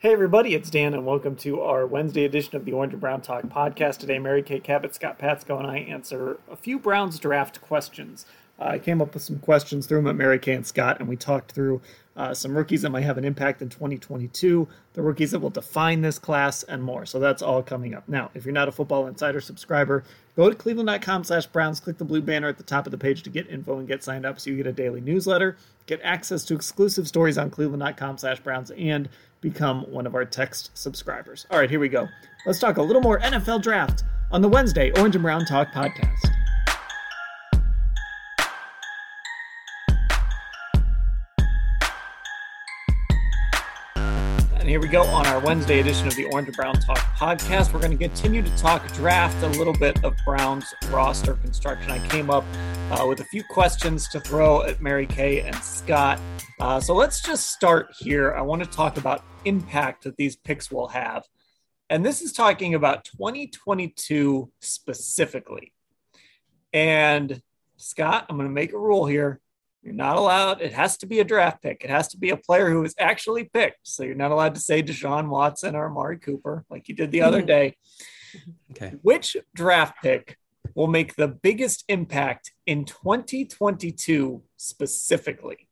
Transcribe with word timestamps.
Hey 0.00 0.12
everybody, 0.12 0.54
it's 0.54 0.70
Dan, 0.70 0.94
and 0.94 1.04
welcome 1.04 1.34
to 1.38 1.60
our 1.60 1.84
Wednesday 1.84 2.24
edition 2.24 2.54
of 2.54 2.64
the 2.64 2.70
Orange 2.70 2.92
and 2.92 3.00
Brown 3.00 3.20
Talk 3.20 3.42
podcast. 3.46 3.98
Today, 3.98 4.20
Mary 4.20 4.44
Kay 4.44 4.60
Cabot, 4.60 4.94
Scott 4.94 5.18
Patsko, 5.18 5.58
and 5.58 5.66
I 5.66 5.78
answer 5.78 6.38
a 6.48 6.54
few 6.54 6.78
Browns 6.78 7.18
draft 7.18 7.60
questions. 7.60 8.24
Uh, 8.60 8.66
I 8.66 8.78
came 8.78 9.02
up 9.02 9.12
with 9.12 9.24
some 9.24 9.40
questions, 9.40 9.88
threw 9.88 9.98
them 9.98 10.06
at 10.06 10.14
Mary 10.14 10.38
Kay 10.38 10.52
and 10.54 10.64
Scott, 10.64 11.00
and 11.00 11.08
we 11.08 11.16
talked 11.16 11.50
through 11.50 11.80
uh, 12.16 12.32
some 12.32 12.56
rookies 12.56 12.82
that 12.82 12.90
might 12.90 13.02
have 13.02 13.18
an 13.18 13.24
impact 13.24 13.60
in 13.60 13.68
2022, 13.68 14.68
the 14.92 15.02
rookies 15.02 15.32
that 15.32 15.40
will 15.40 15.50
define 15.50 16.00
this 16.00 16.18
class, 16.18 16.62
and 16.62 16.82
more. 16.82 17.04
So 17.04 17.18
that's 17.18 17.42
all 17.42 17.60
coming 17.62 17.94
up. 17.94 18.08
Now, 18.08 18.30
if 18.34 18.44
you're 18.44 18.52
not 18.54 18.68
a 18.68 18.72
Football 18.72 19.08
Insider 19.08 19.40
subscriber, 19.40 20.04
go 20.36 20.48
to 20.48 20.54
cleveland.com 20.54 21.24
slash 21.24 21.46
Browns, 21.46 21.80
click 21.80 21.98
the 21.98 22.04
blue 22.04 22.22
banner 22.22 22.48
at 22.48 22.56
the 22.56 22.62
top 22.62 22.86
of 22.86 22.92
the 22.92 22.98
page 22.98 23.24
to 23.24 23.30
get 23.30 23.50
info 23.50 23.78
and 23.78 23.88
get 23.88 24.04
signed 24.04 24.26
up 24.26 24.38
so 24.38 24.50
you 24.50 24.56
get 24.56 24.66
a 24.68 24.72
daily 24.72 25.00
newsletter, 25.00 25.56
get 25.86 26.00
access 26.04 26.44
to 26.44 26.54
exclusive 26.54 27.08
stories 27.08 27.36
on 27.36 27.50
cleveland.com 27.50 28.18
slash 28.18 28.38
Browns, 28.40 28.70
and 28.72 29.08
become 29.40 29.82
one 29.90 30.06
of 30.06 30.14
our 30.14 30.24
text 30.24 30.70
subscribers. 30.74 31.46
All 31.50 31.58
right, 31.58 31.70
here 31.70 31.80
we 31.80 31.88
go. 31.88 32.08
Let's 32.46 32.58
talk 32.58 32.76
a 32.76 32.82
little 32.82 33.02
more 33.02 33.18
NFL 33.20 33.62
draft 33.62 34.04
on 34.30 34.42
the 34.42 34.48
Wednesday 34.48 34.90
Orange 34.98 35.16
and 35.16 35.22
Brown 35.22 35.44
Talk 35.44 35.68
podcast. 35.72 36.28
And 44.68 44.72
here 44.72 44.80
we 44.80 44.88
go 44.88 45.04
on 45.04 45.26
our 45.26 45.40
Wednesday 45.40 45.80
edition 45.80 46.08
of 46.08 46.14
the 46.14 46.26
Orange 46.26 46.48
and 46.48 46.56
Brown 46.58 46.74
Talk 46.74 46.98
podcast. 47.16 47.72
We're 47.72 47.80
going 47.80 47.96
to 47.96 47.96
continue 47.96 48.42
to 48.42 48.56
talk 48.58 48.86
draft, 48.92 49.42
a 49.42 49.48
little 49.58 49.72
bit 49.72 50.04
of 50.04 50.14
Brown's 50.26 50.74
roster 50.90 51.36
construction. 51.36 51.90
I 51.90 52.06
came 52.08 52.28
up 52.28 52.44
uh, 52.90 53.06
with 53.08 53.20
a 53.20 53.24
few 53.24 53.42
questions 53.42 54.08
to 54.08 54.20
throw 54.20 54.64
at 54.64 54.82
Mary 54.82 55.06
Kay 55.06 55.40
and 55.40 55.56
Scott. 55.56 56.20
Uh, 56.60 56.80
so 56.80 56.94
let's 56.94 57.22
just 57.22 57.50
start 57.50 57.94
here. 57.98 58.34
I 58.34 58.42
want 58.42 58.62
to 58.62 58.68
talk 58.68 58.98
about 58.98 59.24
impact 59.46 60.04
that 60.04 60.18
these 60.18 60.36
picks 60.36 60.70
will 60.70 60.88
have. 60.88 61.24
And 61.88 62.04
this 62.04 62.20
is 62.20 62.34
talking 62.34 62.74
about 62.74 63.06
2022 63.06 64.52
specifically. 64.60 65.72
And 66.74 67.40
Scott, 67.78 68.26
I'm 68.28 68.36
going 68.36 68.46
to 68.46 68.54
make 68.54 68.74
a 68.74 68.78
rule 68.78 69.06
here. 69.06 69.40
You're 69.82 69.94
not 69.94 70.16
allowed, 70.16 70.60
it 70.60 70.72
has 70.72 70.96
to 70.98 71.06
be 71.06 71.20
a 71.20 71.24
draft 71.24 71.62
pick. 71.62 71.84
It 71.84 71.90
has 71.90 72.08
to 72.08 72.18
be 72.18 72.30
a 72.30 72.36
player 72.36 72.68
who 72.70 72.84
is 72.84 72.94
actually 72.98 73.44
picked. 73.44 73.80
So 73.84 74.02
you're 74.02 74.14
not 74.14 74.32
allowed 74.32 74.54
to 74.56 74.60
say 74.60 74.82
Deshaun 74.82 75.28
Watson 75.28 75.76
or 75.76 75.86
Amari 75.86 76.18
Cooper 76.18 76.64
like 76.68 76.88
you 76.88 76.94
did 76.94 77.10
the 77.10 77.22
other 77.22 77.38
mm-hmm. 77.38 77.46
day. 77.46 77.76
Okay. 78.72 78.94
Which 79.02 79.36
draft 79.54 80.02
pick 80.02 80.36
will 80.74 80.88
make 80.88 81.14
the 81.14 81.28
biggest 81.28 81.84
impact 81.88 82.52
in 82.66 82.84
2022 82.84 84.42
specifically? 84.56 85.68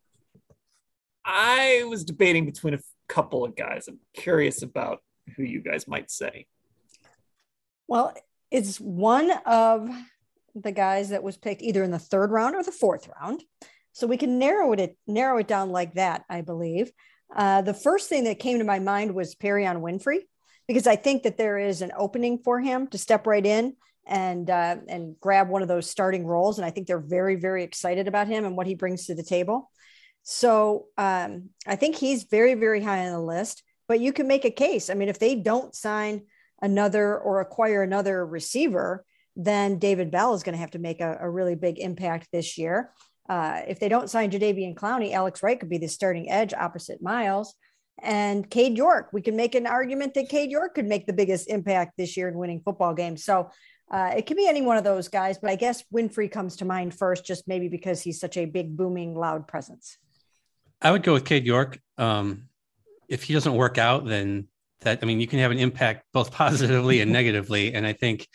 I 1.24 1.84
was 1.88 2.04
debating 2.04 2.46
between 2.46 2.74
a 2.74 2.80
couple 3.08 3.44
of 3.44 3.56
guys. 3.56 3.88
I'm 3.88 3.98
curious 4.14 4.62
about 4.62 5.02
who 5.36 5.42
you 5.42 5.60
guys 5.60 5.88
might 5.88 6.10
say. 6.10 6.46
Well, 7.88 8.14
it's 8.50 8.78
one 8.80 9.32
of 9.44 9.90
the 10.54 10.72
guys 10.72 11.10
that 11.10 11.22
was 11.22 11.36
picked 11.36 11.62
either 11.62 11.82
in 11.82 11.90
the 11.90 11.98
third 11.98 12.30
round 12.30 12.54
or 12.54 12.62
the 12.62 12.72
fourth 12.72 13.08
round. 13.20 13.42
So 13.96 14.06
we 14.06 14.18
can 14.18 14.38
narrow 14.38 14.74
it 14.74 14.94
narrow 15.06 15.38
it 15.38 15.48
down 15.48 15.70
like 15.70 15.94
that, 15.94 16.26
I 16.28 16.42
believe. 16.42 16.92
Uh, 17.34 17.62
the 17.62 17.72
first 17.72 18.10
thing 18.10 18.24
that 18.24 18.38
came 18.38 18.58
to 18.58 18.64
my 18.64 18.78
mind 18.78 19.14
was 19.14 19.34
Perrion 19.34 19.80
Winfrey, 19.80 20.18
because 20.68 20.86
I 20.86 20.96
think 20.96 21.22
that 21.22 21.38
there 21.38 21.56
is 21.56 21.80
an 21.80 21.92
opening 21.96 22.40
for 22.44 22.60
him 22.60 22.88
to 22.88 22.98
step 22.98 23.26
right 23.26 23.44
in 23.44 23.74
and 24.06 24.50
uh, 24.50 24.76
and 24.86 25.18
grab 25.18 25.48
one 25.48 25.62
of 25.62 25.68
those 25.68 25.88
starting 25.88 26.26
roles. 26.26 26.58
And 26.58 26.66
I 26.66 26.70
think 26.70 26.86
they're 26.86 27.00
very 27.00 27.36
very 27.36 27.64
excited 27.64 28.06
about 28.06 28.28
him 28.28 28.44
and 28.44 28.54
what 28.54 28.66
he 28.66 28.74
brings 28.74 29.06
to 29.06 29.14
the 29.14 29.22
table. 29.22 29.70
So 30.24 30.88
um, 30.98 31.48
I 31.66 31.76
think 31.76 31.96
he's 31.96 32.24
very 32.24 32.52
very 32.52 32.82
high 32.82 33.06
on 33.06 33.12
the 33.12 33.18
list. 33.18 33.62
But 33.88 34.00
you 34.00 34.12
can 34.12 34.28
make 34.28 34.44
a 34.44 34.50
case. 34.50 34.90
I 34.90 34.94
mean, 34.94 35.08
if 35.08 35.18
they 35.18 35.36
don't 35.36 35.74
sign 35.74 36.26
another 36.60 37.16
or 37.16 37.40
acquire 37.40 37.82
another 37.82 38.26
receiver, 38.26 39.06
then 39.36 39.78
David 39.78 40.10
Bell 40.10 40.34
is 40.34 40.42
going 40.42 40.54
to 40.54 40.60
have 40.60 40.72
to 40.72 40.78
make 40.78 41.00
a, 41.00 41.16
a 41.18 41.30
really 41.30 41.54
big 41.54 41.78
impact 41.78 42.28
this 42.30 42.58
year. 42.58 42.92
Uh, 43.28 43.62
if 43.66 43.80
they 43.80 43.88
don't 43.88 44.10
sign 44.10 44.30
Jadeveon 44.30 44.74
Clowney, 44.74 45.12
Alex 45.12 45.42
Wright 45.42 45.58
could 45.58 45.68
be 45.68 45.78
the 45.78 45.88
starting 45.88 46.30
edge 46.30 46.54
opposite 46.54 47.02
Myles. 47.02 47.54
And 48.02 48.48
Cade 48.48 48.76
York, 48.76 49.08
we 49.12 49.22
can 49.22 49.36
make 49.36 49.54
an 49.54 49.66
argument 49.66 50.14
that 50.14 50.28
Cade 50.28 50.50
York 50.50 50.74
could 50.74 50.86
make 50.86 51.06
the 51.06 51.12
biggest 51.12 51.48
impact 51.48 51.96
this 51.96 52.16
year 52.16 52.28
in 52.28 52.36
winning 52.36 52.60
football 52.60 52.94
games. 52.94 53.24
So 53.24 53.50
uh, 53.90 54.12
it 54.16 54.26
could 54.26 54.36
be 54.36 54.48
any 54.48 54.62
one 54.62 54.76
of 54.76 54.84
those 54.84 55.08
guys, 55.08 55.38
but 55.38 55.50
I 55.50 55.56
guess 55.56 55.84
Winfrey 55.94 56.30
comes 56.30 56.56
to 56.56 56.64
mind 56.64 56.94
first, 56.94 57.24
just 57.24 57.48
maybe 57.48 57.68
because 57.68 58.02
he's 58.02 58.20
such 58.20 58.36
a 58.36 58.44
big, 58.44 58.76
booming, 58.76 59.14
loud 59.14 59.48
presence. 59.48 59.96
I 60.82 60.90
would 60.90 61.02
go 61.02 61.14
with 61.14 61.24
Cade 61.24 61.46
York. 61.46 61.78
Um, 61.96 62.48
if 63.08 63.22
he 63.22 63.32
doesn't 63.32 63.54
work 63.54 63.78
out, 63.78 64.04
then 64.04 64.48
that, 64.80 64.98
I 65.02 65.06
mean, 65.06 65.20
you 65.20 65.26
can 65.26 65.38
have 65.38 65.52
an 65.52 65.58
impact 65.58 66.04
both 66.12 66.30
positively 66.32 67.00
and 67.00 67.12
negatively. 67.12 67.74
And 67.74 67.86
I 67.86 67.92
think 67.92 68.28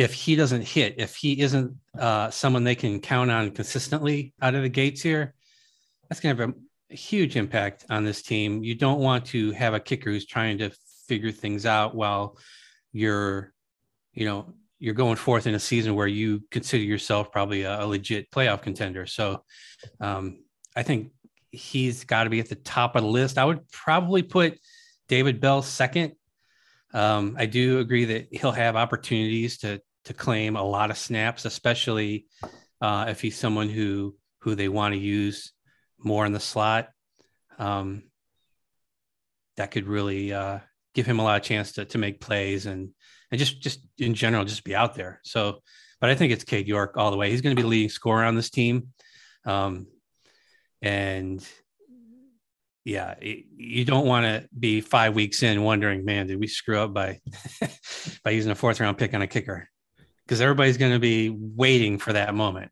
if 0.00 0.14
he 0.14 0.34
doesn't 0.34 0.62
hit, 0.62 0.94
if 0.96 1.14
he 1.14 1.38
isn't 1.42 1.76
uh, 1.98 2.30
someone 2.30 2.64
they 2.64 2.74
can 2.74 3.00
count 3.00 3.30
on 3.30 3.50
consistently 3.50 4.32
out 4.40 4.54
of 4.54 4.62
the 4.62 4.68
gates 4.70 5.02
here, 5.02 5.34
that's 6.08 6.20
going 6.20 6.34
to 6.34 6.42
have 6.42 6.54
a 6.90 6.94
huge 6.94 7.36
impact 7.36 7.84
on 7.90 8.02
this 8.02 8.22
team. 8.22 8.64
You 8.64 8.74
don't 8.74 9.00
want 9.00 9.26
to 9.26 9.52
have 9.52 9.74
a 9.74 9.80
kicker 9.80 10.10
who's 10.10 10.24
trying 10.24 10.56
to 10.58 10.70
figure 11.06 11.30
things 11.30 11.66
out 11.66 11.94
while 11.94 12.38
you're, 12.92 13.52
you 14.14 14.24
know, 14.24 14.54
you're 14.78 14.94
going 14.94 15.16
forth 15.16 15.46
in 15.46 15.54
a 15.54 15.60
season 15.60 15.94
where 15.94 16.06
you 16.06 16.42
consider 16.50 16.82
yourself 16.82 17.30
probably 17.30 17.64
a, 17.64 17.82
a 17.82 17.86
legit 17.86 18.30
playoff 18.30 18.62
contender. 18.62 19.04
So 19.04 19.44
um, 20.00 20.42
I 20.74 20.82
think 20.82 21.12
he's 21.50 22.04
got 22.04 22.24
to 22.24 22.30
be 22.30 22.40
at 22.40 22.48
the 22.48 22.54
top 22.54 22.96
of 22.96 23.02
the 23.02 23.08
list. 23.08 23.36
I 23.36 23.44
would 23.44 23.70
probably 23.70 24.22
put 24.22 24.58
David 25.08 25.42
Bell 25.42 25.60
second. 25.60 26.12
Um, 26.94 27.36
I 27.38 27.44
do 27.44 27.80
agree 27.80 28.06
that 28.06 28.28
he'll 28.32 28.50
have 28.52 28.76
opportunities 28.76 29.58
to 29.58 29.82
to 30.04 30.14
claim 30.14 30.56
a 30.56 30.62
lot 30.62 30.90
of 30.90 30.98
snaps, 30.98 31.44
especially 31.44 32.26
uh, 32.80 33.06
if 33.08 33.20
he's 33.20 33.38
someone 33.38 33.68
who 33.68 34.16
who 34.40 34.54
they 34.54 34.68
want 34.68 34.94
to 34.94 35.00
use 35.00 35.52
more 35.98 36.24
in 36.24 36.32
the 36.32 36.40
slot. 36.40 36.88
Um, 37.58 38.04
that 39.56 39.70
could 39.70 39.86
really 39.86 40.32
uh, 40.32 40.60
give 40.94 41.06
him 41.06 41.18
a 41.18 41.22
lot 41.22 41.36
of 41.36 41.42
chance 41.42 41.72
to 41.72 41.84
to 41.84 41.98
make 41.98 42.20
plays 42.20 42.66
and 42.66 42.90
and 43.30 43.38
just 43.38 43.60
just 43.60 43.86
in 43.98 44.14
general 44.14 44.44
just 44.44 44.64
be 44.64 44.74
out 44.74 44.94
there. 44.94 45.20
So, 45.22 45.62
but 46.00 46.10
I 46.10 46.14
think 46.14 46.32
it's 46.32 46.44
Cade 46.44 46.66
York 46.66 46.96
all 46.96 47.10
the 47.10 47.16
way. 47.16 47.30
He's 47.30 47.42
going 47.42 47.54
to 47.54 47.60
be 47.60 47.62
the 47.62 47.68
leading 47.68 47.90
scorer 47.90 48.24
on 48.24 48.34
this 48.34 48.50
team, 48.50 48.88
um, 49.44 49.86
and 50.80 51.46
yeah, 52.84 53.14
you 53.20 53.84
don't 53.84 54.06
want 54.06 54.24
to 54.24 54.48
be 54.58 54.80
five 54.80 55.14
weeks 55.14 55.42
in 55.42 55.62
wondering, 55.62 56.04
man, 56.04 56.26
did 56.26 56.40
we 56.40 56.46
screw 56.46 56.80
up 56.80 56.94
by 56.94 57.20
by 58.24 58.30
using 58.30 58.50
a 58.50 58.54
fourth 58.54 58.80
round 58.80 58.96
pick 58.98 59.14
on 59.14 59.22
a 59.22 59.26
kicker? 59.26 59.68
Because 60.30 60.40
everybody's 60.40 60.76
going 60.76 60.92
to 60.92 61.00
be 61.00 61.28
waiting 61.28 61.98
for 61.98 62.12
that 62.12 62.36
moment. 62.36 62.70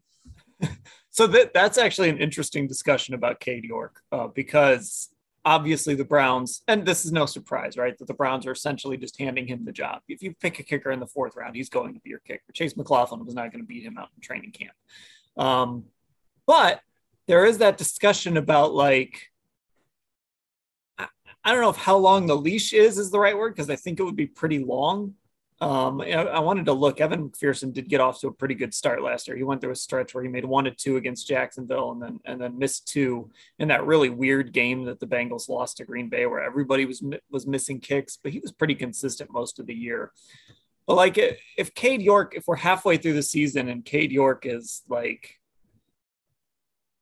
so 1.10 1.26
that 1.26 1.52
that's 1.52 1.76
actually 1.76 2.08
an 2.08 2.18
interesting 2.18 2.68
discussion 2.68 3.14
about 3.14 3.40
Cade 3.40 3.64
York 3.64 4.00
uh, 4.12 4.28
because 4.28 5.08
obviously 5.44 5.96
the 5.96 6.04
Browns, 6.04 6.62
and 6.68 6.86
this 6.86 7.04
is 7.04 7.10
no 7.10 7.26
surprise, 7.26 7.76
right? 7.76 7.98
That 7.98 8.06
the 8.06 8.14
Browns 8.14 8.46
are 8.46 8.52
essentially 8.52 8.96
just 8.96 9.18
handing 9.18 9.48
him 9.48 9.64
the 9.64 9.72
job. 9.72 10.02
If 10.06 10.22
you 10.22 10.36
pick 10.40 10.60
a 10.60 10.62
kicker 10.62 10.92
in 10.92 11.00
the 11.00 11.08
fourth 11.08 11.34
round, 11.34 11.56
he's 11.56 11.68
going 11.68 11.94
to 11.94 12.00
be 12.00 12.10
your 12.10 12.20
kicker. 12.20 12.44
Chase 12.52 12.76
McLaughlin 12.76 13.26
was 13.26 13.34
not 13.34 13.50
going 13.50 13.64
to 13.64 13.66
beat 13.66 13.82
him 13.82 13.98
out 13.98 14.10
in 14.14 14.22
training 14.22 14.52
camp. 14.52 14.76
Um, 15.36 15.86
but 16.46 16.80
there 17.26 17.44
is 17.44 17.58
that 17.58 17.76
discussion 17.76 18.36
about 18.36 18.72
like 18.72 19.32
I 21.44 21.50
don't 21.50 21.60
know 21.60 21.70
if 21.70 21.76
how 21.76 21.96
long 21.96 22.28
the 22.28 22.36
leash 22.36 22.72
is 22.72 22.98
is 22.98 23.10
the 23.10 23.18
right 23.18 23.36
word 23.36 23.56
because 23.56 23.68
I 23.68 23.74
think 23.74 23.98
it 23.98 24.04
would 24.04 24.14
be 24.14 24.26
pretty 24.26 24.60
long. 24.60 25.14
Um, 25.60 26.00
I, 26.00 26.38
wanted 26.38 26.66
to 26.66 26.72
look. 26.72 27.00
Evan 27.00 27.30
McPherson 27.30 27.72
did 27.72 27.88
get 27.88 28.00
off 28.00 28.20
to 28.20 28.28
a 28.28 28.32
pretty 28.32 28.54
good 28.54 28.72
start 28.72 29.02
last 29.02 29.26
year. 29.26 29.36
He 29.36 29.42
went 29.42 29.60
through 29.60 29.72
a 29.72 29.76
stretch 29.76 30.14
where 30.14 30.22
he 30.22 30.30
made 30.30 30.44
one 30.44 30.64
to 30.64 30.70
two 30.70 30.96
against 30.96 31.26
Jacksonville, 31.26 31.90
and 31.90 32.00
then 32.00 32.20
and 32.24 32.40
then 32.40 32.58
missed 32.58 32.86
two 32.86 33.28
in 33.58 33.66
that 33.68 33.84
really 33.84 34.08
weird 34.08 34.52
game 34.52 34.84
that 34.84 35.00
the 35.00 35.06
Bengals 35.06 35.48
lost 35.48 35.78
to 35.78 35.84
Green 35.84 36.08
Bay, 36.08 36.26
where 36.26 36.44
everybody 36.44 36.84
was 36.84 37.02
was 37.28 37.46
missing 37.46 37.80
kicks. 37.80 38.16
But 38.22 38.30
he 38.30 38.38
was 38.38 38.52
pretty 38.52 38.76
consistent 38.76 39.32
most 39.32 39.58
of 39.58 39.66
the 39.66 39.74
year. 39.74 40.12
But 40.86 40.94
like, 40.94 41.18
if 41.18 41.74
Cade 41.74 42.02
York, 42.02 42.34
if 42.36 42.46
we're 42.46 42.56
halfway 42.56 42.96
through 42.96 43.14
the 43.14 43.22
season 43.22 43.68
and 43.68 43.84
Cade 43.84 44.12
York 44.12 44.46
is 44.46 44.82
like 44.88 45.38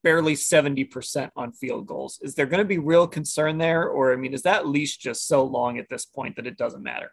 barely 0.03 0.35
70% 0.35 1.31
on 1.35 1.51
field 1.51 1.89
goals. 1.89 2.21
Is 2.23 2.37
there 2.37 2.47
going 2.47 2.63
to 2.63 2.65
be 2.65 2.79
real 2.79 3.09
concern 3.09 3.59
there? 3.59 3.89
Or, 3.89 4.13
I 4.13 4.17
mean, 4.17 4.35
is 4.35 4.43
that 4.43 4.69
leash 4.69 4.99
just 4.99 5.27
so 5.27 5.43
long 5.43 5.79
at 5.79 5.89
this 5.89 6.05
point 6.05 6.37
that 6.37 6.47
it 6.47 6.57
doesn't 6.57 6.85
matter? 6.85 7.11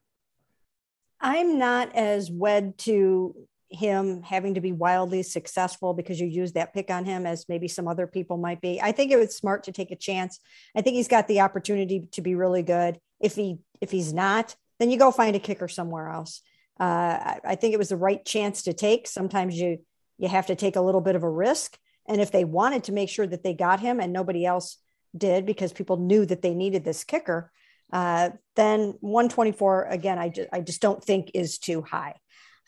I'm 1.23 1.57
not 1.57 1.95
as 1.95 2.29
wed 2.29 2.77
to 2.79 3.33
him 3.69 4.21
having 4.21 4.53
to 4.53 4.61
be 4.61 4.71
wildly 4.71 5.23
successful 5.23 5.93
because 5.93 6.19
you 6.19 6.27
use 6.27 6.51
that 6.51 6.73
pick 6.73 6.91
on 6.91 7.05
him 7.05 7.25
as 7.25 7.49
maybe 7.49 7.67
some 7.67 7.87
other 7.87 8.05
people 8.05 8.37
might 8.37 8.61
be. 8.61 8.79
I 8.81 8.91
think 8.91 9.11
it 9.11 9.17
was 9.17 9.35
smart 9.35 9.63
to 9.63 9.71
take 9.71 9.89
a 9.89 9.95
chance. 9.95 10.39
I 10.75 10.81
think 10.81 10.95
he's 10.95 11.07
got 11.07 11.27
the 11.27 11.39
opportunity 11.39 12.07
to 12.11 12.21
be 12.21 12.35
really 12.35 12.61
good. 12.61 12.99
If 13.19 13.35
he 13.35 13.57
if 13.81 13.89
he's 13.89 14.13
not, 14.13 14.55
then 14.79 14.91
you 14.91 14.99
go 14.99 15.11
find 15.11 15.35
a 15.35 15.39
kicker 15.39 15.67
somewhere 15.67 16.09
else. 16.09 16.41
Uh, 16.79 16.83
I, 16.83 17.39
I 17.45 17.55
think 17.55 17.73
it 17.73 17.79
was 17.79 17.89
the 17.89 17.97
right 17.97 18.23
chance 18.23 18.63
to 18.63 18.73
take. 18.73 19.07
Sometimes 19.07 19.55
you 19.57 19.79
you 20.17 20.27
have 20.27 20.47
to 20.47 20.55
take 20.55 20.75
a 20.75 20.81
little 20.81 21.01
bit 21.01 21.15
of 21.15 21.23
a 21.23 21.29
risk. 21.29 21.77
And 22.07 22.19
if 22.19 22.31
they 22.31 22.43
wanted 22.43 22.83
to 22.85 22.91
make 22.91 23.09
sure 23.09 23.25
that 23.25 23.43
they 23.43 23.53
got 23.53 23.79
him 23.79 23.99
and 23.99 24.11
nobody 24.11 24.45
else 24.45 24.77
did 25.17 25.45
because 25.45 25.71
people 25.71 25.97
knew 25.97 26.25
that 26.25 26.41
they 26.41 26.53
needed 26.53 26.83
this 26.83 27.03
kicker, 27.03 27.51
uh, 27.93 28.31
then 28.55 28.95
124 29.01 29.85
again, 29.85 30.17
I 30.17 30.29
just 30.29 30.49
I 30.51 30.61
just 30.61 30.81
don't 30.81 31.01
think 31.01 31.31
is 31.35 31.59
too 31.59 31.83
high. 31.83 32.15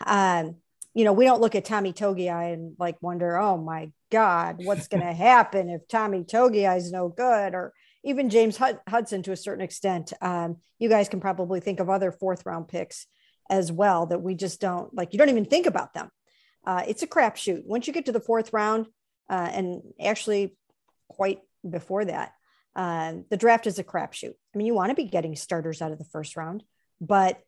Um, 0.05 0.57
you 0.93 1.03
know, 1.03 1.13
we 1.13 1.25
don't 1.25 1.41
look 1.41 1.55
at 1.55 1.65
Tommy 1.65 1.93
Togiai 1.93 2.53
and 2.53 2.75
like 2.77 3.01
wonder, 3.01 3.35
oh 3.37 3.57
my 3.57 3.91
God, 4.11 4.63
what's 4.63 4.87
going 4.87 5.03
to 5.05 5.13
happen 5.13 5.69
if 5.69 5.87
Tommy 5.87 6.23
Togiai 6.23 6.77
is 6.77 6.91
no 6.91 7.09
good, 7.09 7.55
or 7.55 7.73
even 8.03 8.29
James 8.29 8.57
Hudson 8.87 9.23
to 9.23 9.31
a 9.31 9.37
certain 9.37 9.63
extent. 9.63 10.13
Um, 10.21 10.57
you 10.77 10.89
guys 10.89 11.09
can 11.09 11.19
probably 11.19 11.59
think 11.59 11.79
of 11.79 11.89
other 11.89 12.11
fourth 12.11 12.45
round 12.45 12.67
picks 12.67 13.07
as 13.49 13.71
well 13.71 14.05
that 14.05 14.21
we 14.21 14.35
just 14.35 14.61
don't 14.61 14.93
like. 14.93 15.11
You 15.11 15.17
don't 15.17 15.29
even 15.29 15.45
think 15.45 15.65
about 15.65 15.95
them. 15.95 16.09
Uh, 16.65 16.83
it's 16.87 17.01
a 17.01 17.07
crapshoot. 17.07 17.65
Once 17.65 17.87
you 17.87 17.93
get 17.93 18.05
to 18.05 18.11
the 18.11 18.19
fourth 18.19 18.53
round, 18.53 18.85
uh, 19.27 19.49
and 19.51 19.81
actually 19.99 20.55
quite 21.09 21.39
before 21.67 22.05
that, 22.05 22.33
uh, 22.75 23.13
the 23.29 23.37
draft 23.37 23.67
is 23.67 23.79
a 23.79 23.83
crapshoot. 23.83 24.33
I 24.53 24.57
mean, 24.57 24.67
you 24.67 24.73
want 24.73 24.89
to 24.89 24.95
be 24.95 25.05
getting 25.05 25.35
starters 25.35 25.81
out 25.81 25.91
of 25.91 25.97
the 25.97 26.05
first 26.05 26.35
round, 26.35 26.63
but 26.99 27.39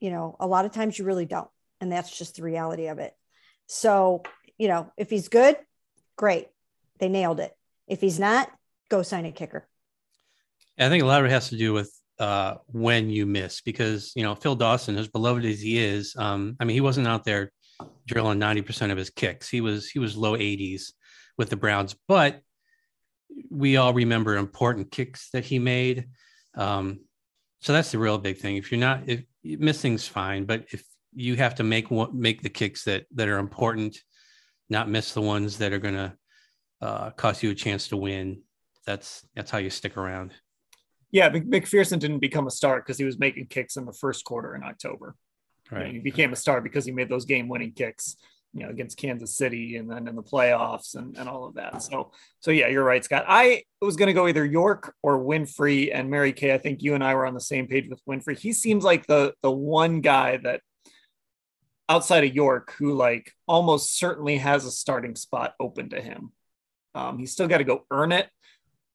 you 0.00 0.10
know, 0.10 0.36
a 0.40 0.46
lot 0.46 0.64
of 0.64 0.72
times 0.72 0.98
you 0.98 1.04
really 1.04 1.26
don't 1.26 1.48
and 1.82 1.90
that's 1.90 2.16
just 2.16 2.36
the 2.36 2.42
reality 2.42 2.86
of 2.86 3.00
it. 3.00 3.12
So, 3.66 4.22
you 4.56 4.68
know, 4.68 4.92
if 4.96 5.10
he's 5.10 5.28
good, 5.28 5.56
great. 6.16 6.46
They 7.00 7.08
nailed 7.08 7.40
it. 7.40 7.52
If 7.88 8.00
he's 8.00 8.20
not, 8.20 8.48
go 8.88 9.02
sign 9.02 9.26
a 9.26 9.32
kicker. 9.32 9.66
I 10.78 10.88
think 10.88 11.02
a 11.02 11.06
lot 11.06 11.20
of 11.20 11.26
it 11.26 11.30
has 11.30 11.48
to 11.48 11.56
do 11.56 11.72
with 11.72 11.92
uh, 12.20 12.54
when 12.68 13.10
you 13.10 13.26
miss 13.26 13.62
because, 13.62 14.12
you 14.14 14.22
know, 14.22 14.36
Phil 14.36 14.54
Dawson, 14.54 14.96
as 14.96 15.08
beloved 15.08 15.44
as 15.44 15.60
he 15.60 15.78
is, 15.78 16.14
um, 16.16 16.56
I 16.60 16.64
mean, 16.64 16.74
he 16.74 16.80
wasn't 16.80 17.08
out 17.08 17.24
there 17.24 17.50
drilling 18.06 18.38
90% 18.38 18.92
of 18.92 18.96
his 18.96 19.10
kicks. 19.10 19.48
He 19.48 19.60
was, 19.60 19.90
he 19.90 19.98
was 19.98 20.16
low 20.16 20.36
80s 20.36 20.92
with 21.36 21.50
the 21.50 21.56
Browns, 21.56 21.96
but 22.06 22.40
we 23.50 23.76
all 23.76 23.92
remember 23.94 24.36
important 24.36 24.90
kicks 24.90 25.30
that 25.30 25.44
he 25.44 25.58
made. 25.58 26.06
Um, 26.54 27.00
so 27.60 27.72
that's 27.72 27.92
the 27.92 27.98
real 27.98 28.18
big 28.18 28.38
thing. 28.38 28.56
If 28.56 28.72
you're 28.72 28.80
not, 28.80 29.02
if 29.06 29.22
missing's 29.44 30.06
fine, 30.06 30.44
but 30.44 30.64
if 30.72 30.84
you 31.14 31.36
have 31.36 31.54
to 31.56 31.62
make 31.62 31.90
make 32.12 32.42
the 32.42 32.50
kicks 32.50 32.84
that 32.84 33.06
that 33.14 33.28
are 33.28 33.38
important, 33.38 33.98
not 34.68 34.88
miss 34.88 35.12
the 35.12 35.20
ones 35.20 35.58
that 35.58 35.72
are 35.72 35.78
going 35.78 35.94
to 35.94 36.12
uh, 36.80 37.10
cost 37.10 37.42
you 37.42 37.50
a 37.50 37.54
chance 37.54 37.88
to 37.88 37.96
win. 37.96 38.42
That's 38.86 39.24
that's 39.34 39.50
how 39.50 39.58
you 39.58 39.70
stick 39.70 39.96
around. 39.96 40.32
Yeah, 41.12 41.30
McPherson 41.30 41.98
didn't 41.98 42.20
become 42.20 42.46
a 42.46 42.50
star 42.50 42.80
because 42.80 42.98
he 42.98 43.04
was 43.04 43.18
making 43.18 43.46
kicks 43.46 43.76
in 43.76 43.84
the 43.84 43.92
first 43.92 44.24
quarter 44.24 44.54
in 44.54 44.62
October. 44.62 45.14
Right, 45.70 45.80
you 45.80 45.86
know, 45.86 45.92
he 45.92 45.98
became 46.00 46.32
a 46.32 46.36
star 46.36 46.60
because 46.60 46.84
he 46.84 46.90
made 46.90 47.08
those 47.08 47.26
game-winning 47.26 47.72
kicks, 47.72 48.16
you 48.54 48.64
know, 48.64 48.68
against 48.68 48.98
Kansas 48.98 49.36
City 49.36 49.76
and 49.76 49.90
then 49.90 50.08
in 50.08 50.14
the 50.14 50.22
playoffs 50.22 50.94
and, 50.94 51.16
and 51.16 51.28
all 51.28 51.46
of 51.46 51.54
that. 51.54 51.82
So, 51.82 52.12
so 52.40 52.50
yeah, 52.50 52.68
you're 52.68 52.84
right, 52.84 53.02
Scott. 53.02 53.24
I 53.26 53.62
was 53.80 53.96
going 53.96 54.08
to 54.08 54.12
go 54.12 54.28
either 54.28 54.44
York 54.44 54.94
or 55.02 55.18
Winfrey 55.18 55.90
and 55.92 56.10
Mary 56.10 56.32
Kay. 56.32 56.52
I 56.52 56.58
think 56.58 56.82
you 56.82 56.94
and 56.94 57.02
I 57.02 57.14
were 57.14 57.26
on 57.26 57.34
the 57.34 57.40
same 57.40 57.66
page 57.66 57.88
with 57.88 58.04
Winfrey. 58.04 58.38
He 58.38 58.52
seems 58.52 58.84
like 58.84 59.06
the 59.06 59.34
the 59.42 59.50
one 59.50 60.00
guy 60.00 60.36
that 60.38 60.60
outside 61.88 62.24
of 62.24 62.34
York 62.34 62.74
who 62.78 62.94
like 62.94 63.32
almost 63.46 63.98
certainly 63.98 64.38
has 64.38 64.64
a 64.64 64.70
starting 64.70 65.16
spot 65.16 65.54
open 65.58 65.90
to 65.90 66.00
him. 66.00 66.32
Um, 66.94 67.18
he's 67.18 67.32
still 67.32 67.48
got 67.48 67.58
to 67.58 67.64
go 67.64 67.86
earn 67.90 68.12
it, 68.12 68.28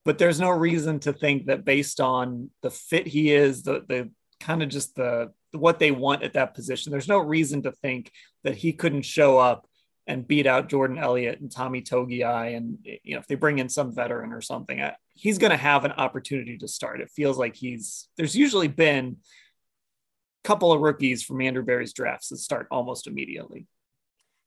but 0.05 0.19
there's 0.19 0.39
no 0.39 0.49
reason 0.49 0.99
to 1.01 1.13
think 1.13 1.47
that 1.47 1.65
based 1.65 1.99
on 1.99 2.51
the 2.61 2.69
fit 2.69 3.07
he 3.07 3.31
is, 3.33 3.63
the 3.63 3.83
the 3.87 4.11
kind 4.39 4.61
of 4.61 4.69
just 4.69 4.95
the 4.95 5.31
what 5.59 5.79
they 5.79 5.91
want 5.91 6.23
at 6.23 6.33
that 6.33 6.53
position, 6.53 6.91
there's 6.91 7.07
no 7.07 7.19
reason 7.19 7.63
to 7.63 7.71
think 7.71 8.11
that 8.43 8.55
he 8.55 8.73
couldn't 8.73 9.03
show 9.03 9.37
up 9.37 9.67
and 10.07 10.27
beat 10.27 10.47
out 10.47 10.69
Jordan 10.69 10.97
Elliott 10.97 11.41
and 11.41 11.51
Tommy 11.51 11.81
Togiai. 11.81 12.55
And 12.55 12.79
you 13.03 13.13
know, 13.13 13.19
if 13.19 13.27
they 13.27 13.35
bring 13.35 13.59
in 13.59 13.69
some 13.69 13.93
veteran 13.93 14.31
or 14.31 14.41
something, 14.41 14.81
he's 15.13 15.37
going 15.37 15.51
to 15.51 15.57
have 15.57 15.85
an 15.85 15.91
opportunity 15.91 16.57
to 16.59 16.67
start. 16.67 17.01
It 17.01 17.11
feels 17.11 17.37
like 17.37 17.55
he's 17.55 18.07
there's 18.17 18.35
usually 18.35 18.69
been 18.69 19.17
a 20.43 20.47
couple 20.47 20.71
of 20.71 20.81
rookies 20.81 21.23
from 21.23 21.41
Andrew 21.41 21.63
Berry's 21.63 21.93
drafts 21.93 22.29
that 22.29 22.37
start 22.37 22.67
almost 22.71 23.07
immediately. 23.07 23.67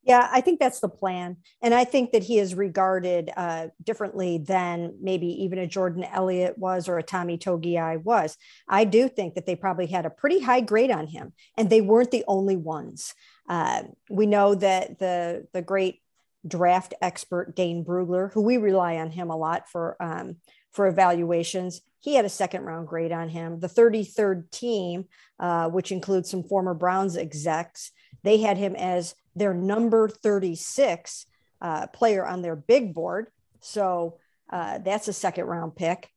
Yeah, 0.03 0.29
I 0.33 0.41
think 0.41 0.59
that's 0.59 0.81
the 0.81 0.89
plan. 0.89 1.37
And 1.63 1.75
I 1.75 1.85
think 1.85 2.13
that 2.13 2.23
he 2.23 2.39
is 2.39 2.55
regarded 2.55 3.31
uh, 3.37 3.69
differently 3.83 4.39
than 4.39 4.95
maybe 5.01 5.27
even 5.45 5.59
a 5.59 5.67
Jordan 5.67 6.05
Elliott 6.05 6.57
was 6.57 6.89
or 6.89 6.97
a 6.97 7.03
Tommy 7.03 7.37
Togiai 7.37 8.03
was. 8.03 8.37
I 8.67 8.85
do 8.85 9.09
think 9.09 9.35
that 9.35 9.45
they 9.45 9.57
probably 9.57 9.87
had 9.87 10.07
a 10.07 10.11
pretty 10.11 10.41
high 10.41 10.63
grade 10.63 10.91
on 10.91 11.07
him, 11.07 11.35
and 11.57 11.69
they 11.69 11.83
weren't 11.83 12.11
the 12.11 12.25
only 12.27 12.57
ones. 12.57 13.13
Uh, 13.49 13.83
we 14.09 14.27
know 14.27 14.55
that 14.55 14.99
the, 14.99 15.47
the 15.53 15.61
great 15.61 16.01
draft 16.47 16.95
expert, 17.03 17.55
Dane 17.55 17.85
Brugler, 17.85 18.33
who 18.33 18.41
we 18.41 18.57
rely 18.57 18.97
on 18.97 19.11
him 19.11 19.29
a 19.29 19.37
lot 19.37 19.69
for, 19.69 19.97
um, 20.01 20.37
for 20.73 20.87
evaluations, 20.87 21.83
he 21.99 22.15
had 22.15 22.25
a 22.25 22.31
second 22.31 22.63
round 22.63 22.89
grade 22.89 23.13
on 23.13 23.29
him. 23.29 23.61
The 23.61 23.69
33rd 23.69 24.51
team, 24.51 25.05
uh, 25.39 25.69
which 25.69 25.93
includes 25.93 26.31
some 26.31 26.43
former 26.43 26.73
Browns 26.73 27.19
execs, 27.19 27.91
they 28.23 28.39
had 28.39 28.57
him 28.57 28.75
as 28.75 29.15
their 29.35 29.55
number 29.55 30.09
36 30.09 31.27
uh, 31.61 31.87
player 31.89 32.27
on 32.27 32.43
their 32.43 32.57
big 32.57 32.95
board. 32.95 33.29
So 33.61 34.19
uh, 34.51 34.79
that's 34.79 35.09
a 35.09 35.13
second 35.13 35.45
round 35.47 35.77
pick. 35.77 36.09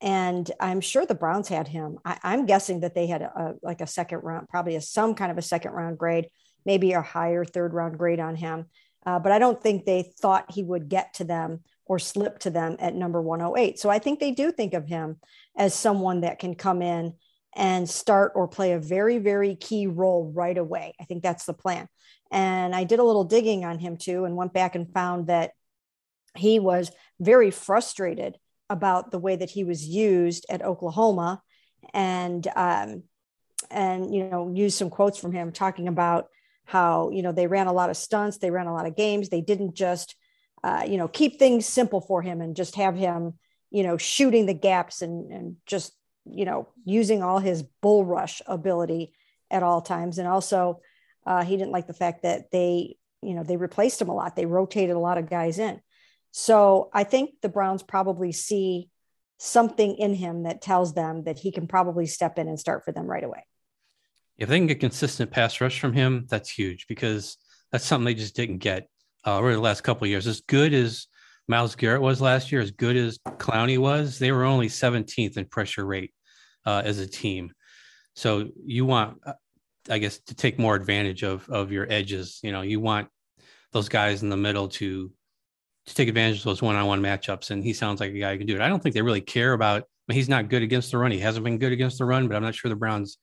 And 0.00 0.50
I'm 0.58 0.80
sure 0.80 1.06
the 1.06 1.14
Browns 1.14 1.48
had 1.48 1.68
him. 1.68 1.98
I, 2.04 2.18
am 2.24 2.46
guessing 2.46 2.80
that 2.80 2.94
they 2.94 3.06
had 3.06 3.22
a, 3.22 3.26
a, 3.26 3.54
like 3.62 3.80
a 3.80 3.86
second 3.86 4.20
round, 4.24 4.48
probably 4.48 4.74
a, 4.74 4.80
some 4.80 5.14
kind 5.14 5.30
of 5.30 5.38
a 5.38 5.42
second 5.42 5.72
round 5.72 5.96
grade, 5.96 6.28
maybe 6.66 6.92
a 6.92 7.02
higher 7.02 7.44
third 7.44 7.72
round 7.72 7.98
grade 7.98 8.18
on 8.18 8.34
him. 8.34 8.66
Uh, 9.06 9.18
but 9.18 9.32
I 9.32 9.38
don't 9.38 9.60
think 9.60 9.84
they 9.84 10.12
thought 10.20 10.52
he 10.52 10.62
would 10.62 10.88
get 10.88 11.14
to 11.14 11.24
them 11.24 11.60
or 11.86 11.98
slip 11.98 12.40
to 12.40 12.50
them 12.50 12.76
at 12.78 12.94
number 12.94 13.20
108. 13.20 13.78
So 13.78 13.90
I 13.90 13.98
think 13.98 14.18
they 14.18 14.32
do 14.32 14.50
think 14.50 14.74
of 14.74 14.86
him 14.86 15.18
as 15.56 15.74
someone 15.74 16.22
that 16.22 16.38
can 16.38 16.54
come 16.54 16.82
in 16.82 17.14
and 17.54 17.88
start 17.88 18.32
or 18.34 18.48
play 18.48 18.72
a 18.72 18.78
very, 18.78 19.18
very 19.18 19.54
key 19.56 19.86
role 19.86 20.32
right 20.34 20.56
away. 20.56 20.94
I 21.00 21.04
think 21.04 21.22
that's 21.22 21.44
the 21.44 21.52
plan. 21.52 21.86
And 22.32 22.74
I 22.74 22.82
did 22.84 22.98
a 22.98 23.04
little 23.04 23.24
digging 23.24 23.64
on 23.64 23.78
him 23.78 23.96
too 23.96 24.24
and 24.24 24.34
went 24.36 24.52
back 24.52 24.74
and 24.74 24.92
found 24.92 25.28
that 25.28 25.52
he 26.36 26.58
was 26.58 26.90
very 27.20 27.50
frustrated 27.52 28.38
about 28.68 29.10
the 29.12 29.18
way 29.18 29.36
that 29.36 29.50
he 29.50 29.62
was 29.62 29.86
used 29.86 30.46
at 30.48 30.62
Oklahoma 30.62 31.42
and 31.92 32.46
um, 32.56 33.04
and 33.70 34.12
you 34.14 34.24
know 34.28 34.50
used 34.52 34.78
some 34.78 34.90
quotes 34.90 35.18
from 35.18 35.32
him 35.32 35.52
talking 35.52 35.88
about 35.88 36.28
how 36.64 37.10
you 37.10 37.22
know 37.22 37.32
they 37.32 37.46
ran 37.46 37.66
a 37.66 37.72
lot 37.72 37.90
of 37.90 37.96
stunts 37.96 38.38
they 38.38 38.50
ran 38.50 38.66
a 38.66 38.72
lot 38.72 38.86
of 38.86 38.96
games 38.96 39.28
they 39.28 39.40
didn't 39.40 39.74
just 39.74 40.16
uh, 40.64 40.84
you 40.86 40.96
know, 40.96 41.08
keep 41.08 41.38
things 41.38 41.66
simple 41.66 42.00
for 42.00 42.22
him 42.22 42.40
and 42.40 42.56
just 42.56 42.76
have 42.76 42.96
him, 42.96 43.34
you 43.70 43.82
know, 43.82 43.96
shooting 43.96 44.46
the 44.46 44.54
gaps 44.54 45.02
and, 45.02 45.32
and 45.32 45.56
just, 45.66 45.92
you 46.24 46.44
know, 46.44 46.68
using 46.84 47.22
all 47.22 47.38
his 47.38 47.64
bull 47.80 48.04
rush 48.04 48.40
ability 48.46 49.12
at 49.50 49.62
all 49.62 49.80
times. 49.80 50.18
And 50.18 50.28
also, 50.28 50.80
uh, 51.26 51.44
he 51.44 51.56
didn't 51.56 51.72
like 51.72 51.86
the 51.86 51.92
fact 51.92 52.22
that 52.22 52.50
they, 52.50 52.96
you 53.22 53.34
know, 53.34 53.42
they 53.42 53.56
replaced 53.56 54.00
him 54.00 54.08
a 54.08 54.14
lot. 54.14 54.36
They 54.36 54.46
rotated 54.46 54.96
a 54.96 55.00
lot 55.00 55.18
of 55.18 55.30
guys 55.30 55.58
in. 55.58 55.80
So 56.32 56.90
I 56.92 57.04
think 57.04 57.40
the 57.42 57.48
Browns 57.48 57.82
probably 57.82 58.32
see 58.32 58.88
something 59.38 59.96
in 59.96 60.14
him 60.14 60.44
that 60.44 60.62
tells 60.62 60.94
them 60.94 61.24
that 61.24 61.38
he 61.38 61.52
can 61.52 61.66
probably 61.66 62.06
step 62.06 62.38
in 62.38 62.48
and 62.48 62.58
start 62.58 62.84
for 62.84 62.92
them 62.92 63.06
right 63.06 63.24
away. 63.24 63.44
If 64.38 64.48
they 64.48 64.58
can 64.58 64.66
get 64.66 64.80
consistent 64.80 65.30
pass 65.30 65.60
rush 65.60 65.78
from 65.78 65.92
him, 65.92 66.26
that's 66.28 66.48
huge 66.48 66.86
because 66.86 67.36
that's 67.70 67.84
something 67.84 68.04
they 68.04 68.14
just 68.14 68.36
didn't 68.36 68.58
get 68.58 68.88
uh, 69.26 69.38
over 69.38 69.52
the 69.52 69.60
last 69.60 69.82
couple 69.82 70.06
years. 70.06 70.26
As 70.26 70.40
good 70.42 70.72
as 70.72 71.06
Myles 71.48 71.74
Garrett 71.74 72.02
was 72.02 72.20
last 72.20 72.52
year, 72.52 72.60
as 72.60 72.70
good 72.70 72.96
as 72.96 73.18
Clowney 73.18 73.78
was, 73.78 74.18
they 74.18 74.32
were 74.32 74.44
only 74.44 74.68
17th 74.68 75.36
in 75.36 75.44
pressure 75.44 75.84
rate 75.84 76.12
uh, 76.64 76.82
as 76.84 76.98
a 76.98 77.06
team. 77.06 77.52
So 78.14 78.48
you 78.64 78.84
want, 78.84 79.18
uh, 79.26 79.34
I 79.92 79.98
guess, 79.98 80.18
to 80.20 80.34
take 80.34 80.58
more 80.58 80.74
advantage 80.74 81.22
of 81.22 81.48
of 81.48 81.70
your 81.70 81.86
edges. 81.90 82.40
You 82.42 82.52
know, 82.52 82.62
you 82.62 82.80
want 82.80 83.08
those 83.72 83.88
guys 83.88 84.22
in 84.22 84.28
the 84.28 84.36
middle 84.36 84.68
to 84.68 85.10
to 85.86 85.94
take 85.94 86.08
advantage 86.08 86.38
of 86.38 86.44
those 86.44 86.62
one-on-one 86.62 87.02
matchups. 87.02 87.50
And 87.50 87.62
he 87.62 87.72
sounds 87.72 88.00
like 88.00 88.12
a 88.12 88.18
guy 88.18 88.32
who 88.32 88.38
can 88.38 88.46
do 88.46 88.54
it. 88.54 88.60
I 88.60 88.68
don't 88.68 88.82
think 88.82 88.94
they 88.94 89.02
really 89.02 89.20
care 89.20 89.52
about. 89.52 89.82
I 89.82 89.84
mean, 90.08 90.16
he's 90.16 90.28
not 90.28 90.48
good 90.48 90.62
against 90.62 90.92
the 90.92 90.98
run. 90.98 91.10
He 91.10 91.18
hasn't 91.18 91.44
been 91.44 91.58
good 91.58 91.72
against 91.72 91.98
the 91.98 92.04
run, 92.04 92.28
but 92.28 92.36
I'm 92.36 92.42
not 92.42 92.54
sure 92.54 92.68
the 92.68 92.76
Browns 92.76 93.18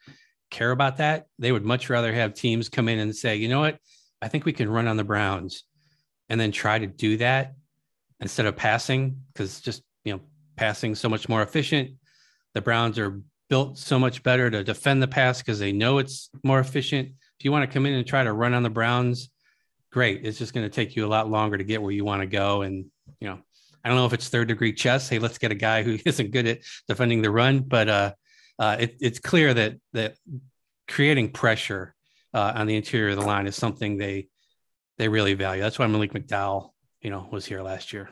care 0.52 0.72
about 0.72 0.98
that. 0.98 1.28
They 1.38 1.52
would 1.52 1.64
much 1.64 1.90
rather 1.90 2.14
have 2.14 2.34
teams 2.34 2.70
come 2.70 2.90
in 2.90 3.00
and 3.00 3.16
say, 3.16 3.38
you 3.38 3.48
know 3.48 3.62
what, 3.62 3.78
I 4.22 4.28
think 4.28 4.46
we 4.46 4.54
can 4.54 4.70
run 4.70 4.88
on 4.88 4.98
the 4.98 5.04
Browns 5.04 5.64
and 6.28 6.40
then 6.40 6.52
try 6.52 6.78
to 6.78 6.88
do 6.88 7.18
that 7.18 7.54
instead 8.20 8.46
of 8.46 8.56
passing 8.56 9.22
because 9.34 9.62
just 9.62 9.82
you 10.04 10.14
know 10.14 10.22
passing 10.56 10.96
so 10.96 11.10
much 11.10 11.30
more 11.30 11.42
efficient. 11.42 11.92
The 12.54 12.62
Browns 12.62 13.00
are 13.00 13.22
built 13.50 13.78
so 13.78 14.00
much 14.00 14.24
better 14.24 14.50
to 14.50 14.64
defend 14.64 15.02
the 15.02 15.08
pass 15.08 15.40
because 15.40 15.60
they 15.60 15.72
know 15.72 15.98
it's 15.98 16.30
more 16.44 16.60
efficient. 16.60 17.10
If 17.40 17.46
you 17.46 17.52
want 17.52 17.70
to 17.70 17.74
come 17.74 17.86
in 17.86 17.94
and 17.94 18.06
try 18.06 18.24
to 18.24 18.34
run 18.34 18.54
on 18.54 18.64
the 18.64 18.70
Browns, 18.70 19.30
great. 19.92 20.26
It's 20.26 20.38
just 20.38 20.54
going 20.54 20.66
to 20.66 20.74
take 20.74 20.96
you 20.96 21.06
a 21.06 21.08
lot 21.08 21.30
longer 21.30 21.58
to 21.58 21.64
get 21.64 21.82
where 21.82 21.92
you 21.92 22.06
want 22.06 22.22
to 22.22 22.28
go. 22.28 22.62
And 22.62 22.86
you 23.20 23.28
know, 23.28 23.40
I 23.84 23.90
don't 23.90 23.98
know 23.98 24.06
if 24.06 24.14
it's 24.14 24.30
third 24.30 24.48
degree 24.48 24.74
chess. 24.74 25.10
Hey, 25.10 25.20
let's 25.20 25.38
get 25.38 25.52
a 25.52 25.56
guy 25.56 25.84
who 25.84 25.98
isn't 26.06 26.32
good 26.32 26.48
at 26.48 26.60
defending 26.88 27.22
the 27.22 27.32
run, 27.32 27.62
but 27.62 27.90
uh, 27.90 28.14
uh, 28.58 28.78
it, 28.80 28.98
it's 29.00 29.20
clear 29.20 29.54
that 29.54 29.76
that 29.94 30.16
creating 30.88 31.32
pressure 31.32 31.96
uh, 32.34 32.54
on 32.56 32.68
the 32.68 32.76
interior 32.76 33.10
of 33.10 33.18
the 33.18 33.26
line 33.26 33.48
is 33.48 33.56
something 33.56 33.98
they 33.98 34.28
they 34.98 35.08
really 35.08 35.34
value. 35.34 35.62
That's 35.62 35.80
why 35.80 35.88
Malik 35.88 36.14
McDowell, 36.14 36.72
you 37.02 37.10
know, 37.10 37.28
was 37.32 37.46
here 37.46 37.62
last 37.62 37.94
year. 37.94 38.10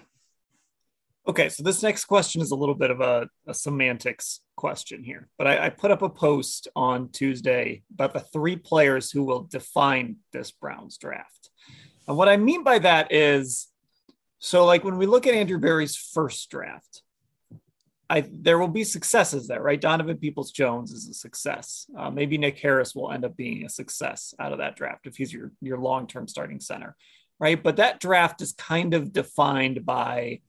Okay, 1.28 1.50
so 1.50 1.62
this 1.62 1.84
next 1.84 2.06
question 2.06 2.42
is 2.42 2.52
a 2.52 2.56
little 2.56 2.76
bit 2.76 2.90
of 2.90 3.02
a, 3.02 3.28
a 3.48 3.54
semantics 3.54 4.40
question 4.56 5.04
here, 5.04 5.28
but 5.38 5.46
I, 5.46 5.66
I, 5.66 5.70
put 5.70 5.92
up 5.92 6.02
a 6.02 6.10
post 6.10 6.70
on 6.74 7.10
Tuesday 7.10 7.84
about 7.94 8.14
the 8.14 8.22
three 8.22 8.56
players 8.56 9.12
who 9.12 9.26
will 9.26 9.44
define 9.44 10.16
this 10.32 10.52
Browns 10.52 10.98
draft. 10.98 11.50
And 12.08 12.16
what 12.16 12.30
I 12.30 12.38
mean 12.38 12.64
by 12.64 12.80
that 12.80 13.12
is 13.12 13.68
so, 14.40 14.66
like 14.66 14.84
when 14.84 14.98
we 14.98 15.06
look 15.06 15.28
at 15.28 15.34
Andrew 15.34 15.60
Berry's 15.60 15.96
first 15.96 16.50
draft, 16.50 17.02
I 18.10 18.26
there 18.32 18.58
will 18.58 18.68
be 18.70 18.86
successes 18.86 19.48
there, 19.48 19.62
right? 19.62 19.82
Donovan 19.82 20.18
Peoples 20.18 20.52
Jones 20.52 20.92
is 20.92 21.10
a 21.10 21.14
success. 21.14 21.88
Uh, 21.98 22.10
maybe 22.10 22.38
Nick 22.38 22.58
Harris 22.60 22.96
will 22.96 23.12
end 23.12 23.26
up 23.26 23.36
being 23.36 23.66
a 23.66 23.70
success 23.70 24.34
out 24.40 24.54
of 24.54 24.60
that 24.60 24.78
draft 24.78 25.08
if 25.08 25.18
he's 25.18 25.34
your 25.34 25.52
your 25.62 25.80
long 25.80 26.08
term 26.08 26.28
starting 26.28 26.62
center, 26.62 26.96
right? 27.40 27.62
But 27.62 27.78
that 27.78 28.00
draft 28.00 28.42
is 28.42 28.54
kind 28.54 28.94
of 28.94 29.12
defined 29.12 29.86
by, 29.86 30.40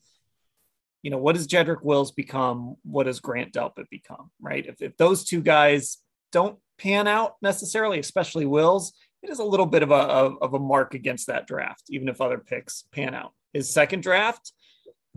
you 1.03 1.11
know, 1.11 1.19
what 1.19 1.35
does 1.35 1.47
Jedrick 1.47 1.83
Wills 1.83 2.13
become? 2.13 2.77
What 2.83 3.05
does 3.05 3.21
Grant 3.21 3.53
Delpit 3.53 3.89
become, 3.91 4.31
right? 4.41 4.67
If 4.67 4.83
if 4.83 4.97
those 4.97 5.25
two 5.25 5.43
guys 5.43 5.99
don't 6.33 6.59
pan 6.79 7.07
out 7.07 7.37
necessarily, 7.43 7.99
especially 7.99 8.47
Wills, 8.47 8.93
it 9.23 9.31
is 9.31 9.39
a 9.39 9.45
little 9.45 9.67
bit 9.67 9.83
of 9.83 9.91
a 9.91 9.95
of, 9.95 10.55
a 10.55 10.59
mark 10.59 10.95
against 10.95 11.29
that 11.29 11.47
draft, 11.47 11.85
even 11.89 12.09
if 12.09 12.21
other 12.21 12.39
picks 12.39 12.85
pan 12.93 13.15
out. 13.15 13.33
His 13.53 13.71
second 13.71 14.03
draft 14.03 14.53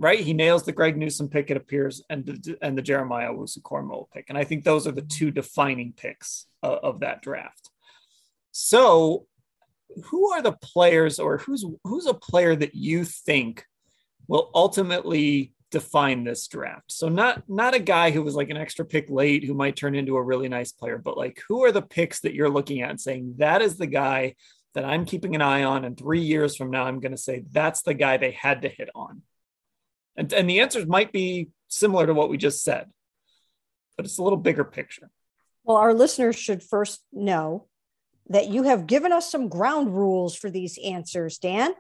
right? 0.01 0.19
He 0.19 0.33
nails 0.33 0.63
the 0.63 0.71
Greg 0.71 0.97
Newsome 0.97 1.29
pick, 1.29 1.51
it 1.51 1.57
appears, 1.57 2.03
and 2.09 2.25
the, 2.25 2.57
and 2.61 2.75
the 2.75 2.81
Jeremiah 2.81 3.31
Owusu 3.31 4.09
pick. 4.11 4.25
And 4.29 4.38
I 4.38 4.43
think 4.43 4.63
those 4.63 4.88
are 4.88 4.91
the 4.91 5.03
two 5.03 5.29
defining 5.29 5.93
picks 5.93 6.47
of, 6.63 6.79
of 6.79 7.00
that 7.01 7.21
draft. 7.21 7.69
So, 8.51 9.27
who 10.05 10.31
are 10.31 10.41
the 10.41 10.53
players, 10.53 11.19
or 11.19 11.38
who's 11.38 11.65
who's 11.83 12.05
a 12.05 12.13
player 12.13 12.55
that 12.55 12.75
you 12.75 13.03
think 13.03 13.65
will 14.27 14.50
ultimately 14.55 15.53
define 15.71 16.23
this 16.23 16.47
draft? 16.47 16.91
So, 16.91 17.09
not 17.09 17.43
not 17.49 17.73
a 17.73 17.79
guy 17.79 18.11
who 18.11 18.21
was 18.21 18.35
like 18.35 18.49
an 18.49 18.57
extra 18.57 18.85
pick 18.85 19.09
late 19.09 19.43
who 19.43 19.53
might 19.53 19.75
turn 19.75 19.95
into 19.95 20.15
a 20.17 20.23
really 20.23 20.49
nice 20.49 20.71
player, 20.71 20.97
but 20.97 21.17
like 21.17 21.41
who 21.47 21.63
are 21.63 21.71
the 21.71 21.81
picks 21.81 22.21
that 22.21 22.33
you're 22.33 22.49
looking 22.49 22.81
at 22.81 22.89
and 22.89 23.01
saying 23.01 23.35
that 23.37 23.61
is 23.61 23.77
the 23.77 23.87
guy 23.87 24.35
that 24.73 24.85
I'm 24.85 25.05
keeping 25.05 25.35
an 25.35 25.41
eye 25.41 25.63
on, 25.63 25.83
and 25.83 25.97
three 25.97 26.21
years 26.21 26.55
from 26.55 26.71
now, 26.71 26.83
I'm 26.83 26.99
going 26.99 27.11
to 27.11 27.17
say 27.17 27.43
that's 27.51 27.81
the 27.81 27.93
guy 27.93 28.17
they 28.17 28.31
had 28.31 28.61
to 28.61 28.69
hit 28.69 28.89
on. 28.95 29.21
And, 30.15 30.31
and 30.33 30.49
the 30.49 30.61
answers 30.61 30.85
might 30.85 31.11
be 31.11 31.49
similar 31.67 32.05
to 32.05 32.13
what 32.13 32.29
we 32.29 32.37
just 32.37 32.63
said, 32.63 32.89
but 33.97 34.05
it's 34.05 34.17
a 34.17 34.23
little 34.23 34.37
bigger 34.37 34.63
picture. 34.63 35.09
Well, 35.63 35.77
our 35.77 35.93
listeners 35.93 36.35
should 36.35 36.63
first 36.63 37.01
know 37.11 37.67
that 38.29 38.49
you 38.49 38.63
have 38.63 38.87
given 38.87 39.11
us 39.11 39.29
some 39.29 39.49
ground 39.49 39.95
rules 39.95 40.35
for 40.35 40.49
these 40.49 40.77
answers, 40.83 41.37
Dan, 41.37 41.73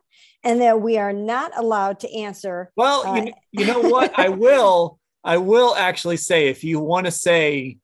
and 0.43 0.61
that 0.61 0.81
we 0.81 0.97
are 0.97 1.13
not 1.13 1.51
allowed 1.57 1.99
to 2.01 2.13
answer. 2.13 2.71
Well, 2.75 3.07
uh, 3.07 3.15
you, 3.15 3.33
you 3.51 3.65
know 3.65 3.79
what? 3.81 4.17
I 4.17 4.29
will. 4.45 4.99
I 5.23 5.37
will 5.37 5.75
actually 5.75 6.17
say 6.17 6.47
if 6.47 6.63
you 6.63 6.79
want 6.79 7.05
to 7.05 7.11
say 7.11 7.77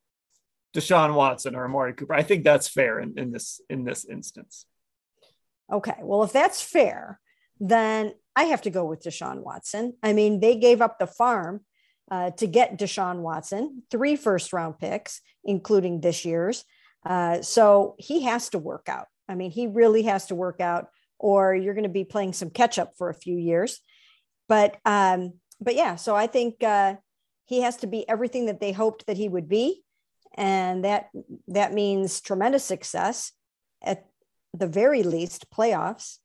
Deshaun 0.76 1.14
Watson 1.14 1.56
or 1.56 1.66
Amari 1.66 1.94
Cooper, 1.94 2.14
I 2.14 2.24
think 2.24 2.44
that's 2.44 2.68
fair 2.68 3.00
in, 3.00 3.18
in 3.18 3.32
this 3.32 3.62
in 3.70 3.84
this 3.84 4.06
instance. 4.06 4.66
Okay. 5.72 5.96
Well, 6.00 6.24
if 6.24 6.32
that's 6.32 6.62
fair, 6.62 7.20
then 7.60 8.14
I 8.36 8.46
have 8.46 8.62
to 8.64 8.70
go 8.70 8.86
with 8.86 9.04
Deshaun 9.04 9.44
Watson. 9.44 9.94
I 10.02 10.14
mean, 10.14 10.40
they 10.40 10.56
gave 10.56 10.82
up 10.82 11.00
the 11.00 11.08
farm 11.08 11.62
uh, 12.10 12.32
to 12.32 12.48
get 12.48 12.80
Deshaun 12.80 13.18
Watson, 13.18 13.84
three 13.92 14.16
first 14.16 14.54
round 14.54 14.80
picks, 14.80 15.22
including 15.44 16.02
this 16.02 16.24
year's. 16.24 16.64
Uh, 17.08 17.42
so 17.42 17.96
he 17.98 18.24
has 18.24 18.50
to 18.50 18.60
work 18.60 18.90
out. 18.90 19.08
I 19.30 19.36
mean, 19.36 19.52
he 19.52 19.68
really 19.68 20.04
has 20.04 20.28
to 20.28 20.36
work 20.36 20.60
out, 20.60 20.90
or 21.18 21.56
you're 21.56 21.74
going 21.74 21.84
to 21.84 21.90
be 21.90 22.04
playing 22.04 22.34
some 22.34 22.50
catch 22.50 22.78
up 22.78 22.94
for 22.98 23.10
a 23.10 23.14
few 23.14 23.38
years. 23.38 23.80
But 24.50 24.78
um, 24.86 25.34
but 25.62 25.76
yeah, 25.76 25.96
so 25.96 26.16
I 26.16 26.28
think 26.28 26.64
uh, 26.64 26.96
he 27.46 27.62
has 27.62 27.78
to 27.78 27.88
be 27.88 28.08
everything 28.10 28.48
that 28.48 28.60
they 28.60 28.74
hoped 28.74 29.08
that 29.08 29.18
he 29.18 29.30
would 29.30 29.48
be, 29.48 29.84
and 30.36 30.84
that 30.84 31.10
that 31.48 31.74
means 31.74 32.20
tremendous 32.20 32.64
success 32.64 33.32
at 33.82 34.06
the 34.54 34.68
very 34.68 35.04
least, 35.04 35.50
playoffs. 35.50 36.18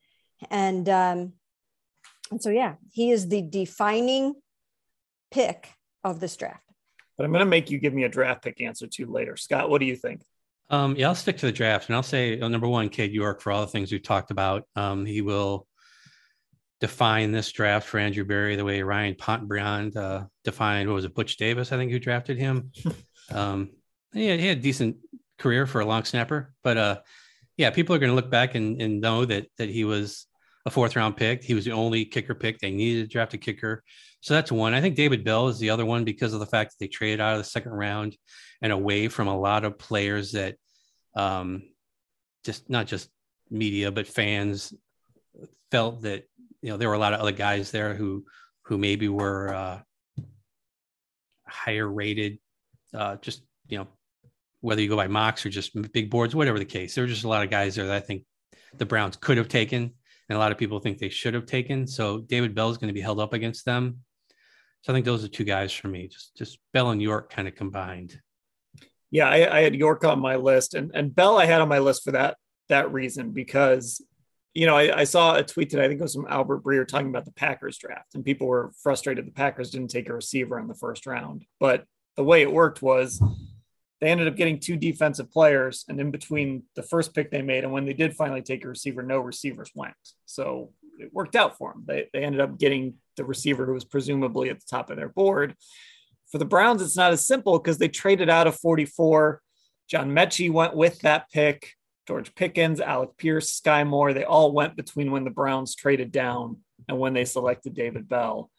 And 0.51 0.89
um, 0.89 1.35
and 2.33 2.43
so, 2.43 2.51
yeah, 2.51 2.75
he 2.91 3.11
is 3.11 3.29
the 3.29 3.43
defining 3.43 4.35
pick 5.31 5.69
of 6.03 6.19
this 6.19 6.37
draft. 6.37 6.65
But 7.17 7.25
I'm 7.25 7.31
going 7.31 7.41
to 7.41 7.47
make 7.47 7.71
you 7.71 7.79
give 7.79 7.93
me 7.93 8.05
a 8.05 8.09
draft 8.09 8.43
pick 8.43 8.61
answer 8.61 8.87
to 8.87 9.07
later. 9.07 9.37
Scott, 9.37 9.69
what 9.69 9.81
do 9.81 9.87
you 9.87 9.95
think? 9.95 10.23
Um, 10.73 10.97
yeah, 10.97 11.09
I'll 11.09 11.15
stick 11.15 11.37
to 11.37 11.47
the 11.47 11.53
draft 11.53 11.89
and 11.89 11.97
I'll 11.97 12.03
say 12.03 12.41
uh, 12.41 12.49
number 12.49 12.67
one, 12.67 12.89
Cade 12.89 13.13
York, 13.13 13.43
for 13.43 13.53
all 13.53 13.61
the 13.61 13.67
things 13.67 13.93
we've 13.93 14.03
talked 14.03 14.31
about. 14.31 14.65
Um, 14.75 15.05
he 15.05 15.21
will 15.21 15.67
define 16.81 17.31
this 17.31 17.53
draft 17.53 17.87
for 17.87 17.99
Andrew 17.99 18.25
Berry 18.25 18.57
the 18.57 18.65
way 18.65 18.83
Ryan 18.83 19.15
Pontbriand 19.15 19.97
uh, 19.97 20.25
defined, 20.45 20.89
what 20.89 20.95
was 20.95 21.05
it, 21.05 21.15
Butch 21.15 21.37
Davis, 21.37 21.73
I 21.73 21.77
think, 21.77 21.93
who 21.93 21.99
drafted 21.99 22.39
him. 22.39 22.73
um, 23.31 23.71
yeah, 24.15 24.35
he 24.37 24.47
had 24.47 24.59
a 24.59 24.63
decent 24.63 24.97
career 25.39 25.67
for 25.67 25.83
a 25.83 25.87
long 25.87 26.05
snapper, 26.05 26.55
but 26.65 26.79
uh, 26.79 27.01
yeah, 27.59 27.71
people 27.71 27.95
are 27.95 27.99
going 27.99 28.11
to 28.11 28.17
look 28.17 28.31
back 28.31 28.55
and, 28.55 28.81
and 28.81 29.01
know 29.01 29.27
that 29.27 29.47
that 29.59 29.69
he 29.69 29.85
was 29.85 30.27
a 30.65 30.71
fourth 30.71 30.97
round 30.97 31.17
pick. 31.17 31.43
He 31.43 31.55
was 31.55 31.65
the 31.65 31.73
only 31.73 32.05
kicker 32.05 32.35
pick. 32.35 32.59
They 32.59 32.71
needed 32.71 33.03
to 33.03 33.13
draft 33.13 33.35
a 33.35 33.39
kicker. 33.39 33.83
So 34.21 34.35
that's 34.35 34.53
one. 34.53 34.75
I 34.75 34.81
think 34.81 34.95
David 34.95 35.25
Bell 35.25 35.49
is 35.49 35.59
the 35.59 35.71
other 35.71 35.85
one 35.85 36.05
because 36.05 36.33
of 36.33 36.41
the 36.41 36.47
fact 36.47 36.71
that 36.71 36.77
they 36.79 36.89
traded 36.89 37.21
out 37.21 37.33
of 37.33 37.39
the 37.39 37.45
second 37.45 37.73
round 37.73 38.17
and 38.61 38.73
away 38.73 39.09
from 39.09 39.27
a 39.27 39.39
lot 39.39 39.65
of 39.65 39.79
players 39.79 40.33
that 40.33 40.57
um, 41.17 41.63
just 42.45 42.71
not 42.71 42.87
just 42.87 43.09
media, 43.51 43.91
but 43.91 44.07
fans 44.07 44.73
felt 45.71 46.03
that, 46.03 46.25
you 46.61 46.71
know, 46.71 46.77
there 46.77 46.89
were 46.89 46.95
a 46.95 46.99
lot 46.99 47.13
of 47.13 47.21
other 47.21 47.33
guys 47.33 47.73
there 47.73 47.95
who, 47.95 48.25
who 48.63 48.79
maybe 48.79 49.09
were 49.09 49.53
uh, 49.53 49.81
higher 51.49 51.89
rated, 51.89 52.39
uh, 52.95 53.17
just, 53.17 53.43
you 53.69 53.79
know, 53.79 53.89
whether 54.61 54.81
you 54.81 54.89
go 54.89 54.97
by 54.97 55.09
mocks 55.09 55.45
or 55.45 55.51
just 55.51 55.73
big 55.93 56.09
boards, 56.09 56.37
whatever 56.37 56.61
the 56.61 56.65
case, 56.65 56.95
there 56.95 57.03
were 57.03 57.09
just 57.09 57.25
a 57.25 57.29
lot 57.29 57.43
of 57.43 57.51
guys 57.51 57.75
there 57.75 57.87
that 57.87 57.97
I 57.97 58.01
think 58.01 58.25
the 58.79 58.87
Browns 58.87 59.17
could 59.17 59.37
have 59.37 59.49
taken 59.49 59.95
and 60.29 60.37
a 60.37 60.39
lot 60.39 60.53
of 60.53 60.59
people 60.59 60.79
think 60.79 60.99
they 60.99 61.09
should 61.09 61.35
have 61.35 61.47
taken. 61.47 61.87
So 61.87 62.19
David 62.21 62.55
Bell 62.55 62.71
is 62.71 62.79
going 62.79 62.89
to 62.89 62.95
be 62.95 63.01
held 63.01 63.21
up 63.21 63.33
against 63.33 63.65
them. 63.65 63.99
So 64.83 64.93
I 64.93 64.97
think 64.97 65.05
those 65.05 65.25
are 65.25 65.29
two 65.29 65.45
guys 65.45 65.73
for 65.73 65.89
me, 65.89 66.09
just 66.09 66.37
just 66.37 66.59
Bell 66.73 66.91
and 66.91 67.01
York 67.01 67.33
kind 67.33 67.47
of 67.47 67.55
combined. 67.55 68.21
Yeah, 69.11 69.29
I, 69.29 69.59
I 69.59 69.61
had 69.61 69.75
York 69.75 70.05
on 70.05 70.21
my 70.21 70.37
list, 70.37 70.75
and 70.75 70.91
and 70.95 71.15
Bell 71.15 71.39
I 71.39 71.47
had 71.47 71.61
on 71.61 71.69
my 71.69 71.79
list 71.79 72.03
for 72.05 72.13
that 72.13 72.37
that 72.69 72.93
reason 72.93 73.31
because 73.31 74.03
you 74.55 74.67
know, 74.67 74.77
I, 74.77 75.01
I, 75.01 75.05
saw 75.05 75.37
a 75.37 75.43
tweet 75.43 75.71
today, 75.71 75.85
I 75.85 75.89
think 75.89 76.01
it 76.01 76.03
was 76.03 76.15
from 76.15 76.27
Albert 76.29 76.63
Breer 76.63 76.87
talking 76.87 77.09
about 77.09 77.25
the 77.25 77.33
Packers 77.33 77.79
draft, 77.79 78.15
and 78.15 78.25
people 78.25 78.47
were 78.47 78.73
frustrated 78.83 79.27
the 79.27 79.33
Packers 79.33 79.71
didn't 79.71 79.91
take 79.91 80.11
a 80.11 80.15
receiver 80.15 80.59
in 80.59 80.69
the 80.69 80.75
first 80.75 81.07
round. 81.07 81.47
But 81.59 81.85
the 82.17 82.25
way 82.25 82.43
it 82.43 82.53
worked 82.53 82.83
was 82.83 83.23
they 84.03 84.09
ended 84.11 84.27
up 84.27 84.35
getting 84.35 84.59
two 84.59 84.77
defensive 84.77 85.31
players, 85.31 85.85
and 85.89 86.01
in 86.01 86.11
between 86.11 86.65
the 86.75 86.83
first 86.83 87.15
pick 87.15 87.31
they 87.31 87.41
made 87.41 87.63
and 87.63 87.73
when 87.73 87.85
they 87.85 87.93
did 87.93 88.17
finally 88.17 88.43
take 88.43 88.65
a 88.65 88.69
receiver, 88.69 89.01
no 89.01 89.21
receivers 89.21 89.71
went. 89.77 89.95
So 90.27 90.73
it 90.99 91.15
worked 91.15 91.37
out 91.37 91.57
for 91.57 91.73
them. 91.73 91.85
They, 91.87 92.09
they 92.13 92.25
ended 92.25 92.41
up 92.41 92.59
getting 92.59 92.95
the 93.17 93.25
receiver 93.25 93.65
who 93.65 93.75
was 93.75 93.85
presumably 93.85 94.51
at 94.51 94.59
the 94.59 94.67
top 94.69 94.91
of 94.91 94.97
their 94.97 95.09
board. 95.09 95.55
For 96.33 96.39
the 96.39 96.45
Browns, 96.45 96.83
it's 96.83 96.97
not 96.97 97.13
as 97.13 97.25
simple 97.25 97.57
because 97.61 97.79
they 97.79 97.87
traded 97.87 98.29
out 98.29 98.49
of 98.49 98.59
44. 98.59 99.41
John 99.89 100.11
Metchie 100.11 100.51
went 100.51 100.75
with 100.75 100.99
that 101.03 101.31
pick. 101.31 101.75
George 102.09 102.35
Pickens, 102.35 102.81
Alec 102.81 103.11
Pierce, 103.17 103.61
Skyy 103.61 103.87
Moore, 103.87 104.13
they 104.13 104.25
all 104.25 104.51
went 104.51 104.75
between 104.75 105.13
when 105.13 105.23
the 105.23 105.31
Browns 105.31 105.77
traded 105.77 106.11
down 106.11 106.57
and 106.89 106.99
when 106.99 107.15
they 107.15 107.25
selected 107.25 107.75
David 107.75 108.09
Bell. 108.09 108.51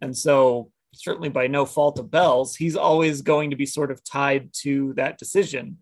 And 0.00 0.16
so 0.16 0.72
certainly 0.92 1.28
by 1.28 1.46
no 1.46 1.64
fault 1.64 1.98
of 1.98 2.10
Bell's, 2.10 2.56
he's 2.56 2.76
always 2.76 3.22
going 3.22 3.50
to 3.50 3.56
be 3.56 3.66
sort 3.66 3.90
of 3.90 4.02
tied 4.04 4.52
to 4.52 4.92
that 4.94 5.18
decision. 5.18 5.78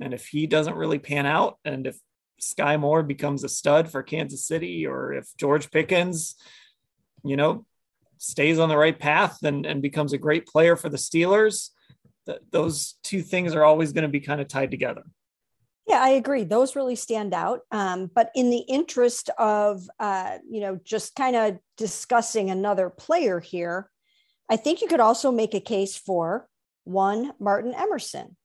And 0.00 0.14
if 0.14 0.26
he 0.26 0.46
doesn't 0.46 0.76
really 0.76 0.98
pan 0.98 1.26
out, 1.26 1.58
and 1.64 1.86
if 1.86 1.98
Skyy 2.40 2.78
Moore 2.78 3.02
becomes 3.02 3.44
a 3.44 3.48
stud 3.48 3.90
for 3.90 4.02
Kansas 4.02 4.46
City, 4.46 4.86
or 4.86 5.12
if 5.12 5.28
George 5.36 5.70
Pickens, 5.70 6.36
you 7.24 7.36
know, 7.36 7.66
stays 8.18 8.58
on 8.58 8.68
the 8.68 8.76
right 8.76 8.98
path 8.98 9.42
and, 9.42 9.66
and 9.66 9.82
becomes 9.82 10.12
a 10.12 10.18
great 10.18 10.46
player 10.46 10.76
for 10.76 10.88
the 10.88 10.96
Steelers, 10.96 11.70
th- 12.26 12.40
those 12.50 12.94
two 13.02 13.22
things 13.22 13.54
are 13.54 13.64
always 13.64 13.92
going 13.92 14.02
to 14.02 14.08
be 14.08 14.20
kind 14.20 14.40
of 14.40 14.48
tied 14.48 14.70
together. 14.70 15.02
Yeah, 15.86 16.00
I 16.02 16.10
agree. 16.10 16.44
Those 16.44 16.76
really 16.76 16.96
stand 16.96 17.32
out. 17.32 17.60
Um, 17.70 18.10
but 18.14 18.30
in 18.34 18.50
the 18.50 18.58
interest 18.58 19.30
of, 19.38 19.88
uh, 19.98 20.38
you 20.48 20.60
know, 20.60 20.78
just 20.84 21.14
kind 21.14 21.34
of 21.34 21.58
discussing 21.76 22.50
another 22.50 22.90
player 22.90 23.40
here, 23.40 23.90
I 24.48 24.56
think 24.56 24.80
you 24.80 24.88
could 24.88 25.00
also 25.00 25.30
make 25.30 25.54
a 25.54 25.60
case 25.60 25.96
for 25.96 26.48
one 26.84 27.32
Martin 27.38 27.74
Emerson 27.74 28.36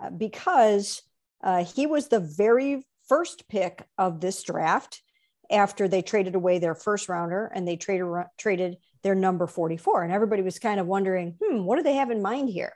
uh, 0.00 0.10
because 0.10 1.02
uh, 1.42 1.64
he 1.64 1.86
was 1.86 2.08
the 2.08 2.20
very 2.20 2.86
first 3.08 3.48
pick 3.48 3.84
of 3.96 4.20
this 4.20 4.42
draft 4.42 5.02
after 5.50 5.88
they 5.88 6.02
traded 6.02 6.34
away 6.34 6.58
their 6.58 6.74
first 6.74 7.08
rounder 7.08 7.50
and 7.54 7.66
they 7.66 7.76
traded 7.76 8.06
traded 8.36 8.76
their 9.02 9.14
number 9.14 9.46
44 9.46 10.02
and 10.02 10.12
everybody 10.12 10.42
was 10.42 10.58
kind 10.58 10.80
of 10.80 10.86
wondering 10.86 11.36
hmm 11.42 11.62
what 11.62 11.76
do 11.76 11.82
they 11.82 11.94
have 11.94 12.10
in 12.10 12.20
mind 12.20 12.48
here? 12.48 12.72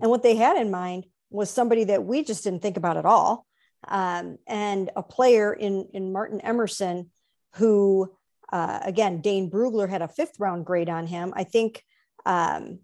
And 0.00 0.10
what 0.10 0.22
they 0.22 0.36
had 0.36 0.56
in 0.56 0.70
mind 0.70 1.04
was 1.30 1.50
somebody 1.50 1.84
that 1.84 2.04
we 2.04 2.24
just 2.24 2.44
didn't 2.44 2.62
think 2.62 2.76
about 2.76 2.96
at 2.96 3.04
all 3.04 3.46
um, 3.86 4.38
and 4.46 4.90
a 4.96 5.02
player 5.02 5.52
in 5.52 5.88
in 5.92 6.12
martin 6.12 6.40
emerson 6.40 7.10
who 7.56 8.10
uh, 8.50 8.80
again 8.82 9.20
dane 9.20 9.50
brugler 9.50 9.88
had 9.88 10.02
a 10.02 10.08
fifth 10.08 10.40
round 10.40 10.64
grade 10.64 10.88
on 10.88 11.06
him. 11.06 11.32
I 11.36 11.44
think 11.44 11.82
um, 12.26 12.80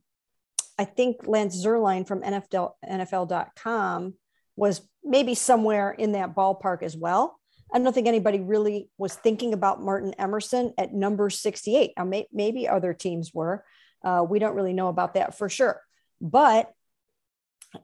i 0.79 0.85
think 0.85 1.27
lance 1.27 1.63
zierlein 1.63 2.07
from 2.07 2.23
NFL, 2.23 2.73
nfl.com 2.89 4.15
was 4.57 4.81
maybe 5.05 5.35
somewhere 5.35 5.91
in 5.91 6.13
that 6.13 6.35
ballpark 6.35 6.83
as 6.83 6.97
well 6.97 7.39
I 7.73 7.79
don't 7.79 7.93
think 7.93 8.07
anybody 8.07 8.41
really 8.41 8.91
was 8.99 9.15
thinking 9.15 9.55
about 9.55 9.83
Martin 9.83 10.13
Emerson 10.19 10.75
at 10.77 10.93
number 10.93 11.31
68. 11.31 11.93
Now, 11.97 12.05
may, 12.05 12.29
maybe 12.31 12.69
other 12.69 12.93
teams 12.93 13.33
were. 13.33 13.65
Uh, 14.05 14.25
we 14.29 14.39
don't 14.39 14.55
really 14.55 14.75
know 14.75 14.89
about 14.89 15.15
that 15.15 15.39
for 15.39 15.49
sure. 15.49 15.81
But 16.21 16.71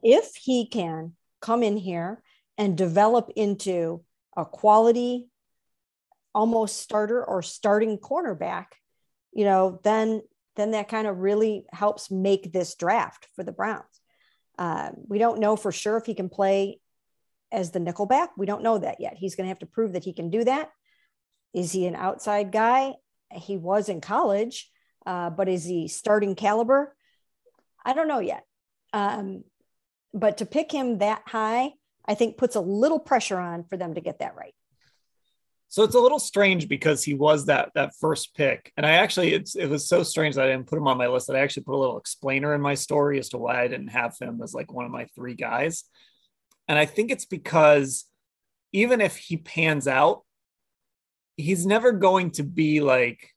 if 0.03 0.35
he 0.35 0.67
can 0.67 1.13
come 1.41 1.63
in 1.63 1.75
here 1.75 2.21
and 2.57 2.77
develop 2.77 3.31
into 3.35 4.03
a 4.37 4.45
quality, 4.45 5.29
almost 6.35 6.77
starter 6.77 7.25
or 7.25 7.41
starting 7.41 7.97
cornerback, 7.97 8.67
you 9.33 9.45
know, 9.45 9.79
then 9.83 10.21
then 10.59 10.71
that 10.71 10.89
kind 10.89 11.07
of 11.07 11.19
really 11.19 11.65
helps 11.71 12.11
make 12.11 12.51
this 12.51 12.75
draft 12.75 13.27
for 13.35 13.43
the 13.43 13.51
Browns. 13.51 13.85
Uh, 14.57 14.89
we 15.07 15.17
don't 15.17 15.39
know 15.39 15.55
for 15.55 15.71
sure 15.71 15.97
if 15.97 16.05
he 16.05 16.13
can 16.13 16.29
play 16.29 16.79
as 17.51 17.71
the 17.71 17.79
nickelback. 17.79 18.29
We 18.37 18.45
don't 18.45 18.63
know 18.63 18.77
that 18.77 18.99
yet. 18.99 19.15
He's 19.17 19.35
going 19.35 19.45
to 19.45 19.49
have 19.49 19.59
to 19.59 19.65
prove 19.65 19.93
that 19.93 20.03
he 20.03 20.13
can 20.13 20.29
do 20.29 20.43
that. 20.43 20.69
Is 21.53 21.71
he 21.71 21.87
an 21.87 21.95
outside 21.95 22.51
guy? 22.51 22.93
He 23.31 23.57
was 23.57 23.89
in 23.89 24.01
college, 24.01 24.69
uh, 25.05 25.29
but 25.29 25.47
is 25.47 25.63
he 25.63 25.87
starting 25.87 26.35
caliber? 26.35 26.95
I 27.85 27.93
don't 27.93 28.07
know 28.07 28.19
yet. 28.19 28.43
Um, 28.91 29.43
but 30.13 30.39
to 30.39 30.45
pick 30.45 30.71
him 30.71 30.97
that 30.97 31.21
high, 31.25 31.71
I 32.05 32.15
think 32.15 32.37
puts 32.37 32.55
a 32.55 32.61
little 32.61 32.99
pressure 32.99 33.37
on 33.37 33.63
for 33.63 33.77
them 33.77 33.93
to 33.93 34.01
get 34.01 34.19
that 34.19 34.35
right. 34.35 34.53
So 35.71 35.83
it's 35.83 35.95
a 35.95 35.99
little 35.99 36.19
strange 36.19 36.67
because 36.67 37.03
he 37.03 37.13
was 37.13 37.45
that 37.45 37.69
that 37.75 37.93
first 37.99 38.35
pick, 38.35 38.73
and 38.75 38.85
I 38.85 38.93
actually 38.93 39.33
it 39.33 39.69
was 39.69 39.87
so 39.87 40.01
strange 40.01 40.35
that 40.35 40.45
I 40.45 40.49
didn't 40.49 40.67
put 40.67 40.79
him 40.79 40.87
on 40.87 40.97
my 40.97 41.07
list 41.07 41.27
that 41.27 41.35
I 41.35 41.41
actually 41.41 41.63
put 41.63 41.75
a 41.75 41.77
little 41.77 41.99
explainer 41.99 42.55
in 42.55 42.61
my 42.61 42.73
story 42.73 43.19
as 43.19 43.29
to 43.29 43.37
why 43.37 43.61
I 43.61 43.67
didn't 43.67 43.89
have 43.89 44.17
him 44.19 44.41
as 44.43 44.53
like 44.55 44.73
one 44.73 44.85
of 44.85 44.91
my 44.91 45.05
three 45.15 45.35
guys. 45.35 45.83
And 46.67 46.77
I 46.77 46.85
think 46.85 47.11
it's 47.11 47.25
because 47.25 48.05
even 48.73 48.99
if 48.99 49.15
he 49.15 49.37
pans 49.37 49.87
out, 49.87 50.23
he's 51.37 51.67
never 51.67 51.91
going 51.91 52.31
to 52.31 52.43
be 52.43 52.81
like, 52.81 53.29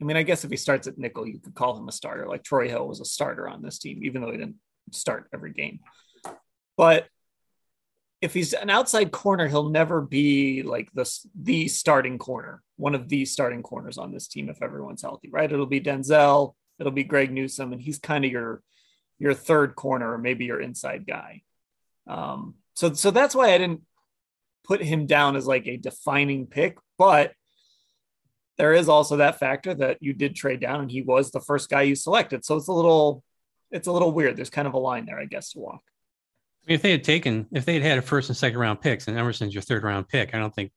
I 0.00 0.04
mean, 0.04 0.16
I 0.16 0.22
guess 0.22 0.44
if 0.44 0.50
he 0.50 0.56
starts 0.56 0.86
at 0.86 0.96
nickel, 0.96 1.26
you 1.26 1.38
could 1.40 1.54
call 1.54 1.78
him 1.78 1.88
a 1.88 1.92
starter. 1.92 2.26
Like 2.26 2.42
Troy 2.42 2.68
Hill 2.68 2.88
was 2.88 3.00
a 3.00 3.04
starter 3.04 3.48
on 3.48 3.60
this 3.60 3.78
team, 3.78 4.02
even 4.02 4.22
though 4.22 4.30
he 4.30 4.38
didn't 4.38 4.56
start 4.92 5.28
every 5.32 5.52
game. 5.52 5.80
But 6.78 7.06
if 8.20 8.32
he's 8.32 8.52
an 8.52 8.70
outside 8.70 9.12
corner, 9.12 9.46
he'll 9.46 9.68
never 9.68 10.00
be 10.00 10.62
like 10.62 10.90
this 10.92 11.26
the 11.40 11.68
starting 11.68 12.18
corner, 12.18 12.62
one 12.76 12.94
of 12.94 13.08
the 13.08 13.24
starting 13.24 13.62
corners 13.62 13.98
on 13.98 14.12
this 14.12 14.26
team 14.26 14.48
if 14.48 14.62
everyone's 14.62 15.02
healthy, 15.02 15.28
right? 15.30 15.50
It'll 15.50 15.66
be 15.66 15.80
Denzel, 15.80 16.54
it'll 16.78 16.92
be 16.92 17.04
Greg 17.04 17.30
Newsome, 17.30 17.72
and 17.72 17.80
he's 17.80 17.98
kind 17.98 18.24
of 18.24 18.30
your 18.30 18.62
your 19.18 19.34
third 19.34 19.74
corner 19.74 20.12
or 20.12 20.18
maybe 20.18 20.44
your 20.44 20.60
inside 20.60 21.06
guy. 21.06 21.42
Um, 22.06 22.54
so 22.74 22.92
so 22.94 23.10
that's 23.10 23.34
why 23.34 23.52
I 23.52 23.58
didn't 23.58 23.82
put 24.64 24.82
him 24.82 25.06
down 25.06 25.36
as 25.36 25.46
like 25.46 25.66
a 25.66 25.76
defining 25.76 26.46
pick, 26.46 26.78
but 26.98 27.32
there 28.58 28.72
is 28.72 28.88
also 28.88 29.18
that 29.18 29.38
factor 29.38 29.74
that 29.74 29.98
you 30.00 30.14
did 30.14 30.34
trade 30.34 30.60
down 30.60 30.80
and 30.80 30.90
he 30.90 31.02
was 31.02 31.30
the 31.30 31.40
first 31.40 31.68
guy 31.68 31.82
you 31.82 31.94
selected. 31.94 32.44
So 32.44 32.56
it's 32.56 32.68
a 32.68 32.72
little 32.72 33.22
it's 33.70 33.88
a 33.88 33.92
little 33.92 34.12
weird. 34.12 34.36
There's 34.36 34.50
kind 34.50 34.68
of 34.68 34.74
a 34.74 34.78
line 34.78 35.06
there, 35.06 35.18
I 35.18 35.26
guess, 35.26 35.50
to 35.50 35.58
walk. 35.58 35.82
If 36.66 36.82
they 36.82 36.90
had 36.90 37.04
taken, 37.04 37.46
if 37.52 37.64
they 37.64 37.74
had 37.74 37.82
had 37.82 37.98
a 37.98 38.02
first 38.02 38.28
and 38.28 38.36
second 38.36 38.58
round 38.58 38.80
picks 38.80 39.06
and 39.08 39.16
Emerson's 39.16 39.54
your 39.54 39.62
third 39.62 39.84
round 39.84 40.08
pick, 40.08 40.34
I 40.34 40.38
don't 40.38 40.54
think 40.54 40.72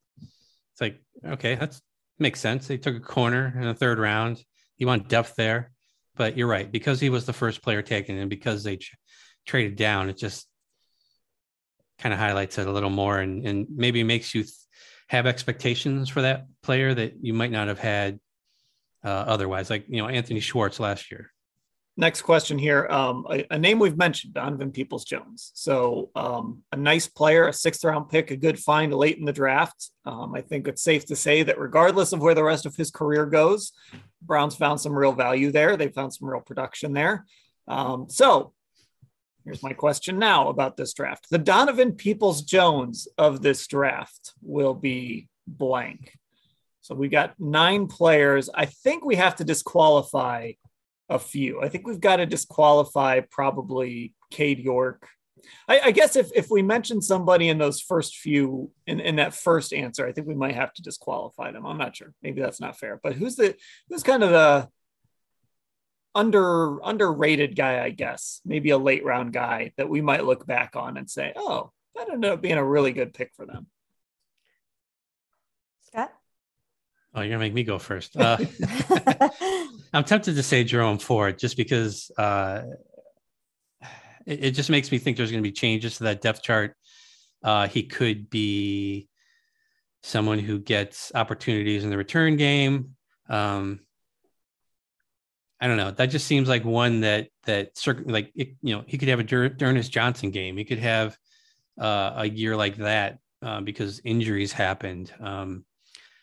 it's 0.72 0.80
like, 0.80 1.00
okay, 1.24 1.56
that's 1.56 1.82
makes 2.18 2.40
sense. 2.40 2.68
They 2.68 2.76
took 2.76 2.96
a 2.96 3.00
corner 3.00 3.52
in 3.56 3.62
the 3.62 3.74
third 3.74 3.98
round. 3.98 4.42
You 4.76 4.86
want 4.86 5.08
depth 5.08 5.34
there, 5.36 5.72
but 6.16 6.36
you're 6.36 6.46
right. 6.46 6.70
Because 6.70 7.00
he 7.00 7.10
was 7.10 7.26
the 7.26 7.32
first 7.32 7.62
player 7.62 7.82
taken 7.82 8.18
and 8.18 8.30
because 8.30 8.62
they 8.62 8.76
ch- 8.76 8.94
traded 9.46 9.76
down, 9.76 10.08
it 10.08 10.18
just 10.18 10.46
kind 11.98 12.12
of 12.12 12.18
highlights 12.18 12.58
it 12.58 12.66
a 12.66 12.72
little 12.72 12.90
more 12.90 13.18
and, 13.18 13.46
and 13.46 13.66
maybe 13.74 14.02
makes 14.04 14.34
you 14.34 14.42
th- 14.42 14.54
have 15.08 15.26
expectations 15.26 16.08
for 16.08 16.22
that 16.22 16.46
player 16.62 16.94
that 16.94 17.14
you 17.20 17.34
might 17.34 17.50
not 17.50 17.68
have 17.68 17.78
had 17.78 18.20
uh, 19.02 19.08
otherwise, 19.08 19.70
like, 19.70 19.86
you 19.88 20.00
know, 20.00 20.08
Anthony 20.08 20.40
Schwartz 20.40 20.78
last 20.78 21.10
year. 21.10 21.32
Next 21.96 22.22
question 22.22 22.58
here. 22.58 22.86
Um, 22.88 23.26
a, 23.30 23.44
a, 23.50 23.58
name 23.58 23.78
we've 23.78 23.96
mentioned, 23.96 24.34
Donovan 24.34 24.70
Peoples 24.70 25.04
Jones. 25.04 25.50
So, 25.54 26.10
um, 26.14 26.62
a 26.72 26.76
nice 26.76 27.06
player, 27.06 27.48
a 27.48 27.52
sixth 27.52 27.84
round 27.84 28.08
pick, 28.08 28.30
a 28.30 28.36
good 28.36 28.58
find 28.58 28.94
late 28.94 29.18
in 29.18 29.24
the 29.24 29.32
draft. 29.32 29.90
Um, 30.06 30.34
I 30.34 30.40
think 30.40 30.66
it's 30.66 30.82
safe 30.82 31.04
to 31.06 31.16
say 31.16 31.42
that 31.42 31.58
regardless 31.58 32.12
of 32.12 32.20
where 32.20 32.34
the 32.34 32.44
rest 32.44 32.64
of 32.64 32.76
his 32.76 32.90
career 32.90 33.26
goes, 33.26 33.72
Browns 34.22 34.56
found 34.56 34.80
some 34.80 34.92
real 34.92 35.12
value 35.12 35.50
there. 35.50 35.76
They 35.76 35.88
found 35.88 36.14
some 36.14 36.28
real 36.28 36.40
production 36.40 36.92
there. 36.92 37.26
Um, 37.68 38.06
so, 38.08 38.52
Here's 39.44 39.62
my 39.62 39.72
question 39.72 40.18
now 40.18 40.48
about 40.48 40.76
this 40.76 40.92
draft. 40.92 41.26
The 41.30 41.38
Donovan 41.38 41.92
Peoples 41.92 42.42
Jones 42.42 43.08
of 43.16 43.40
this 43.40 43.66
draft 43.66 44.34
will 44.42 44.74
be 44.74 45.28
blank. 45.46 46.12
So 46.82 46.94
we 46.94 47.08
got 47.08 47.34
nine 47.38 47.86
players. 47.86 48.50
I 48.54 48.66
think 48.66 49.04
we 49.04 49.16
have 49.16 49.36
to 49.36 49.44
disqualify 49.44 50.52
a 51.10 51.18
few. 51.18 51.60
I 51.60 51.68
think 51.68 51.86
we've 51.86 52.00
got 52.00 52.16
to 52.16 52.26
disqualify 52.26 53.20
probably 53.20 54.14
Cade 54.30 54.60
York. 54.60 55.06
I, 55.68 55.80
I, 55.86 55.90
guess 55.90 56.16
if, 56.16 56.30
if 56.34 56.48
we 56.50 56.62
mention 56.62 57.02
somebody 57.02 57.48
in 57.48 57.58
those 57.58 57.80
first 57.80 58.16
few 58.16 58.70
in, 58.86 59.00
in 59.00 59.16
that 59.16 59.34
first 59.34 59.72
answer, 59.72 60.06
I 60.06 60.12
think 60.12 60.26
we 60.26 60.34
might 60.34 60.54
have 60.54 60.72
to 60.74 60.82
disqualify 60.82 61.50
them. 61.50 61.66
I'm 61.66 61.78
not 61.78 61.96
sure. 61.96 62.12
Maybe 62.22 62.40
that's 62.40 62.60
not 62.60 62.78
fair. 62.78 63.00
But 63.02 63.14
who's 63.14 63.36
the 63.36 63.56
who's 63.88 64.02
kind 64.02 64.22
of 64.22 64.30
the 64.30 64.68
under 66.14 66.78
underrated 66.80 67.56
guy, 67.56 67.82
I 67.82 67.90
guess, 67.90 68.40
maybe 68.44 68.70
a 68.70 68.78
late 68.78 69.04
round 69.04 69.32
guy 69.32 69.72
that 69.76 69.88
we 69.88 70.00
might 70.00 70.24
look 70.24 70.46
back 70.46 70.76
on 70.76 70.96
and 70.96 71.10
say, 71.10 71.32
oh, 71.36 71.72
that 71.96 72.10
ended 72.10 72.30
up 72.30 72.42
being 72.42 72.58
a 72.58 72.64
really 72.64 72.92
good 72.92 73.14
pick 73.14 73.32
for 73.34 73.46
them. 73.46 73.66
Scott? 75.86 76.12
Oh, 77.14 77.20
you're 77.20 77.30
gonna 77.30 77.40
make 77.40 77.54
me 77.54 77.64
go 77.64 77.78
first. 77.78 78.16
Uh, 78.16 78.38
I'm 79.92 80.04
tempted 80.04 80.36
to 80.36 80.42
say 80.42 80.64
Jerome 80.64 80.98
Ford 80.98 81.38
just 81.38 81.56
because 81.56 82.10
uh, 82.16 82.62
it, 84.26 84.44
it, 84.44 84.50
just 84.52 84.70
makes 84.70 84.92
me 84.92 84.98
think 84.98 85.16
there's 85.16 85.30
going 85.30 85.42
to 85.42 85.48
be 85.48 85.52
changes 85.52 85.96
to 85.96 86.04
that 86.04 86.20
depth 86.20 86.42
chart. 86.42 86.76
Uh, 87.42 87.66
he 87.66 87.82
could 87.82 88.30
be 88.30 89.08
someone 90.02 90.38
who 90.38 90.58
gets 90.58 91.10
opportunities 91.14 91.84
in 91.84 91.90
the 91.90 91.96
return 91.96 92.36
game. 92.36 92.94
Um, 93.28 93.80
I 95.60 95.66
don't 95.66 95.76
know. 95.76 95.90
That 95.90 96.06
just 96.06 96.26
seems 96.26 96.48
like 96.48 96.64
one 96.64 97.00
that 97.00 97.28
that 97.44 97.72
like 98.06 98.32
it, 98.34 98.54
you 98.62 98.76
know 98.76 98.84
he 98.86 98.96
could 98.96 99.08
have 99.08 99.20
a 99.20 99.24
D'Ernest 99.24 99.90
Johnson 99.90 100.30
game. 100.30 100.56
He 100.56 100.64
could 100.64 100.78
have 100.78 101.18
uh, 101.78 102.12
a 102.16 102.28
year 102.28 102.56
like 102.56 102.76
that 102.76 103.18
uh, 103.42 103.60
because 103.60 104.00
injuries 104.04 104.52
happened. 104.52 105.12
Um, 105.20 105.64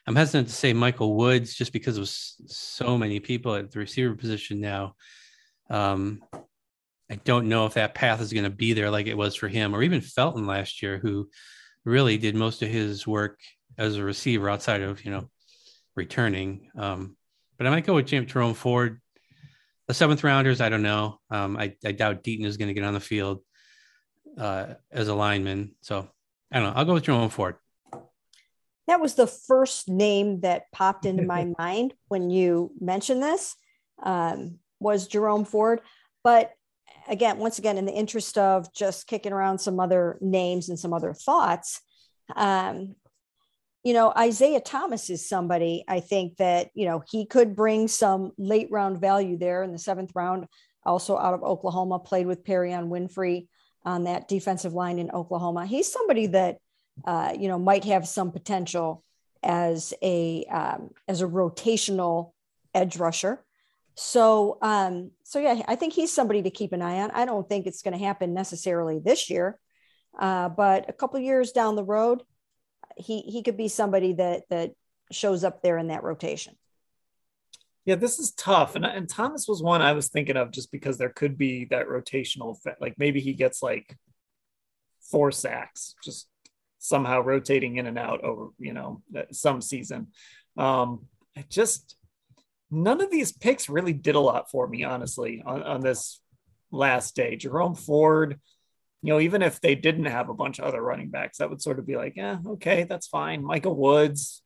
I'm 0.08 0.16
hesitant 0.16 0.48
to 0.48 0.54
say 0.54 0.74
Michael 0.74 1.16
Woods 1.16 1.54
just 1.54 1.74
because 1.74 1.98
of 1.98 2.08
so 2.08 2.98
many 2.98 3.20
people 3.20 3.56
at 3.56 3.72
the 3.72 3.80
receiver 3.80 4.16
position 4.16 4.62
now. 4.62 4.96
Um, 5.70 6.24
I 7.12 7.16
don't 7.16 7.50
know 7.50 7.66
if 7.66 7.74
that 7.74 7.94
path 7.94 8.22
is 8.22 8.34
going 8.34 8.46
to 8.46 8.50
be 8.50 8.74
there 8.74 8.90
like 8.90 9.08
it 9.08 9.18
was 9.18 9.36
for 9.36 9.48
him, 9.48 9.76
or 9.76 9.84
even 9.84 10.02
Felton 10.02 10.48
last 10.48 10.82
year, 10.82 10.98
who 10.98 11.30
really 11.84 12.18
did 12.18 12.36
most 12.36 12.62
of 12.64 12.70
his 12.70 13.06
work 13.06 13.40
as 13.78 13.98
a 13.98 14.04
receiver 14.04 14.50
outside 14.50 14.82
of 14.82 15.04
you 15.06 15.12
know 15.12 15.30
returning. 15.96 16.72
Um, 16.78 17.18
but 17.58 17.68
I 17.68 17.70
might 17.70 17.86
go 17.86 17.96
with 17.96 18.08
James 18.08 18.32
Jerome 18.32 18.54
Ford 18.54 19.02
the 19.88 19.94
seventh 19.94 20.24
rounders, 20.24 20.62
I 20.62 20.70
don't 20.70 20.82
know. 20.84 21.20
Um, 21.32 21.58
I, 21.58 21.76
I 21.84 21.94
doubt 21.94 22.24
Deaton 22.24 22.46
is 22.46 22.58
going 22.58 22.68
to 22.68 22.74
get 22.74 22.84
on 22.84 22.94
the 22.94 23.00
field 23.00 23.42
uh, 24.38 24.74
as 24.92 25.08
a 25.08 25.16
lineman. 25.16 25.76
So 25.82 26.08
I 26.52 26.60
don't 26.60 26.70
know. 26.70 26.74
I'll 26.76 26.86
go 26.86 26.94
with 26.94 27.04
Jerome 27.04 27.30
Ford. 27.30 27.56
That 28.88 29.02
was 29.02 29.16
the 29.16 29.28
first 29.28 29.90
name 29.90 30.42
that 30.42 30.72
popped 30.72 31.06
into 31.06 31.24
my 31.24 31.54
mind 31.60 31.94
when 32.08 32.30
you 32.30 32.72
mentioned 32.80 33.22
this 33.22 33.56
um, 34.02 34.60
was 34.80 35.08
Jerome 35.08 35.46
Ford. 35.46 35.82
But 36.24 36.52
again, 37.08 37.38
once 37.38 37.60
again, 37.60 37.78
in 37.78 37.86
the 37.86 37.94
interest 37.94 38.38
of 38.38 38.74
just 38.74 39.08
kicking 39.08 39.34
around 39.34 39.60
some 39.60 39.80
other 39.80 40.18
names 40.22 40.70
and 40.70 40.80
some 40.80 40.94
other 40.94 41.14
thoughts, 41.14 41.82
Um, 42.36 42.96
you 43.84 43.94
know, 43.94 44.12
Isaiah 44.18 44.60
Thomas 44.60 45.10
is 45.10 45.30
somebody 45.30 45.86
I 45.88 46.02
think 46.02 46.38
that, 46.38 46.72
you 46.74 46.86
know, 46.86 47.04
he 47.10 47.26
could 47.26 47.56
bring 47.56 47.88
some 47.88 48.34
late 48.38 48.68
round 48.70 49.00
value 49.00 49.38
there 49.38 49.64
in 49.64 49.72
the 49.72 49.80
seventh 49.80 50.12
round, 50.14 50.48
also 50.86 51.18
out 51.18 51.34
of 51.34 51.44
Oklahoma, 51.44 52.00
played 52.00 52.28
with 52.28 52.44
Perrion 52.44 52.90
Winfrey 52.90 53.48
on 53.86 54.04
that 54.04 54.28
defensive 54.28 54.74
line 54.74 55.00
in 55.00 55.12
Oklahoma. 55.12 55.66
He's 55.66 55.90
somebody 55.90 56.28
that, 56.28 56.58
uh, 57.06 57.34
you 57.38 57.48
know, 57.48 57.60
might 57.60 57.86
have 57.86 58.08
some 58.08 58.32
potential 58.32 59.04
as 59.44 59.94
a 60.02 60.46
um, 60.46 60.92
as 61.08 61.22
a 61.22 61.28
rotational 61.28 62.32
edge 62.74 62.98
rusher. 62.98 63.44
So, 63.96 64.60
um, 64.62 65.12
so 65.24 65.40
yeah, 65.40 65.64
I 65.68 65.76
think 65.76 65.94
he's 65.94 66.14
somebody 66.14 66.44
to 66.44 66.52
keep 66.52 66.72
an 66.72 66.82
eye 66.82 67.02
on. 67.02 67.12
I 67.12 67.26
don't 67.26 67.50
think 67.50 67.66
it's 67.66 67.82
going 67.82 67.98
to 67.98 68.06
happen 68.06 68.34
necessarily 68.34 69.00
this 69.00 69.30
year, 69.30 69.60
uh, 70.20 70.50
but 70.50 70.88
a 70.88 70.94
couple 70.94 71.20
years 71.20 71.52
down 71.52 71.76
the 71.76 71.84
road, 71.84 72.24
he 72.96 73.22
he 73.22 73.42
could 73.42 73.58
be 73.58 73.68
somebody 73.68 74.14
that 74.14 74.44
that 74.50 74.72
shows 75.12 75.44
up 75.44 75.62
there 75.62 75.78
in 75.78 75.88
that 75.88 76.04
rotation. 76.04 76.56
Yeah, 77.86 77.96
this 77.96 78.20
is 78.20 78.34
tough, 78.34 78.76
and 78.76 78.86
and 78.86 79.10
Thomas 79.10 79.48
was 79.48 79.64
one 79.64 79.82
I 79.82 79.94
was 79.94 80.10
thinking 80.10 80.38
of 80.38 80.52
just 80.52 80.72
because 80.72 80.98
there 80.98 81.10
could 81.10 81.38
be 81.38 81.66
that 81.66 81.88
rotational 81.88 82.56
effect. 82.56 82.82
Like 82.82 82.96
maybe 82.98 83.20
he 83.20 83.34
gets 83.34 83.64
like 83.64 83.98
four 85.10 85.32
sacks, 85.32 85.96
just 86.04 86.28
somehow 86.88 87.22
rotating 87.22 87.78
in 87.78 87.88
and 87.88 88.00
out 88.00 88.24
over 88.24 88.50
you 88.60 88.74
know 88.74 89.02
some 89.32 89.62
season. 89.62 90.08
Um, 90.58 91.06
I 91.36 91.46
just 91.50 91.96
none 92.70 93.02
of 93.02 93.12
these 93.12 93.32
picks 93.32 93.70
really 93.70 93.94
did 93.94 94.16
a 94.16 94.20
lot 94.20 94.50
for 94.50 94.68
me, 94.68 94.84
honestly, 94.84 95.42
on, 95.46 95.64
on 95.64 95.82
this 95.82 96.22
last 96.72 97.16
day. 97.16 97.36
Jerome 97.36 97.76
Ford, 97.76 98.40
you 99.02 99.14
know, 99.14 99.20
even 99.20 99.42
if 99.42 99.62
they 99.62 99.76
didn't 99.76 100.06
have 100.06 100.30
a 100.30 100.34
bunch 100.34 100.60
of 100.60 100.66
other 100.66 100.82
running 100.82 101.10
backs, 101.10 101.38
that 101.38 101.50
would 101.50 101.62
sort 101.62 101.80
of 101.80 101.88
be 101.88 101.96
like, 101.96 102.14
yeah, 102.16 102.38
okay, 102.46 102.84
that's 102.84 103.08
fine. 103.08 103.44
Michael 103.44 103.76
Woods. 103.76 104.42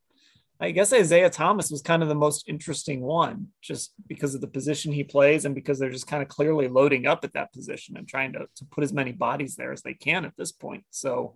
I 0.59 0.69
guess 0.69 0.93
Isaiah 0.93 1.31
Thomas 1.31 1.71
was 1.71 1.81
kind 1.81 2.03
of 2.03 2.09
the 2.09 2.13
most 2.13 2.47
interesting 2.47 3.01
one 3.01 3.47
just 3.63 3.93
because 4.07 4.35
of 4.35 4.41
the 4.41 4.47
position 4.47 4.91
he 4.91 5.03
plays 5.03 5.43
and 5.43 5.55
because 5.55 5.79
they're 5.79 5.89
just 5.89 6.05
kind 6.05 6.21
of 6.21 6.29
clearly 6.29 6.67
loading 6.67 7.07
up 7.07 7.23
at 7.23 7.33
that 7.33 7.51
position 7.51 7.97
and 7.97 8.07
trying 8.07 8.33
to, 8.33 8.45
to 8.57 8.65
put 8.65 8.83
as 8.83 8.93
many 8.93 9.11
bodies 9.11 9.55
there 9.55 9.71
as 9.71 9.81
they 9.81 9.95
can 9.95 10.23
at 10.23 10.37
this 10.37 10.51
point. 10.51 10.83
So 10.91 11.35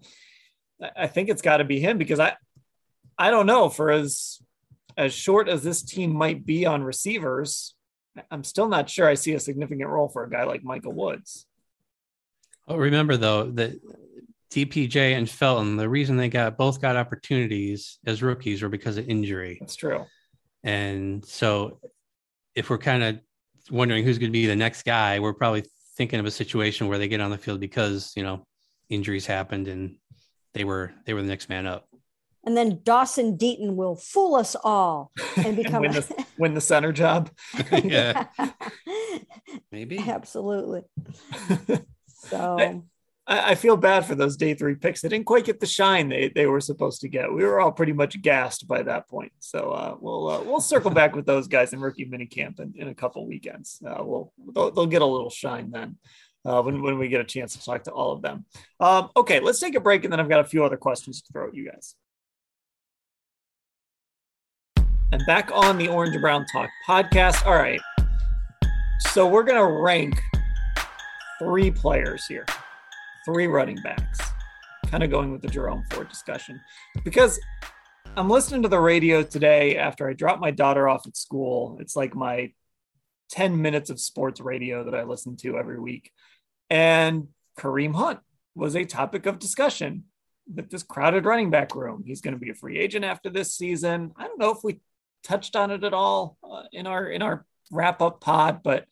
I 0.95 1.07
think 1.07 1.29
it's 1.29 1.41
got 1.41 1.57
to 1.57 1.63
be 1.63 1.79
him 1.79 1.97
because 1.97 2.19
I, 2.19 2.35
I 3.17 3.31
don't 3.31 3.45
know 3.45 3.69
for 3.69 3.91
as 3.91 4.39
as 4.97 5.13
short 5.13 5.49
as 5.49 5.63
this 5.63 5.81
team 5.83 6.13
might 6.13 6.45
be 6.45 6.65
on 6.65 6.83
receivers, 6.83 7.75
I'm 8.31 8.43
still 8.43 8.67
not 8.67 8.89
sure 8.89 9.07
I 9.07 9.15
see 9.15 9.33
a 9.33 9.39
significant 9.39 9.89
role 9.89 10.07
for 10.07 10.23
a 10.23 10.29
guy 10.29 10.43
like 10.43 10.63
Michael 10.63 10.93
Woods. 10.93 11.45
Oh, 12.67 12.77
remember 12.77 13.17
though 13.17 13.51
that 13.51 13.79
DPJ 14.51 15.17
and 15.17 15.29
Felton, 15.29 15.75
the 15.75 15.89
reason 15.89 16.17
they 16.17 16.29
got 16.29 16.57
both 16.57 16.81
got 16.81 16.95
opportunities 16.95 17.99
as 18.05 18.23
rookies 18.23 18.61
were 18.61 18.69
because 18.69 18.97
of 18.97 19.07
injury. 19.09 19.57
That's 19.59 19.75
true. 19.75 20.05
And 20.63 21.23
so 21.25 21.79
if 22.55 22.69
we're 22.69 22.77
kind 22.77 23.03
of 23.03 23.19
wondering 23.69 24.03
who's 24.03 24.17
going 24.17 24.31
to 24.31 24.33
be 24.33 24.47
the 24.47 24.55
next 24.55 24.83
guy, 24.83 25.19
we're 25.19 25.33
probably 25.33 25.65
thinking 25.97 26.19
of 26.19 26.25
a 26.25 26.31
situation 26.31 26.87
where 26.87 26.97
they 26.97 27.07
get 27.07 27.21
on 27.21 27.31
the 27.31 27.37
field 27.37 27.59
because, 27.59 28.13
you 28.15 28.23
know, 28.23 28.45
injuries 28.89 29.25
happened 29.25 29.67
and 29.67 29.97
they 30.55 30.63
were 30.63 30.91
they 31.05 31.13
were 31.13 31.21
the 31.21 31.27
next 31.27 31.49
man 31.49 31.67
up 31.67 31.87
and 32.45 32.55
then 32.55 32.81
Dawson 32.83 33.37
Deaton 33.37 33.75
will 33.75 33.95
fool 33.95 34.35
us 34.35 34.55
all 34.63 35.11
and 35.35 35.55
become 35.63 35.81
win, 35.81 35.91
the, 35.91 36.25
win 36.37 36.53
the 36.53 36.61
center 36.61 36.91
job. 36.91 37.31
yeah, 37.83 38.27
maybe 39.71 39.99
absolutely. 39.99 40.83
So. 42.07 42.83
I, 43.27 43.51
I, 43.51 43.55
feel 43.55 43.75
bad 43.75 44.05
for 44.05 44.13
those 44.13 44.37
day 44.37 44.53
three 44.53 44.75
picks. 44.75 45.01
They 45.01 45.09
didn't 45.09 45.25
quite 45.25 45.45
get 45.45 45.59
the 45.59 45.65
shine 45.65 46.09
they, 46.09 46.29
they 46.29 46.45
were 46.45 46.61
supposed 46.61 47.01
to 47.01 47.07
get. 47.07 47.33
We 47.33 47.43
were 47.43 47.59
all 47.59 47.71
pretty 47.71 47.93
much 47.93 48.21
gassed 48.21 48.67
by 48.67 48.83
that 48.83 49.09
point. 49.09 49.31
So 49.39 49.71
uh, 49.71 49.95
we'll 49.99 50.27
uh, 50.27 50.43
we'll 50.43 50.61
circle 50.61 50.91
back 50.91 51.15
with 51.15 51.25
those 51.25 51.47
guys 51.47 51.73
in 51.73 51.79
rookie 51.79 52.05
minicamp 52.05 52.59
in, 52.59 52.75
in 52.77 52.87
a 52.87 52.93
couple 52.93 53.27
weekends. 53.27 53.81
Uh, 53.83 54.03
we'll 54.03 54.31
they'll, 54.53 54.69
they'll, 54.69 54.85
get 54.85 55.01
a 55.01 55.07
little 55.07 55.31
shine 55.31 55.71
then. 55.71 55.97
Uh, 56.45 56.61
when, 56.61 56.81
when 56.83 56.99
we 56.99 57.07
get 57.07 57.19
a 57.19 57.23
chance 57.23 57.53
to 57.53 57.65
talk 57.65 57.83
to 57.83 57.91
all 57.91 58.11
of 58.11 58.21
them. 58.21 58.45
Um, 58.79 59.09
okay, 59.17 59.39
let's 59.39 59.59
take 59.59 59.73
a 59.73 59.79
break 59.79 60.03
and 60.03 60.13
then 60.13 60.19
I've 60.19 60.29
got 60.29 60.41
a 60.41 60.47
few 60.47 60.63
other 60.63 60.77
questions 60.77 61.21
to 61.23 61.33
throw 61.33 61.47
at 61.47 61.55
you 61.55 61.71
guys. 61.71 61.95
and 65.15 65.25
back 65.25 65.49
on 65.53 65.77
the 65.77 65.87
Orange 65.87 66.13
and 66.13 66.21
Brown 66.21 66.45
Talk 66.51 66.69
podcast. 66.87 67.45
All 67.45 67.55
right. 67.55 67.79
So 68.99 69.25
we're 69.25 69.43
going 69.43 69.57
to 69.57 69.81
rank 69.81 70.21
three 71.39 71.71
players 71.71 72.25
here, 72.25 72.45
three 73.23 73.47
running 73.47 73.77
backs, 73.81 74.19
kind 74.87 75.03
of 75.03 75.09
going 75.09 75.31
with 75.31 75.41
the 75.41 75.47
Jerome 75.47 75.85
Ford 75.89 76.09
discussion 76.09 76.59
because 77.05 77.39
I'm 78.17 78.29
listening 78.29 78.61
to 78.63 78.67
the 78.67 78.79
radio 78.79 79.23
today 79.23 79.77
after 79.77 80.09
I 80.09 80.13
drop 80.13 80.41
my 80.41 80.51
daughter 80.51 80.89
off 80.89 81.07
at 81.07 81.15
school. 81.15 81.77
It's 81.79 81.95
like 81.95 82.13
my 82.13 82.51
10 83.31 83.61
minutes 83.61 83.89
of 83.89 84.01
sports 84.01 84.41
radio 84.41 84.83
that 84.83 84.95
I 84.95 85.03
listen 85.03 85.37
to 85.37 85.57
every 85.57 85.79
week. 85.79 86.11
And 86.69 87.27
Kareem 87.59 87.95
Hunt 87.95 88.19
was 88.55 88.75
a 88.75 88.85
topic 88.85 89.25
of 89.25 89.39
discussion 89.39 90.05
with 90.53 90.69
this 90.69 90.83
crowded 90.83 91.25
running 91.25 91.49
back 91.49 91.75
room. 91.75 92.03
He's 92.05 92.21
going 92.21 92.33
to 92.33 92.39
be 92.39 92.51
a 92.51 92.55
free 92.55 92.77
agent 92.77 93.05
after 93.05 93.29
this 93.29 93.53
season. 93.53 94.13
I 94.17 94.27
don't 94.27 94.39
know 94.39 94.51
if 94.51 94.63
we 94.63 94.79
touched 95.23 95.55
on 95.55 95.71
it 95.71 95.83
at 95.83 95.93
all 95.93 96.37
uh, 96.43 96.63
in 96.71 96.87
our 96.87 97.07
in 97.07 97.21
our 97.21 97.45
wrap 97.71 98.01
up 98.01 98.21
pod, 98.21 98.61
but 98.63 98.85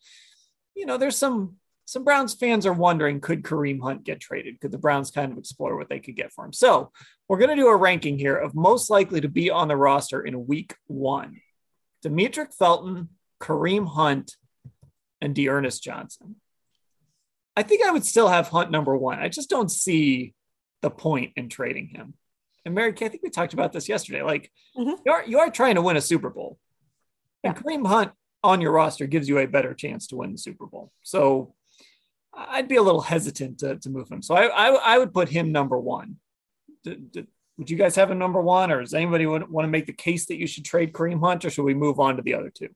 you 0.74 0.86
know, 0.86 0.96
there's 0.96 1.16
some 1.16 1.56
some 1.86 2.04
Browns 2.04 2.34
fans 2.34 2.66
are 2.66 2.72
wondering 2.72 3.20
could 3.20 3.42
Kareem 3.42 3.80
Hunt 3.80 4.04
get 4.04 4.20
traded? 4.20 4.60
Could 4.60 4.72
the 4.72 4.78
Browns 4.78 5.10
kind 5.10 5.30
of 5.30 5.38
explore 5.38 5.76
what 5.76 5.88
they 5.88 6.00
could 6.00 6.16
get 6.16 6.32
for 6.32 6.44
him? 6.44 6.52
So 6.52 6.92
we're 7.28 7.38
going 7.38 7.50
to 7.50 7.62
do 7.62 7.68
a 7.68 7.76
ranking 7.76 8.18
here 8.18 8.36
of 8.36 8.54
most 8.54 8.90
likely 8.90 9.20
to 9.20 9.28
be 9.28 9.50
on 9.50 9.68
the 9.68 9.76
roster 9.76 10.22
in 10.22 10.46
week 10.46 10.74
one 10.86 11.40
Demetric 12.04 12.54
Felton, 12.54 13.10
Kareem 13.40 13.86
Hunt, 13.86 14.36
and 15.20 15.34
D'Ernest 15.34 15.82
Johnson. 15.82 16.36
I 17.56 17.62
think 17.62 17.84
I 17.84 17.90
would 17.90 18.04
still 18.04 18.28
have 18.28 18.48
Hunt 18.48 18.70
number 18.70 18.96
one. 18.96 19.18
I 19.18 19.28
just 19.28 19.50
don't 19.50 19.70
see 19.70 20.34
the 20.82 20.90
point 20.90 21.32
in 21.36 21.48
trading 21.48 21.88
him 21.88 22.14
and 22.64 22.74
Mary 22.74 22.92
Kay, 22.92 23.06
I 23.06 23.08
think 23.08 23.22
we 23.22 23.30
talked 23.30 23.52
about 23.52 23.72
this 23.72 23.88
yesterday. 23.88 24.22
Like 24.22 24.50
mm-hmm. 24.76 24.94
you 25.04 25.12
are 25.12 25.24
you 25.26 25.38
are 25.40 25.50
trying 25.50 25.74
to 25.74 25.82
win 25.82 25.96
a 25.96 26.00
Super 26.00 26.30
Bowl. 26.30 26.58
And 27.42 27.54
Kareem 27.54 27.86
Hunt 27.86 28.12
on 28.42 28.60
your 28.60 28.72
roster 28.72 29.06
gives 29.06 29.28
you 29.28 29.38
a 29.38 29.46
better 29.46 29.74
chance 29.74 30.06
to 30.08 30.16
win 30.16 30.32
the 30.32 30.38
Super 30.38 30.66
Bowl. 30.66 30.92
So 31.02 31.54
I'd 32.32 32.68
be 32.68 32.76
a 32.76 32.82
little 32.82 33.02
hesitant 33.02 33.58
to, 33.58 33.76
to 33.76 33.90
move 33.90 34.08
him. 34.10 34.22
So 34.22 34.34
I, 34.34 34.46
I, 34.46 34.94
I 34.94 34.98
would 34.98 35.12
put 35.12 35.28
him 35.28 35.52
number 35.52 35.78
one. 35.78 36.16
would 36.86 37.70
you 37.70 37.76
guys 37.76 37.96
have 37.96 38.10
a 38.10 38.14
number 38.14 38.40
one, 38.40 38.72
or 38.72 38.80
does 38.80 38.94
anybody 38.94 39.26
want, 39.26 39.50
want 39.50 39.66
to 39.66 39.70
make 39.70 39.86
the 39.86 39.92
case 39.92 40.26
that 40.26 40.36
you 40.36 40.46
should 40.46 40.64
trade 40.64 40.92
Kareem 40.92 41.20
Hunt, 41.20 41.44
or 41.44 41.50
should 41.50 41.64
we 41.64 41.74
move 41.74 42.00
on 42.00 42.16
to 42.16 42.22
the 42.22 42.34
other 42.34 42.50
two? 42.50 42.70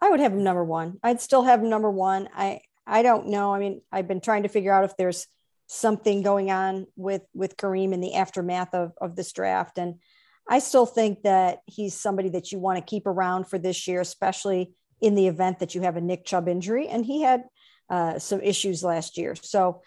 I 0.00 0.08
would 0.08 0.20
have 0.20 0.32
him 0.32 0.44
number 0.44 0.64
one. 0.64 0.98
I'd 1.02 1.20
still 1.20 1.42
have 1.42 1.60
him 1.60 1.68
number 1.68 1.90
one. 1.90 2.28
I 2.34 2.60
I 2.90 3.02
don't 3.02 3.28
know. 3.28 3.54
I 3.54 3.60
mean, 3.60 3.82
I've 3.92 4.08
been 4.08 4.20
trying 4.20 4.42
to 4.42 4.48
figure 4.48 4.72
out 4.72 4.84
if 4.84 4.96
there's 4.96 5.28
something 5.68 6.22
going 6.22 6.50
on 6.50 6.86
with 6.96 7.22
with 7.32 7.56
Kareem 7.56 7.92
in 7.92 8.00
the 8.00 8.14
aftermath 8.14 8.74
of, 8.74 8.92
of 9.00 9.14
this 9.14 9.32
draft. 9.32 9.78
And 9.78 10.00
I 10.48 10.58
still 10.58 10.86
think 10.86 11.22
that 11.22 11.60
he's 11.66 11.94
somebody 11.94 12.30
that 12.30 12.50
you 12.50 12.58
want 12.58 12.78
to 12.78 12.84
keep 12.84 13.06
around 13.06 13.44
for 13.44 13.58
this 13.58 13.86
year, 13.86 14.00
especially 14.00 14.74
in 15.00 15.14
the 15.14 15.28
event 15.28 15.60
that 15.60 15.76
you 15.76 15.82
have 15.82 15.96
a 15.96 16.00
Nick 16.00 16.24
Chubb 16.24 16.48
injury. 16.48 16.88
And 16.88 17.06
he 17.06 17.22
had 17.22 17.44
uh, 17.88 18.18
some 18.18 18.40
issues 18.40 18.82
last 18.82 19.16
year. 19.16 19.36
So 19.36 19.82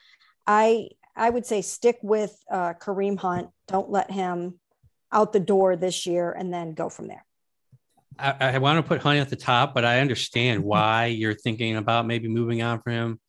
I 0.47 0.89
I 1.15 1.29
would 1.29 1.45
say 1.45 1.61
stick 1.61 1.99
with 2.01 2.33
uh, 2.49 2.73
Kareem 2.75 3.19
Hunt. 3.19 3.49
Don't 3.67 3.89
let 3.89 4.09
him 4.09 4.59
out 5.11 5.33
the 5.33 5.41
door 5.41 5.75
this 5.75 6.05
year 6.05 6.31
and 6.31 6.53
then 6.53 6.73
go 6.73 6.87
from 6.87 7.07
there. 7.07 7.25
I, 8.19 8.55
I 8.55 8.57
want 8.59 8.77
to 8.77 8.87
put 8.87 9.01
Hunt 9.01 9.19
at 9.19 9.29
the 9.29 9.35
top, 9.35 9.73
but 9.73 9.85
I 9.85 9.99
understand 9.99 10.59
mm-hmm. 10.59 10.69
why 10.69 11.05
you're 11.07 11.33
thinking 11.33 11.77
about 11.77 12.05
maybe 12.05 12.27
moving 12.27 12.61
on 12.61 12.81
from 12.81 12.93
him. 12.93 13.19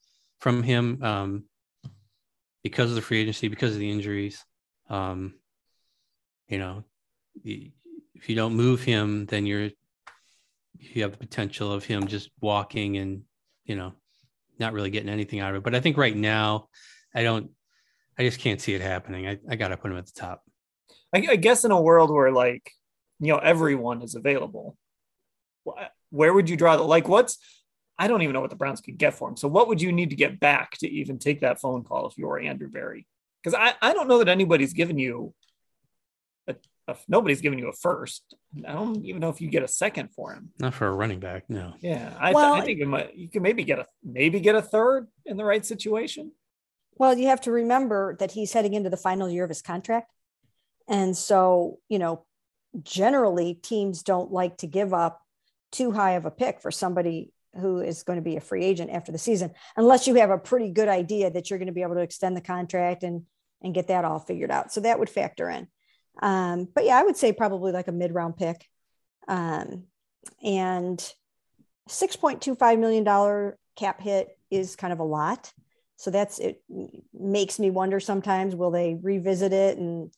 From 0.41 0.63
him, 0.63 1.03
um, 1.03 1.45
because 2.63 2.91
of 2.91 2.97
the 2.97 3.03
free 3.03 3.21
agency, 3.21 3.49
because 3.49 3.73
of 3.73 3.79
the 3.79 3.91
injuries. 3.91 4.45
Um, 4.91 5.35
you 6.49 6.59
know, 6.59 6.85
if 7.45 8.29
you 8.29 8.35
don't 8.35 8.55
move 8.55 8.83
him, 8.83 9.27
then 9.27 9.47
you're 9.47 9.71
you 10.79 11.03
have 11.03 11.13
the 11.13 11.19
potential 11.19 11.73
of 11.73 11.85
him 11.85 12.07
just 12.07 12.31
walking 12.41 12.99
and 12.99 13.23
you 13.65 13.77
know 13.77 13.95
not 14.59 14.73
really 14.73 14.91
getting 14.91 15.09
anything 15.09 15.41
out 15.41 15.51
of 15.51 15.57
it. 15.57 15.63
But 15.63 15.75
I 15.75 15.81
think 15.81 15.97
right 15.97 16.17
now, 16.17 16.69
I 17.15 17.23
don't. 17.23 17.51
I 18.19 18.23
just 18.23 18.39
can't 18.39 18.61
see 18.61 18.75
it 18.75 18.81
happening. 18.81 19.27
I, 19.27 19.39
I 19.49 19.57
got 19.57 19.69
to 19.69 19.77
put 19.77 19.91
him 19.91 19.99
at 19.99 20.07
the 20.07 20.21
top. 20.21 20.43
I, 21.13 21.27
I 21.31 21.37
guess 21.37 21.65
in 21.65 21.71
a 21.71 21.81
world 21.81 22.11
where 22.11 22.31
like 22.31 22.71
you 23.25 23.33
know 23.33 23.39
everyone 23.39 24.03
is 24.03 24.15
available, 24.15 24.77
where 26.11 26.33
would 26.33 26.49
you 26.49 26.57
draw 26.57 26.77
the 26.77 26.83
like? 26.83 27.09
What's 27.09 27.39
I 27.99 28.09
don't 28.09 28.23
even 28.23 28.33
know 28.33 28.41
what 28.41 28.51
the 28.51 28.57
Browns 28.57 28.81
could 28.81 28.99
get 28.99 29.15
for 29.15 29.29
him. 29.29 29.37
So 29.37 29.49
what 29.49 29.69
would 29.69 29.81
you 29.81 29.93
need 29.93 30.11
to 30.11 30.17
get 30.17 30.41
back 30.41 30.77
to 30.79 30.91
even 30.91 31.19
take 31.19 31.41
that 31.41 31.61
phone 31.61 31.85
call 31.85 32.09
if 32.09 32.19
you're 32.19 32.39
Andrew 32.39 32.69
Berry? 32.69 33.07
Because 33.43 33.59
I, 33.59 33.75
I 33.81 33.93
don't 33.93 34.09
know 34.09 34.19
that 34.19 34.29
anybody's 34.29 34.73
given 34.73 34.99
you 34.99 35.35
a, 36.49 36.57
a, 36.89 36.97
nobody's 37.09 37.41
given 37.41 37.59
you 37.59 37.69
a 37.69 37.73
first. 37.73 38.35
I 38.67 38.73
don't 38.73 39.05
even 39.05 39.21
know 39.21 39.29
if 39.29 39.41
you 39.41 39.49
get 39.49 39.63
a 39.63 39.69
second 39.69 40.09
for 40.15 40.33
him. 40.33 40.51
Not 40.59 40.75
for 40.75 40.89
a 40.89 40.93
running 40.93 41.21
back, 41.21 41.45
no. 41.49 41.75
Yeah, 41.81 42.13
I, 42.19 42.33
well, 42.33 42.55
I 42.55 42.63
think 42.63 42.81
might, 42.81 43.15
you 43.15 43.29
can 43.29 43.43
maybe 43.43 43.65
get 43.65 43.79
a 43.79 43.87
maybe 44.03 44.41
get 44.41 44.55
a 44.55 44.63
third 44.63 45.09
in 45.25 45.37
the 45.37 45.45
right 45.45 45.65
situation. 45.65 46.33
Well, 46.97 47.17
you 47.17 47.29
have 47.29 47.41
to 47.43 47.53
remember 47.53 48.17
that 48.19 48.33
he's 48.33 48.53
heading 48.53 48.75
into 48.75 48.91
the 48.91 48.97
final 48.97 49.29
year 49.29 49.45
of 49.45 49.51
his 49.51 49.63
contract. 49.63 50.13
And 50.89 51.17
so, 51.17 51.79
you 51.89 51.99
know, 51.99 52.25
generally 52.83 53.55
teams 53.55 54.03
don't 54.03 54.33
like 54.33 54.59
to 54.59 54.67
give 54.67 54.93
up 54.93 55.21
too 55.73 55.91
high 55.91 56.13
of 56.13 56.27
a 56.27 56.31
pick 56.31 56.61
for 56.61 56.71
somebody 56.71 57.33
who 57.61 57.81
is 57.81 58.03
going 58.03 58.17
to 58.19 58.23
be 58.23 58.37
a 58.37 58.41
free 58.41 58.65
agent 58.65 58.91
after 58.91 59.13
the 59.13 59.19
season, 59.19 59.53
unless 59.77 60.07
you 60.07 60.15
have 60.17 60.31
a 60.31 60.39
pretty 60.39 60.71
good 60.71 60.89
idea 60.89 61.31
that 61.31 61.51
you're 61.51 61.59
going 61.59 61.67
to 61.67 61.73
be 61.73 61.83
able 61.83 61.95
to 61.95 62.01
extend 62.01 62.37
the 62.37 62.41
contract 62.41 63.03
and 63.03 63.23
and 63.63 63.75
get 63.75 63.89
that 63.89 64.05
all 64.05 64.19
figured 64.19 64.51
out. 64.51 64.73
So 64.73 64.81
that 64.81 64.99
would 64.99 65.09
factor 65.09 65.49
in. 65.49 65.67
Um, 66.23 66.69
but 66.73 66.85
yeah, 66.85 66.99
I 66.99 67.03
would 67.03 67.17
say 67.17 67.33
probably 67.33 67.73
like 67.73 67.89
a 67.89 67.93
mid 67.93 68.13
round 68.13 68.37
pick. 68.37 68.69
Um, 69.27 69.85
and 70.43 70.99
$6.25 71.89 72.79
million 72.79 73.53
cap 73.77 74.01
hit 74.01 74.39
is 74.51 74.77
kind 74.77 74.93
of 74.93 75.01
a 75.01 75.05
lot. 75.05 75.53
So 75.97 76.11
that's 76.11 76.39
it 76.39 76.63
makes 77.13 77.59
me 77.59 77.71
wonder 77.71 78.01
sometimes 78.01 78.55
will 78.55 78.71
they 78.71 78.99
revisit 79.01 79.53
it 79.53 79.79
and 79.79 80.13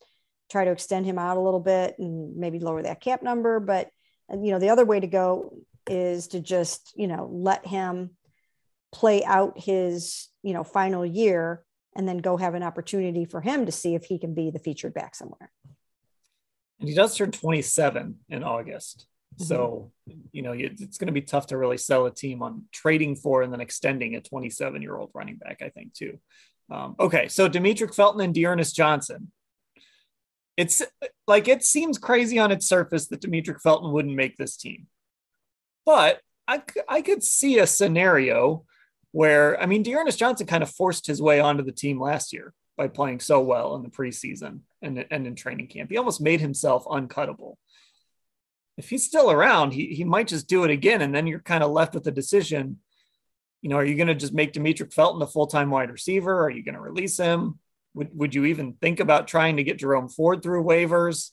try 0.50 0.64
to 0.64 0.70
extend 0.70 1.06
him 1.06 1.18
out 1.18 1.36
a 1.36 1.40
little 1.40 1.60
bit 1.60 1.96
and 1.98 2.36
maybe 2.36 2.58
lower 2.58 2.82
that 2.82 3.00
cap 3.00 3.22
number. 3.22 3.60
But 3.60 3.88
you 4.30 4.50
know, 4.50 4.58
the 4.58 4.70
other 4.70 4.84
way 4.84 5.00
to 5.00 5.06
go 5.06 5.56
is 5.88 6.28
to 6.28 6.40
just, 6.40 6.92
you 6.96 7.06
know, 7.06 7.28
let 7.32 7.66
him 7.66 8.10
play 8.92 9.24
out 9.24 9.58
his, 9.58 10.28
you 10.42 10.52
know, 10.52 10.64
final 10.64 11.04
year 11.04 11.64
and 11.94 12.08
then 12.08 12.18
go 12.18 12.36
have 12.36 12.54
an 12.54 12.62
opportunity 12.62 13.24
for 13.24 13.40
him 13.40 13.66
to 13.66 13.72
see 13.72 13.94
if 13.94 14.04
he 14.04 14.18
can 14.18 14.34
be 14.34 14.50
the 14.50 14.58
featured 14.58 14.94
back 14.94 15.14
somewhere. 15.14 15.50
And 16.80 16.88
he 16.88 16.94
does 16.94 17.16
turn 17.16 17.30
27 17.30 18.16
in 18.28 18.42
August. 18.42 19.06
Mm-hmm. 19.34 19.44
So, 19.44 19.92
you 20.32 20.42
know, 20.42 20.52
it's 20.52 20.98
going 20.98 21.06
to 21.06 21.12
be 21.12 21.22
tough 21.22 21.48
to 21.48 21.58
really 21.58 21.78
sell 21.78 22.06
a 22.06 22.10
team 22.10 22.42
on 22.42 22.64
trading 22.72 23.16
for 23.16 23.42
and 23.42 23.52
then 23.52 23.60
extending 23.60 24.14
a 24.14 24.20
27 24.20 24.82
year 24.82 24.96
old 24.96 25.10
running 25.14 25.36
back, 25.36 25.62
I 25.62 25.70
think, 25.70 25.94
too. 25.94 26.18
Um, 26.70 26.96
okay. 26.98 27.28
So, 27.28 27.48
Demetric 27.48 27.94
Felton 27.94 28.20
and 28.20 28.34
D'Ernest 28.34 28.74
Johnson. 28.74 29.30
It's 30.56 30.82
like 31.26 31.48
it 31.48 31.62
seems 31.62 31.98
crazy 31.98 32.38
on 32.38 32.50
its 32.50 32.66
surface 32.66 33.08
that 33.08 33.20
Demetric 33.20 33.60
Felton 33.60 33.92
wouldn't 33.92 34.14
make 34.14 34.36
this 34.36 34.56
team. 34.56 34.86
But 35.84 36.20
I, 36.48 36.62
I 36.88 37.02
could 37.02 37.22
see 37.22 37.58
a 37.58 37.66
scenario 37.66 38.64
where, 39.12 39.60
I 39.60 39.66
mean, 39.66 39.82
D'Ernest 39.82 40.18
Johnson 40.18 40.46
kind 40.46 40.62
of 40.62 40.70
forced 40.70 41.06
his 41.06 41.20
way 41.20 41.40
onto 41.40 41.62
the 41.62 41.72
team 41.72 42.00
last 42.00 42.32
year 42.32 42.54
by 42.76 42.88
playing 42.88 43.20
so 43.20 43.40
well 43.40 43.74
in 43.76 43.82
the 43.82 43.88
preseason 43.88 44.60
and, 44.82 45.06
and 45.10 45.26
in 45.26 45.34
training 45.34 45.68
camp. 45.68 45.90
He 45.90 45.96
almost 45.96 46.20
made 46.20 46.40
himself 46.40 46.84
uncuttable. 46.84 47.54
If 48.76 48.90
he's 48.90 49.06
still 49.06 49.30
around, 49.30 49.72
he, 49.72 49.86
he 49.88 50.04
might 50.04 50.28
just 50.28 50.48
do 50.48 50.64
it 50.64 50.70
again. 50.70 51.00
And 51.00 51.14
then 51.14 51.26
you're 51.26 51.40
kind 51.40 51.64
of 51.64 51.70
left 51.70 51.94
with 51.94 52.04
the 52.04 52.10
decision. 52.10 52.78
You 53.62 53.70
know, 53.70 53.76
are 53.76 53.84
you 53.84 53.96
going 53.96 54.08
to 54.08 54.14
just 54.14 54.34
make 54.34 54.52
Demetric 54.52 54.92
Felton 54.92 55.22
a 55.22 55.26
full 55.26 55.46
time 55.46 55.70
wide 55.70 55.90
receiver? 55.90 56.44
Are 56.44 56.50
you 56.50 56.62
going 56.62 56.74
to 56.74 56.80
release 56.80 57.16
him? 57.16 57.58
Would, 57.96 58.10
would 58.12 58.34
you 58.34 58.44
even 58.44 58.74
think 58.74 59.00
about 59.00 59.26
trying 59.26 59.56
to 59.56 59.64
get 59.64 59.78
Jerome 59.78 60.08
Ford 60.08 60.42
through 60.42 60.64
waivers? 60.64 61.30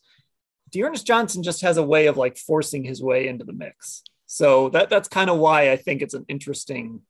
D'Ernest 0.72 1.06
Johnson 1.06 1.44
just 1.44 1.62
has 1.62 1.78
a 1.78 1.84
way 1.84 2.08
of 2.08 2.18
like 2.18 2.38
forcing 2.38 2.84
his 2.84 3.04
way 3.04 3.28
into 3.28 3.46
the 3.46 3.54
mix. 3.54 4.02
So 4.26 4.70
that 4.70 4.90
that's 4.90 5.10
kind 5.10 5.30
of 5.30 5.38
why 5.38 5.72
I 5.72 5.76
think 5.76 6.02
it's 6.02 6.16
an 6.16 6.26
interesting 6.28 7.02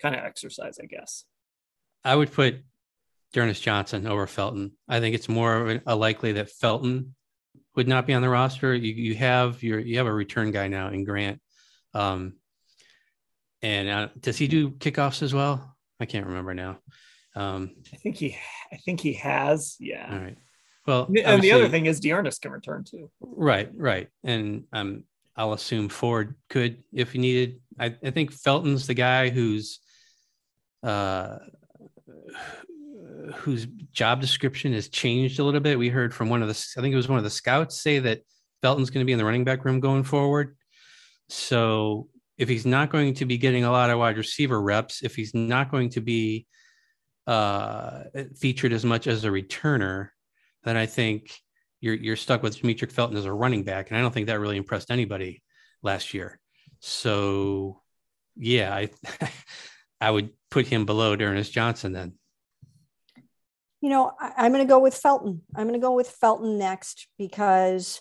kind 0.00 0.14
of 0.14 0.22
exercise, 0.22 0.78
I 0.80 0.86
guess. 0.86 1.24
I 2.04 2.14
would 2.14 2.30
put 2.30 2.62
D'Ernest 3.32 3.62
Johnson 3.62 4.06
over 4.06 4.26
Felton. 4.26 4.72
I 4.86 5.00
think 5.00 5.14
it's 5.14 5.28
more 5.28 5.56
of 5.56 5.80
a 5.86 5.96
likely 5.96 6.32
that 6.32 6.50
Felton 6.50 7.14
would 7.74 7.88
not 7.88 8.06
be 8.06 8.12
on 8.12 8.22
the 8.22 8.28
roster. 8.28 8.74
You, 8.74 8.92
you 8.92 9.14
have 9.16 9.62
your 9.62 9.80
you 9.80 9.96
have 9.98 10.06
a 10.06 10.12
return 10.12 10.50
guy 10.50 10.68
now 10.68 10.88
in 10.88 11.04
Grant. 11.04 11.40
Um, 11.94 12.34
and 13.62 13.88
uh, 13.88 14.08
does 14.20 14.36
he 14.36 14.46
do 14.46 14.72
kickoffs 14.72 15.22
as 15.22 15.32
well? 15.32 15.74
I 15.98 16.04
can't 16.04 16.26
remember 16.26 16.52
now. 16.52 16.78
Um, 17.34 17.74
I 17.92 17.96
think 17.96 18.16
he 18.16 18.36
I 18.72 18.76
think 18.76 19.00
he 19.00 19.14
has. 19.14 19.76
Yeah. 19.80 20.08
All 20.10 20.18
right. 20.18 20.38
Well, 20.86 21.10
and 21.24 21.42
the 21.42 21.52
other 21.52 21.68
thing 21.68 21.86
is 21.86 21.98
D'Ernest 21.98 22.42
can 22.42 22.52
return 22.52 22.84
too. 22.84 23.10
Right, 23.20 23.70
right, 23.74 24.08
and 24.22 24.64
um, 24.70 25.04
I'll 25.34 25.54
assume 25.54 25.88
Ford 25.88 26.34
could 26.50 26.82
if 26.92 27.12
he 27.12 27.18
needed. 27.18 27.60
I, 27.80 27.96
I 28.04 28.10
think 28.10 28.32
Felton's 28.32 28.86
the 28.86 28.92
guy 28.92 29.30
who's 29.30 29.80
uh, 30.82 31.38
whose 33.36 33.66
job 33.92 34.20
description 34.20 34.72
has 34.74 34.88
changed 34.88 35.38
a 35.38 35.44
little 35.44 35.60
bit. 35.60 35.78
We 35.78 35.88
heard 35.88 36.14
from 36.14 36.28
one 36.28 36.42
of 36.42 36.48
the, 36.48 36.74
I 36.76 36.80
think 36.80 36.92
it 36.92 36.96
was 36.96 37.08
one 37.08 37.18
of 37.18 37.24
the 37.24 37.30
scouts 37.30 37.80
say 37.80 37.98
that 38.00 38.20
Felton's 38.62 38.90
going 38.90 39.04
to 39.04 39.06
be 39.06 39.12
in 39.12 39.18
the 39.18 39.24
running 39.24 39.44
back 39.44 39.64
room 39.64 39.80
going 39.80 40.04
forward. 40.04 40.56
So 41.28 42.08
if 42.36 42.48
he's 42.48 42.66
not 42.66 42.90
going 42.90 43.14
to 43.14 43.24
be 43.24 43.38
getting 43.38 43.64
a 43.64 43.70
lot 43.70 43.90
of 43.90 43.98
wide 43.98 44.18
receiver 44.18 44.60
reps, 44.60 45.02
if 45.02 45.16
he's 45.16 45.34
not 45.34 45.70
going 45.70 45.90
to 45.90 46.00
be 46.00 46.46
uh, 47.26 48.04
featured 48.36 48.72
as 48.72 48.84
much 48.84 49.06
as 49.06 49.24
a 49.24 49.28
returner, 49.28 50.10
then 50.64 50.76
I 50.76 50.86
think 50.86 51.36
you're 51.80 51.94
you're 51.94 52.16
stuck 52.16 52.42
with 52.42 52.60
Demetric 52.60 52.92
Felton 52.92 53.16
as 53.16 53.24
a 53.24 53.32
running 53.32 53.64
back, 53.64 53.90
and 53.90 53.98
I 53.98 54.00
don't 54.00 54.12
think 54.12 54.26
that 54.26 54.40
really 54.40 54.56
impressed 54.56 54.90
anybody 54.90 55.42
last 55.82 56.14
year. 56.14 56.40
So, 56.80 57.82
yeah, 58.36 58.74
I 58.74 58.90
I 60.00 60.10
would 60.10 60.30
put 60.50 60.66
him 60.66 60.86
below 60.86 61.16
D'Ernest 61.16 61.52
Johnson 61.52 61.92
then 61.92 62.14
you 63.84 63.90
know, 63.90 64.12
I, 64.18 64.46
am 64.46 64.52
going 64.52 64.66
to 64.66 64.68
go 64.68 64.78
with 64.78 64.94
Felton. 64.94 65.42
I'm 65.54 65.64
going 65.64 65.78
to 65.78 65.86
go 65.86 65.92
with 65.92 66.08
Felton 66.08 66.56
next 66.56 67.06
because 67.18 68.00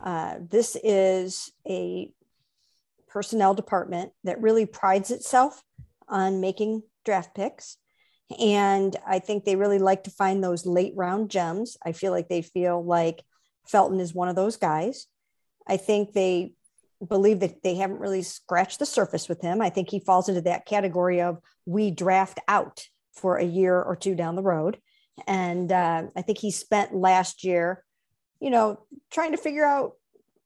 uh, 0.00 0.36
this 0.48 0.76
is 0.84 1.50
a 1.68 2.12
personnel 3.08 3.52
department 3.52 4.12
that 4.22 4.40
really 4.40 4.64
prides 4.64 5.10
itself 5.10 5.60
on 6.06 6.40
making 6.40 6.84
draft 7.04 7.34
picks. 7.34 7.78
And 8.38 8.96
I 9.06 9.18
think 9.18 9.44
they 9.44 9.56
really 9.56 9.78
like 9.78 10.04
to 10.04 10.10
find 10.10 10.42
those 10.42 10.66
late 10.66 10.92
round 10.96 11.30
gems. 11.30 11.76
I 11.84 11.92
feel 11.92 12.12
like 12.12 12.28
they 12.28 12.42
feel 12.42 12.82
like 12.82 13.22
Felton 13.68 14.00
is 14.00 14.14
one 14.14 14.28
of 14.28 14.36
those 14.36 14.56
guys. 14.56 15.06
I 15.66 15.76
think 15.76 16.12
they 16.12 16.54
believe 17.06 17.40
that 17.40 17.62
they 17.62 17.74
haven't 17.74 18.00
really 18.00 18.22
scratched 18.22 18.78
the 18.78 18.86
surface 18.86 19.28
with 19.28 19.40
him. 19.42 19.60
I 19.60 19.70
think 19.70 19.90
he 19.90 20.00
falls 20.00 20.28
into 20.28 20.42
that 20.42 20.66
category 20.66 21.20
of 21.20 21.38
we 21.66 21.90
draft 21.90 22.38
out 22.48 22.86
for 23.12 23.36
a 23.36 23.44
year 23.44 23.80
or 23.80 23.96
two 23.96 24.14
down 24.14 24.36
the 24.36 24.42
road. 24.42 24.78
And 25.26 25.70
uh, 25.70 26.04
I 26.16 26.22
think 26.22 26.38
he 26.38 26.50
spent 26.50 26.94
last 26.94 27.44
year, 27.44 27.84
you 28.40 28.50
know, 28.50 28.80
trying 29.10 29.32
to 29.32 29.36
figure 29.36 29.64
out 29.64 29.92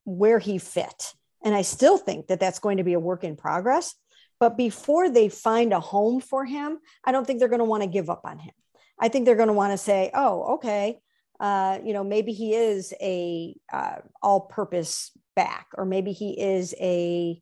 where 0.05 0.39
he 0.39 0.59
fit. 0.59 1.13
And 1.43 1.55
I 1.55 1.63
still 1.63 1.97
think 1.99 2.27
that 2.27 2.41
that's 2.41 2.59
going 2.59 2.79
to 2.79 2.85
be 2.85 2.95
a 2.95 3.01
work 3.01 3.25
in 3.25 3.37
progress. 3.37 3.95
But 4.41 4.57
before 4.57 5.11
they 5.11 5.29
find 5.29 5.73
a 5.73 5.81
home 5.81 6.21
for 6.21 6.45
him, 6.45 6.79
I 7.05 7.13
don't 7.13 7.27
think 7.27 7.39
they're 7.39 7.49
going 7.49 7.59
to 7.59 7.65
want 7.65 7.83
to 7.83 7.89
give 7.89 8.09
up 8.09 8.23
on 8.25 8.39
him. 8.39 8.55
I 9.01 9.09
think 9.09 9.25
they're 9.25 9.37
going 9.37 9.49
to 9.49 9.55
want 9.55 9.73
to 9.73 9.79
say, 9.79 10.11
oh, 10.15 10.55
okay, 10.55 11.01
uh, 11.41 11.79
you 11.85 11.93
know, 11.93 12.05
maybe 12.05 12.33
he 12.33 12.55
is 12.55 12.93
a 13.01 13.55
uh, 13.73 13.97
all-purpose 14.23 15.13
back, 15.37 15.69
or 15.77 15.85
maybe 15.85 16.13
he 16.13 16.41
is 16.41 16.75
a, 16.81 17.41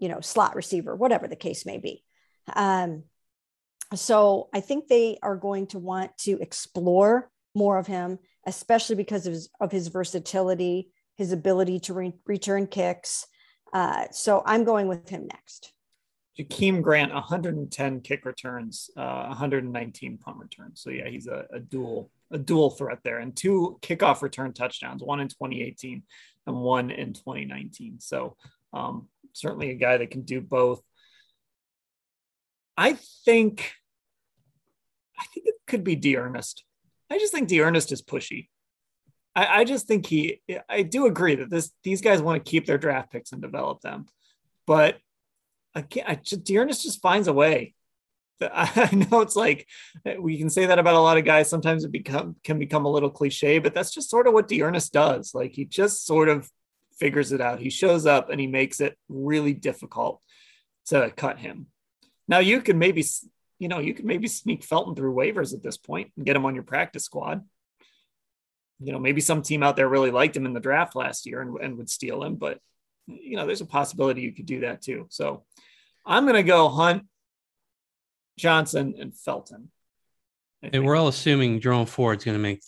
you 0.00 0.08
know, 0.08 0.20
slot 0.20 0.56
receiver, 0.56 0.96
whatever 0.96 1.28
the 1.28 1.36
case 1.36 1.64
may 1.64 1.78
be. 1.78 2.04
Um, 2.54 3.04
so 3.94 4.48
I 4.52 4.60
think 4.60 4.86
they 4.86 5.18
are 5.22 5.36
going 5.36 5.68
to 5.68 5.78
want 5.78 6.16
to 6.18 6.40
explore 6.40 7.30
more 7.54 7.78
of 7.78 7.86
him, 7.86 8.18
especially 8.46 8.96
because 8.96 9.26
of 9.26 9.32
his, 9.32 9.48
of 9.60 9.72
his 9.72 9.88
versatility, 9.88 10.90
his 11.16 11.32
ability 11.32 11.80
to 11.80 11.94
re- 11.94 12.12
return 12.26 12.66
kicks. 12.66 13.26
Uh, 13.72 14.06
so 14.10 14.42
I'm 14.44 14.64
going 14.64 14.88
with 14.88 15.08
him 15.08 15.26
next. 15.26 15.72
Jakeem 16.38 16.80
Grant, 16.80 17.12
110 17.12 18.00
kick 18.00 18.24
returns, 18.24 18.90
uh, 18.96 19.26
119 19.26 20.18
punt 20.18 20.36
returns. 20.38 20.80
So 20.80 20.90
yeah, 20.90 21.08
he's 21.08 21.26
a, 21.26 21.46
a, 21.52 21.60
dual 21.60 22.10
a 22.30 22.38
dual 22.38 22.70
threat 22.70 22.98
there, 23.02 23.18
and 23.18 23.36
two 23.36 23.78
kickoff 23.82 24.22
return 24.22 24.52
touchdowns, 24.52 25.02
one 25.02 25.20
in 25.20 25.28
2018 25.28 26.02
and 26.46 26.56
one 26.56 26.90
in 26.90 27.12
2019. 27.12 28.00
So 28.00 28.36
um, 28.72 29.08
certainly 29.32 29.70
a 29.70 29.74
guy 29.74 29.96
that 29.96 30.10
can 30.10 30.22
do 30.22 30.40
both. 30.40 30.82
I 32.76 32.96
think 33.24 33.72
I 35.18 35.24
think 35.34 35.46
it 35.46 35.56
could 35.66 35.84
be 35.84 35.96
D'Ernest. 35.96 36.64
I 37.10 37.18
just 37.18 37.32
think 37.32 37.48
D'Ernest 37.48 37.92
is 37.92 38.02
pushy. 38.02 38.48
I, 39.34 39.60
I 39.60 39.64
just 39.64 39.86
think 39.86 40.06
he. 40.06 40.40
I 40.68 40.82
do 40.82 41.06
agree 41.06 41.34
that 41.34 41.50
this 41.50 41.70
these 41.82 42.00
guys 42.00 42.22
want 42.22 42.42
to 42.42 42.50
keep 42.50 42.66
their 42.66 42.78
draft 42.78 43.10
picks 43.10 43.32
and 43.32 43.42
develop 43.42 43.80
them, 43.80 44.06
but 44.66 44.96
I 45.74 45.82
can't. 45.82 46.08
I 46.08 46.14
just, 46.16 46.44
D'Ernest 46.44 46.82
just 46.82 47.00
finds 47.00 47.28
a 47.28 47.32
way. 47.32 47.74
I 48.40 48.88
know 48.94 49.20
it's 49.20 49.36
like 49.36 49.66
uh, 50.06 50.20
we 50.20 50.38
can 50.38 50.48
say 50.48 50.66
that 50.66 50.78
about 50.78 50.94
a 50.94 51.00
lot 51.00 51.18
of 51.18 51.24
guys. 51.24 51.50
Sometimes 51.50 51.84
it 51.84 51.92
become 51.92 52.36
can 52.42 52.58
become 52.58 52.84
a 52.84 52.90
little 52.90 53.10
cliche, 53.10 53.58
but 53.58 53.74
that's 53.74 53.92
just 53.92 54.10
sort 54.10 54.26
of 54.26 54.32
what 54.32 54.48
D'Ernest 54.48 54.92
does. 54.92 55.34
Like 55.34 55.52
he 55.52 55.64
just 55.64 56.06
sort 56.06 56.28
of 56.28 56.48
figures 56.98 57.32
it 57.32 57.40
out. 57.40 57.60
He 57.60 57.70
shows 57.70 58.06
up 58.06 58.30
and 58.30 58.40
he 58.40 58.46
makes 58.46 58.80
it 58.80 58.96
really 59.08 59.52
difficult 59.52 60.20
to 60.86 61.12
cut 61.16 61.38
him. 61.38 61.66
Now 62.28 62.38
you 62.38 62.62
can 62.62 62.78
maybe 62.78 63.04
you 63.60 63.68
know, 63.68 63.78
you 63.78 63.94
could 63.94 64.06
maybe 64.06 64.26
sneak 64.26 64.64
Felton 64.64 64.96
through 64.96 65.14
waivers 65.14 65.54
at 65.54 65.62
this 65.62 65.76
point 65.76 66.10
and 66.16 66.24
get 66.24 66.34
him 66.34 66.46
on 66.46 66.54
your 66.54 66.64
practice 66.64 67.04
squad. 67.04 67.44
You 68.80 68.92
know, 68.92 68.98
maybe 68.98 69.20
some 69.20 69.42
team 69.42 69.62
out 69.62 69.76
there 69.76 69.88
really 69.88 70.10
liked 70.10 70.34
him 70.34 70.46
in 70.46 70.54
the 70.54 70.60
draft 70.60 70.96
last 70.96 71.26
year 71.26 71.42
and, 71.42 71.54
and 71.60 71.76
would 71.76 71.90
steal 71.90 72.24
him, 72.24 72.36
but 72.36 72.58
you 73.22 73.36
know, 73.36 73.46
there's 73.46 73.60
a 73.60 73.66
possibility 73.66 74.22
you 74.22 74.32
could 74.32 74.46
do 74.46 74.60
that 74.60 74.82
too. 74.82 75.06
So 75.10 75.44
I'm 76.06 76.24
going 76.24 76.36
to 76.36 76.42
go 76.42 76.68
Hunt, 76.68 77.04
Johnson, 78.38 78.94
and 78.98 79.14
Felton. 79.14 79.70
And 80.62 80.84
we're 80.84 80.96
all 80.96 81.08
assuming 81.08 81.60
Jerome 81.60 81.86
Ford's 81.86 82.24
going 82.24 82.36
to 82.36 82.42
make 82.42 82.62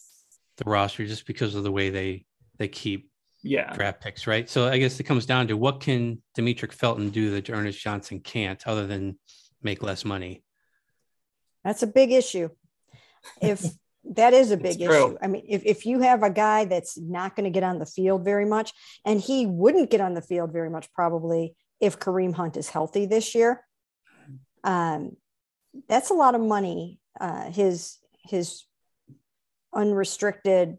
the 0.57 0.65
roster 0.65 1.07
just 1.07 1.27
because 1.27 1.55
of 1.55 1.63
the 1.63 1.73
way 1.73 1.91
they 1.91 2.25
they 2.59 2.69
keep 2.69 3.11
yeah 3.43 3.75
draft 3.75 4.01
picks, 4.01 4.27
right? 4.27 4.49
So 4.49 4.69
I 4.69 4.79
guess 4.79 4.99
it 4.99 5.05
comes 5.05 5.27
down 5.27 5.49
to 5.49 5.57
what 5.57 5.81
can 5.81 6.23
Demetric 6.37 6.73
Felton 6.73 7.11
do 7.11 7.31
that 7.33 7.51
Ernest 7.51 7.81
Johnson 7.81 8.21
can't, 8.21 8.63
other 8.67 8.87
than 8.87 9.19
make 9.63 9.83
less 9.83 10.05
money. 10.05 10.43
That's 11.65 11.83
a 11.83 11.87
big 11.87 12.13
issue. 12.13 12.49
If 13.41 13.65
that 14.05 14.33
is 14.33 14.51
a 14.51 14.57
big 14.57 14.81
issue. 14.81 15.17
I 15.23 15.27
mean, 15.29 15.45
if, 15.49 15.63
if 15.65 15.87
you 15.87 16.01
have 16.01 16.23
a 16.23 16.31
guy 16.31 16.65
that's 16.65 16.99
not 16.99 17.37
going 17.37 17.45
to 17.45 17.51
get 17.51 17.63
on 17.63 17.79
the 17.79 17.87
field 17.87 18.25
very 18.25 18.45
much, 18.45 18.73
and 19.05 19.21
he 19.21 19.47
wouldn't 19.47 19.91
get 19.91 20.01
on 20.01 20.15
the 20.15 20.23
field 20.23 20.53
very 20.53 20.71
much 20.71 20.93
probably 20.93 21.55
if 21.81 21.99
Kareem 21.99 22.35
Hunt 22.35 22.57
is 22.57 22.69
healthy 22.69 23.07
this 23.07 23.35
year, 23.35 23.65
um, 24.65 25.17
that's 25.89 26.11
a 26.11 26.15
lot 26.15 26.35
of 26.35 26.41
money. 26.41 26.99
Uh, 27.21 27.51
his 27.51 27.99
his 28.25 28.65
unrestricted 29.75 30.79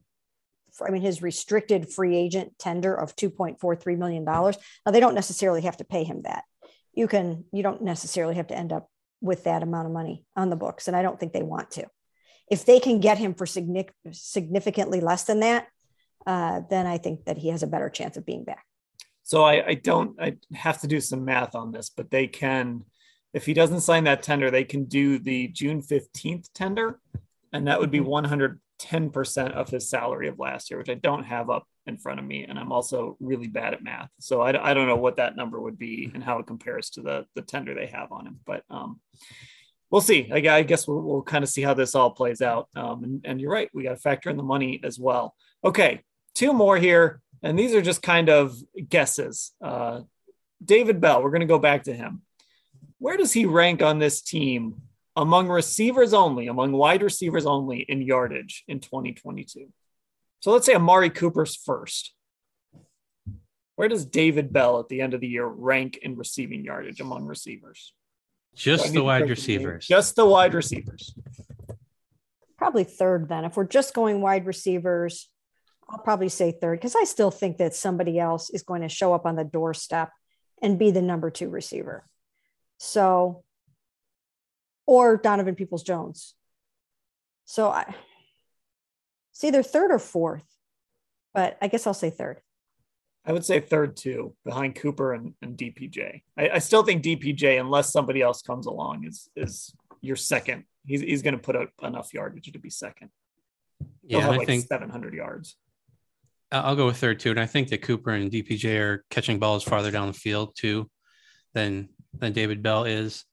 I 0.82 0.90
mean, 0.90 1.02
his 1.02 1.22
restricted 1.22 1.90
free 1.90 2.16
agent 2.18 2.54
tender 2.58 2.96
of 2.96 3.16
$2.43 3.16 3.98
million. 3.98 4.24
Now, 4.24 4.52
they 4.92 5.00
don't 5.00 5.16
necessarily 5.16 5.62
have 5.62 5.78
to 5.78 5.84
pay 5.84 6.04
him 6.04 6.24
that. 6.24 6.46
You 6.94 7.08
can, 7.08 7.46
you 7.52 7.64
don't 7.64 7.84
necessarily 7.84 8.36
have 8.36 8.48
to 8.48 8.58
end 8.58 8.74
up 8.74 8.90
with 9.22 9.44
that 9.44 9.64
amount 9.64 9.88
of 9.88 9.94
money 9.94 10.26
on 10.36 10.50
the 10.50 10.56
books. 10.56 10.88
And 10.88 10.98
I 10.98 11.02
don't 11.02 11.20
think 11.20 11.34
they 11.34 11.44
want 11.44 11.72
to. 11.72 11.86
If 12.50 12.66
they 12.66 12.80
can 12.80 13.00
get 13.00 13.18
him 13.18 13.34
for 13.34 13.46
significantly 13.46 15.02
less 15.02 15.24
than 15.24 15.40
that, 15.40 15.68
uh, 16.26 16.62
then 16.70 16.86
I 16.86 16.98
think 16.98 17.26
that 17.26 17.38
he 17.38 17.50
has 17.50 17.64
a 17.64 17.68
better 17.68 17.90
chance 17.90 18.18
of 18.18 18.26
being 18.26 18.44
back. 18.44 18.66
So 19.24 19.44
I, 19.44 19.68
I 19.68 19.74
don't, 19.76 20.20
I 20.22 20.36
have 20.54 20.82
to 20.82 20.88
do 20.88 21.00
some 21.00 21.26
math 21.26 21.56
on 21.56 21.72
this, 21.72 21.90
but 21.90 22.12
they 22.12 22.28
can, 22.28 22.84
if 23.34 23.46
he 23.46 23.54
doesn't 23.54 23.82
sign 23.82 24.04
that 24.04 24.22
tender, 24.24 24.52
they 24.52 24.66
can 24.66 24.86
do 24.86 25.18
the 25.18 25.48
June 25.48 25.82
15th 25.82 26.50
tender. 26.54 27.00
And 27.54 27.68
that 27.68 27.80
would 27.80 27.92
be 27.92 28.00
mm-hmm. 28.00 28.10
100 28.10 28.60
10% 28.84 29.52
of 29.54 29.70
his 29.70 29.90
salary 29.90 30.28
of 30.28 30.40
last 30.40 30.70
year, 30.70 30.78
which 30.78 30.90
I 30.90 30.96
don't 30.96 31.24
have 31.24 31.50
up 31.50 31.68
in 31.86 31.98
front 31.98 32.20
of 32.20 32.26
me. 32.26 32.44
And 32.44 32.60
I'm 32.60 32.72
also 32.72 33.18
really 33.20 33.48
bad 33.48 33.74
at 33.74 33.84
math. 33.84 34.10
So 34.20 34.42
I, 34.42 34.72
I 34.72 34.74
don't 34.74 34.88
know 34.88 34.98
what 34.98 35.18
that 35.18 35.36
number 35.36 35.60
would 35.60 35.78
be 35.78 36.12
and 36.14 36.24
how 36.24 36.40
it 36.40 36.48
compares 36.48 36.90
to 36.92 37.02
the, 37.02 37.26
the 37.36 37.42
tender 37.42 37.74
they 37.74 37.88
have 37.88 38.12
on 38.12 38.28
him. 38.28 38.40
But 38.46 38.64
um, 38.70 39.00
we'll 39.94 40.02
see. 40.02 40.28
I, 40.34 40.58
I 40.58 40.64
guess 40.64 40.88
we'll, 40.88 41.02
we'll, 41.02 41.22
kind 41.22 41.44
of 41.44 41.50
see 41.52 41.62
how 41.62 41.76
this 41.76 41.94
all 41.94 42.10
plays 42.10 42.42
out. 42.42 42.68
Um, 42.76 43.04
and, 43.04 43.22
and 43.26 43.40
you're 43.40 43.52
right. 43.52 43.70
We 43.76 43.84
got 43.84 43.92
to 43.92 43.98
factor 43.98 44.32
in 44.32 44.38
the 44.38 44.44
money 44.44 44.82
as 44.84 44.98
well. 44.98 45.36
Okay. 45.64 46.02
Two 46.34 46.52
more 46.52 46.78
here. 46.78 47.22
And 47.44 47.60
these 47.60 47.76
are 47.76 47.82
just 47.82 48.02
kind 48.02 48.28
of 48.28 48.56
guesses. 48.90 49.52
Uh, 49.64 50.02
David 50.66 51.00
Bell, 51.00 51.22
we're 51.22 51.30
going 51.30 51.42
to 51.42 51.46
go 51.46 51.60
back 51.60 51.84
to 51.84 51.94
him. 51.94 52.24
Where 52.98 53.18
does 53.18 53.34
he 53.34 53.46
rank 53.46 53.84
on 53.84 54.00
this 54.00 54.24
team 54.24 54.82
among 55.16 55.48
receivers 55.48 56.12
only, 56.12 56.48
among 56.48 56.72
wide 56.72 57.04
receivers 57.04 57.46
only 57.46 57.82
in 57.82 58.02
yardage 58.02 58.64
in 58.68 58.80
2022. 58.80 59.68
So 60.40 60.52
let's 60.52 60.66
say 60.66 60.74
Amari 60.74 61.12
Cooper's 61.12 61.56
first. 61.56 62.16
Where 63.76 63.88
does 63.88 64.06
David 64.06 64.52
Bell 64.52 64.80
at 64.80 64.90
the 64.90 65.02
end 65.02 65.14
of 65.14 65.22
the 65.22 65.28
year 65.28 65.46
rank 65.46 65.98
in 66.02 66.16
receiving 66.16 66.64
yardage 66.64 67.00
among 67.00 67.26
receivers? 67.26 67.94
Just 68.56 68.94
the 68.94 69.04
wide 69.04 69.30
receivers. 69.30 69.88
Just 69.88 70.16
the 70.16 70.26
wide 70.26 70.54
receivers. 70.54 71.14
Probably 72.58 72.84
third 72.84 73.30
then. 73.30 73.46
If 73.46 73.58
we're 73.58 73.66
just 73.66 73.94
going 73.94 74.22
wide 74.22 74.46
receivers, 74.46 75.30
I'll 75.90 76.00
probably 76.00 76.30
say 76.30 76.52
third 76.52 76.80
because 76.80 76.96
I 76.96 77.04
still 77.04 77.32
think 77.32 77.58
that 77.58 77.76
somebody 77.76 78.20
else 78.20 78.50
is 78.50 78.64
going 78.64 78.82
to 78.82 78.90
show 78.90 79.14
up 79.14 79.26
on 79.26 79.36
the 79.36 79.44
doorstep 79.44 80.12
and 80.62 80.80
be 80.80 80.92
the 80.92 81.02
number 81.02 81.30
two 81.30 81.50
receiver. 81.50 82.08
So 82.78 83.44
or 84.86 85.18
Donovan 85.18 85.56
Peoples 85.56 85.84
Jones. 85.84 86.36
So 87.46 87.70
I 87.70 87.94
it's 89.32 89.44
either 89.44 89.64
third 89.64 89.92
or 89.92 90.00
fourth, 90.00 90.46
but 91.34 91.58
I 91.62 91.68
guess 91.68 91.88
I'll 91.88 91.94
say 91.94 92.12
third. 92.12 92.40
I 93.26 93.32
would 93.32 93.46
say 93.46 93.60
third 93.60 93.96
too, 93.96 94.36
behind 94.44 94.76
Cooper 94.76 95.14
and, 95.14 95.34
and 95.42 95.58
DPJ. 95.58 96.22
I, 96.38 96.50
I, 96.50 96.60
still 96.60 96.84
think 96.84 97.04
DPJ, 97.04 97.60
unless 97.60 97.92
somebody 97.92 98.22
else 98.22 98.42
comes 98.42 98.66
along, 98.66 99.06
is 99.06 99.30
is 99.36 99.74
your 100.02 100.18
second. 100.18 100.66
He's 100.86 101.02
he's 101.02 101.22
going 101.22 101.36
to 101.36 101.40
put 101.40 101.56
up 101.56 101.70
enough 101.82 102.14
yardage 102.14 102.52
to 102.52 102.60
be 102.60 102.70
second. 102.70 103.10
He'll 104.08 104.20
yeah, 104.20 104.26
have 104.26 104.34
I 104.34 104.38
like 104.38 104.48
think 104.48 104.68
700 104.68 105.14
yards. 105.14 105.56
I'll 106.52 106.76
go 106.76 106.86
with 106.86 106.98
third 106.98 107.20
too, 107.20 107.32
and 107.32 107.40
I 107.40 107.46
think 107.46 107.70
that 107.70 107.82
Cooper 107.82 108.12
and 108.12 108.30
DPJ 108.30 108.80
are 108.80 109.06
catching 109.10 109.40
balls 109.40 109.64
farther 109.64 109.90
down 109.90 110.08
the 110.08 110.14
field 110.14 110.56
too 110.56 110.90
than 111.54 111.90
than 112.14 112.34
David 112.34 112.62
Bell 112.62 112.84
is 112.84 113.26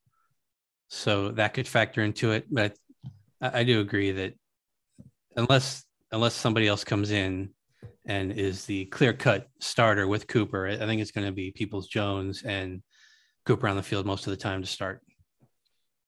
so 0.88 1.30
that 1.32 1.54
could 1.54 1.68
factor 1.68 2.02
into 2.02 2.32
it. 2.32 2.46
But 2.50 2.76
I, 3.40 3.60
I 3.60 3.64
do 3.64 3.80
agree 3.80 4.12
that 4.12 4.34
unless 5.36 5.84
unless 6.12 6.34
somebody 6.34 6.66
else 6.66 6.84
comes 6.84 7.10
in 7.10 7.50
and 8.06 8.32
is 8.32 8.64
the 8.64 8.86
clear 8.86 9.12
cut 9.12 9.48
starter 9.60 10.06
with 10.06 10.26
Cooper, 10.26 10.66
I 10.66 10.76
think 10.76 11.00
it's 11.00 11.12
going 11.12 11.26
to 11.26 11.32
be 11.32 11.50
Peoples 11.50 11.88
Jones 11.88 12.42
and 12.42 12.82
Cooper 13.46 13.68
on 13.68 13.76
the 13.76 13.82
field 13.82 14.06
most 14.06 14.26
of 14.26 14.30
the 14.30 14.36
time 14.36 14.62
to 14.62 14.66
start. 14.66 15.00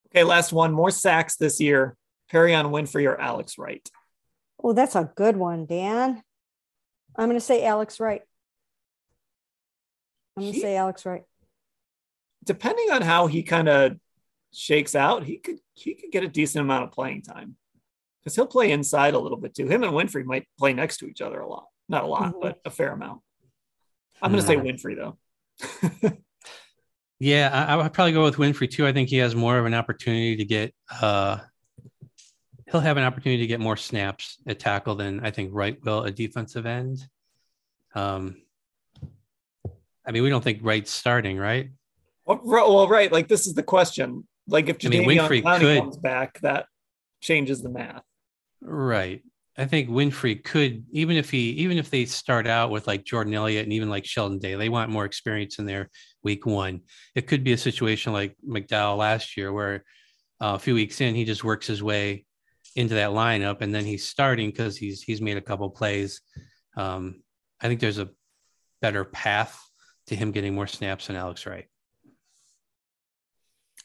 Okay, 0.09 0.25
last 0.25 0.53
one. 0.53 0.73
More 0.73 0.91
sacks 0.91 1.37
this 1.37 1.61
year. 1.61 1.97
Perrion 2.33 2.71
Winfrey 2.71 3.07
or 3.07 3.21
Alex 3.21 3.59
Wright? 3.59 3.87
Oh, 4.63 4.73
that's 4.73 4.95
a 4.95 5.11
good 5.15 5.37
one, 5.37 5.67
Dan. 5.67 6.23
I'm 7.17 7.29
going 7.29 7.39
to 7.39 7.45
say 7.45 7.65
Alex 7.65 8.01
Wright. 8.01 8.23
I'm 10.37 10.45
going 10.45 10.55
to 10.55 10.61
say 10.61 10.77
Alex 10.77 11.05
Wright. 11.05 11.25
Depending 12.45 12.91
on 12.91 13.03
how 13.03 13.27
he 13.27 13.43
kind 13.43 13.69
of 13.69 13.97
shakes 14.53 14.95
out, 14.95 15.25
he 15.25 15.39
could 15.39 15.59
he 15.75 15.95
could 15.95 16.11
get 16.11 16.25
a 16.25 16.29
decent 16.29 16.65
amount 16.65 16.85
of 16.85 16.93
playing 16.93 17.23
time 17.23 17.57
because 18.23 18.37
he'll 18.37 18.47
play 18.47 18.71
inside 18.71 19.15
a 19.15 19.19
little 19.19 19.39
bit 19.39 19.55
too. 19.55 19.67
Him 19.67 19.83
and 19.83 19.93
Winfrey 19.93 20.25
might 20.25 20.47
play 20.59 20.73
next 20.73 20.99
to 20.99 21.07
each 21.07 21.21
other 21.21 21.41
a 21.41 21.49
lot, 21.49 21.67
not 21.89 22.05
a 22.05 22.07
lot, 22.07 22.31
mm-hmm. 22.31 22.41
but 22.41 22.61
a 22.65 22.71
fair 22.71 22.93
amount. 22.93 23.21
I'm 24.21 24.31
going 24.31 24.43
to 24.43 24.47
say 24.47 24.57
Winfrey 24.57 24.97
though. 24.97 25.19
yeah, 27.19 27.51
I, 27.53 27.73
I, 27.73 27.77
would 27.77 27.93
probably 27.93 28.13
go 28.13 28.23
with 28.23 28.37
Winfrey 28.37 28.71
too. 28.71 28.87
I 28.87 28.93
think 28.93 29.09
he 29.09 29.17
has 29.17 29.35
more 29.35 29.59
of 29.59 29.67
an 29.67 29.75
opportunity 29.75 30.37
to 30.37 30.45
get. 30.45 30.75
uh 31.01 31.39
He'll 32.71 32.81
have 32.81 32.97
an 32.97 33.05
opportunity 33.05 33.43
to 33.43 33.47
get 33.47 33.61
more 33.61 33.77
snaps 33.77 34.39
at 34.47 34.59
tackle 34.59 34.95
than 34.95 35.21
I 35.21 35.31
think 35.31 35.51
Wright 35.53 35.77
will 35.85 36.07
at 36.07 36.17
defensive 36.17 36.65
end. 36.65 37.07
Um, 37.95 38.41
I 40.07 40.11
mean, 40.11 40.23
we 40.23 40.31
don't 40.31 40.43
think 40.43 40.61
Wright's 40.63 40.91
starting, 40.91 41.37
right? 41.37 41.69
Well, 42.25 42.41
well, 42.43 42.89
right. 42.89 43.13
Like 43.13 43.29
this 43.29 43.47
is 43.47 43.53
the 43.53 43.63
question. 43.63 44.27
Like 44.47 44.71
if 44.71 44.79
Jadeveon 44.79 45.03
I 45.03 45.07
mean, 45.07 45.19
Winfrey 45.19 45.43
Clowney 45.43 45.61
could, 45.61 45.81
comes 45.81 45.97
back, 45.99 46.41
that 46.41 46.65
changes 47.21 47.63
the 47.63 47.69
math. 47.69 48.05
Right. 48.63 49.23
I 49.57 49.67
think 49.67 49.91
Winfrey 49.91 50.43
could, 50.43 50.85
even 50.93 51.17
if 51.17 51.31
he, 51.31 51.51
even 51.51 51.77
if 51.77 51.91
they 51.91 52.07
start 52.07 52.47
out 52.47 52.71
with 52.71 52.87
like 52.87 53.05
Jordan 53.05 53.35
Elliott 53.35 53.65
and 53.65 53.73
even 53.73 53.91
like 53.91 54.07
Sheldon 54.07 54.39
Day, 54.39 54.55
they 54.55 54.71
want 54.71 54.91
more 54.91 55.05
experience 55.05 55.59
in 55.59 55.67
their 55.67 55.91
week 56.23 56.47
one. 56.47 56.81
It 57.15 57.27
could 57.27 57.45
be 57.45 57.53
a 57.53 57.59
situation 57.59 58.15
like 58.15 58.35
McDowell 58.49 58.97
last 58.97 59.37
year, 59.37 59.53
where 59.53 59.85
uh, 60.41 60.55
a 60.55 60.59
few 60.59 60.75
weeks 60.75 61.01
in 61.03 61.15
he 61.15 61.25
just 61.25 61.45
works 61.45 61.67
his 61.67 61.83
way 61.83 62.25
into 62.77 62.95
that 62.95 63.11
lineup, 63.11 63.61
and 63.61 63.75
then 63.75 63.85
he's 63.85 64.09
starting 64.09 64.49
because 64.49 64.79
he's 64.79 65.03
he's 65.03 65.21
made 65.21 65.37
a 65.37 65.43
couple 65.43 65.69
plays. 65.69 66.23
Um, 66.77 67.23
I 67.61 67.69
think 67.69 67.81
there's 67.81 67.99
a 67.99 68.09
better 68.81 69.05
path 69.05 69.61
to 70.07 70.17
him 70.17 70.33
getting 70.33 70.55
more 70.55 70.67
snaps 70.67 71.09
than 71.09 71.17
Alex 71.17 71.47
Wright. 71.47 71.67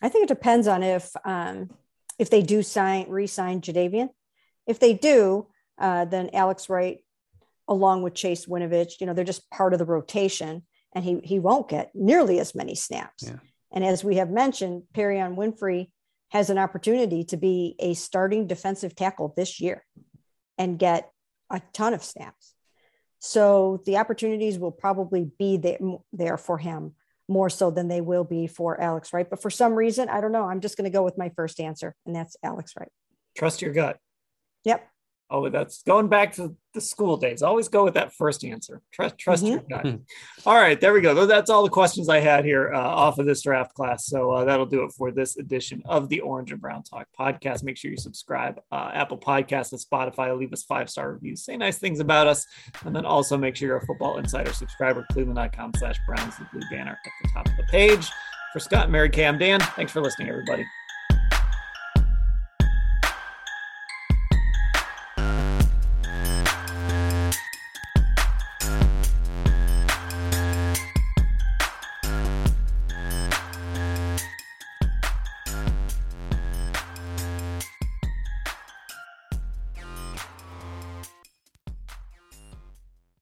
I 0.01 0.09
think 0.09 0.23
it 0.23 0.29
depends 0.29 0.67
on 0.67 0.81
if 0.81 1.11
um, 1.25 1.69
if 2.17 2.29
they 2.29 2.41
do 2.41 2.63
sign 2.63 3.07
re-sign 3.09 3.59
Jadeveon. 3.59 4.09
If 4.67 4.79
they 4.79 4.93
do, 4.93 5.47
uh, 5.77 6.05
then 6.05 6.29
Alex 6.33 6.69
Wright, 6.69 6.99
along 7.67 8.03
with 8.03 8.13
Chase 8.13 8.45
Winovich, 8.45 8.99
you 8.99 9.07
know, 9.07 9.13
they're 9.13 9.23
just 9.25 9.49
part 9.49 9.73
of 9.73 9.79
the 9.79 9.85
rotation, 9.85 10.63
and 10.93 11.03
he 11.03 11.19
he 11.23 11.39
won't 11.39 11.69
get 11.69 11.91
nearly 11.93 12.39
as 12.39 12.55
many 12.55 12.75
snaps. 12.75 13.23
Yeah. 13.23 13.37
And 13.71 13.83
as 13.83 14.03
we 14.03 14.15
have 14.15 14.29
mentioned, 14.29 14.83
Perrion 14.93 15.35
Winfrey 15.35 15.89
has 16.29 16.49
an 16.49 16.57
opportunity 16.57 17.23
to 17.25 17.37
be 17.37 17.75
a 17.79 17.93
starting 17.93 18.47
defensive 18.47 18.95
tackle 18.95 19.33
this 19.35 19.59
year 19.59 19.83
and 20.57 20.79
get 20.79 21.11
a 21.49 21.61
ton 21.73 21.93
of 21.93 22.03
snaps. 22.03 22.53
So 23.19 23.81
the 23.85 23.97
opportunities 23.97 24.59
will 24.59 24.71
probably 24.71 25.31
be 25.39 25.57
there, 25.57 25.79
there 26.13 26.37
for 26.37 26.57
him 26.57 26.95
more 27.27 27.49
so 27.49 27.71
than 27.71 27.87
they 27.87 28.01
will 28.01 28.23
be 28.23 28.47
for 28.47 28.79
Alex 28.79 29.11
Wright. 29.11 29.29
But 29.29 29.41
for 29.41 29.49
some 29.49 29.73
reason, 29.73 30.09
I 30.09 30.21
don't 30.21 30.31
know. 30.31 30.45
I'm 30.45 30.61
just 30.61 30.77
going 30.77 30.89
to 30.89 30.95
go 30.95 31.03
with 31.03 31.17
my 31.17 31.29
first 31.35 31.59
answer, 31.59 31.95
and 32.05 32.15
that's 32.15 32.37
Alex 32.43 32.73
Wright. 32.79 32.91
Trust 33.35 33.61
your 33.61 33.73
gut. 33.73 33.97
Yep. 34.67 34.85
Oh, 35.29 35.49
that's 35.49 35.83
going 35.83 36.07
back 36.07 36.33
to 36.35 36.55
the 36.73 36.79
school 36.79 37.17
days. 37.17 37.41
Always 37.41 37.67
go 37.67 37.83
with 37.83 37.95
that 37.95 38.13
first 38.13 38.45
answer. 38.45 38.81
Trust, 38.93 39.17
trust 39.17 39.43
mm-hmm. 39.43 39.69
your 39.69 39.81
gut. 39.83 39.99
all 40.45 40.55
right, 40.55 40.79
there 40.79 40.93
we 40.93 41.01
go. 41.01 41.25
That's 41.25 41.49
all 41.49 41.63
the 41.63 41.69
questions 41.69 42.07
I 42.07 42.19
had 42.19 42.45
here 42.45 42.73
uh, 42.73 42.79
off 42.79 43.19
of 43.19 43.25
this 43.25 43.41
draft 43.41 43.73
class. 43.73 44.05
So 44.05 44.31
uh, 44.31 44.45
that'll 44.45 44.65
do 44.65 44.83
it 44.83 44.91
for 44.91 45.11
this 45.11 45.35
edition 45.37 45.81
of 45.85 46.07
the 46.07 46.21
Orange 46.21 46.53
and 46.53 46.61
Brown 46.61 46.83
Talk 46.83 47.07
podcast. 47.17 47.63
Make 47.63 47.75
sure 47.75 47.91
you 47.91 47.97
subscribe, 47.97 48.61
uh, 48.71 48.91
Apple 48.93 49.17
Podcasts 49.17 49.73
and 49.73 49.81
Spotify. 49.81 50.37
Leave 50.37 50.53
us 50.53 50.63
five 50.63 50.89
star 50.89 51.11
reviews. 51.11 51.43
Say 51.43 51.57
nice 51.57 51.77
things 51.77 51.99
about 51.99 52.27
us, 52.27 52.45
and 52.85 52.95
then 52.95 53.05
also 53.05 53.37
make 53.37 53.57
sure 53.57 53.67
you're 53.67 53.77
a 53.77 53.85
Football 53.85 54.19
Insider 54.19 54.53
subscriber. 54.53 55.05
Cleveland.com/slash 55.11 55.97
Browns 56.05 56.37
the 56.37 56.47
blue 56.53 56.61
banner 56.71 56.97
at 57.05 57.11
the 57.23 57.29
top 57.33 57.47
of 57.47 57.57
the 57.57 57.63
page. 57.63 58.09
For 58.53 58.61
Scott 58.61 58.83
and 58.83 58.93
Mary 58.93 59.09
Cam, 59.09 59.37
Dan, 59.37 59.59
thanks 59.59 59.91
for 59.91 60.01
listening, 60.01 60.29
everybody. 60.29 60.65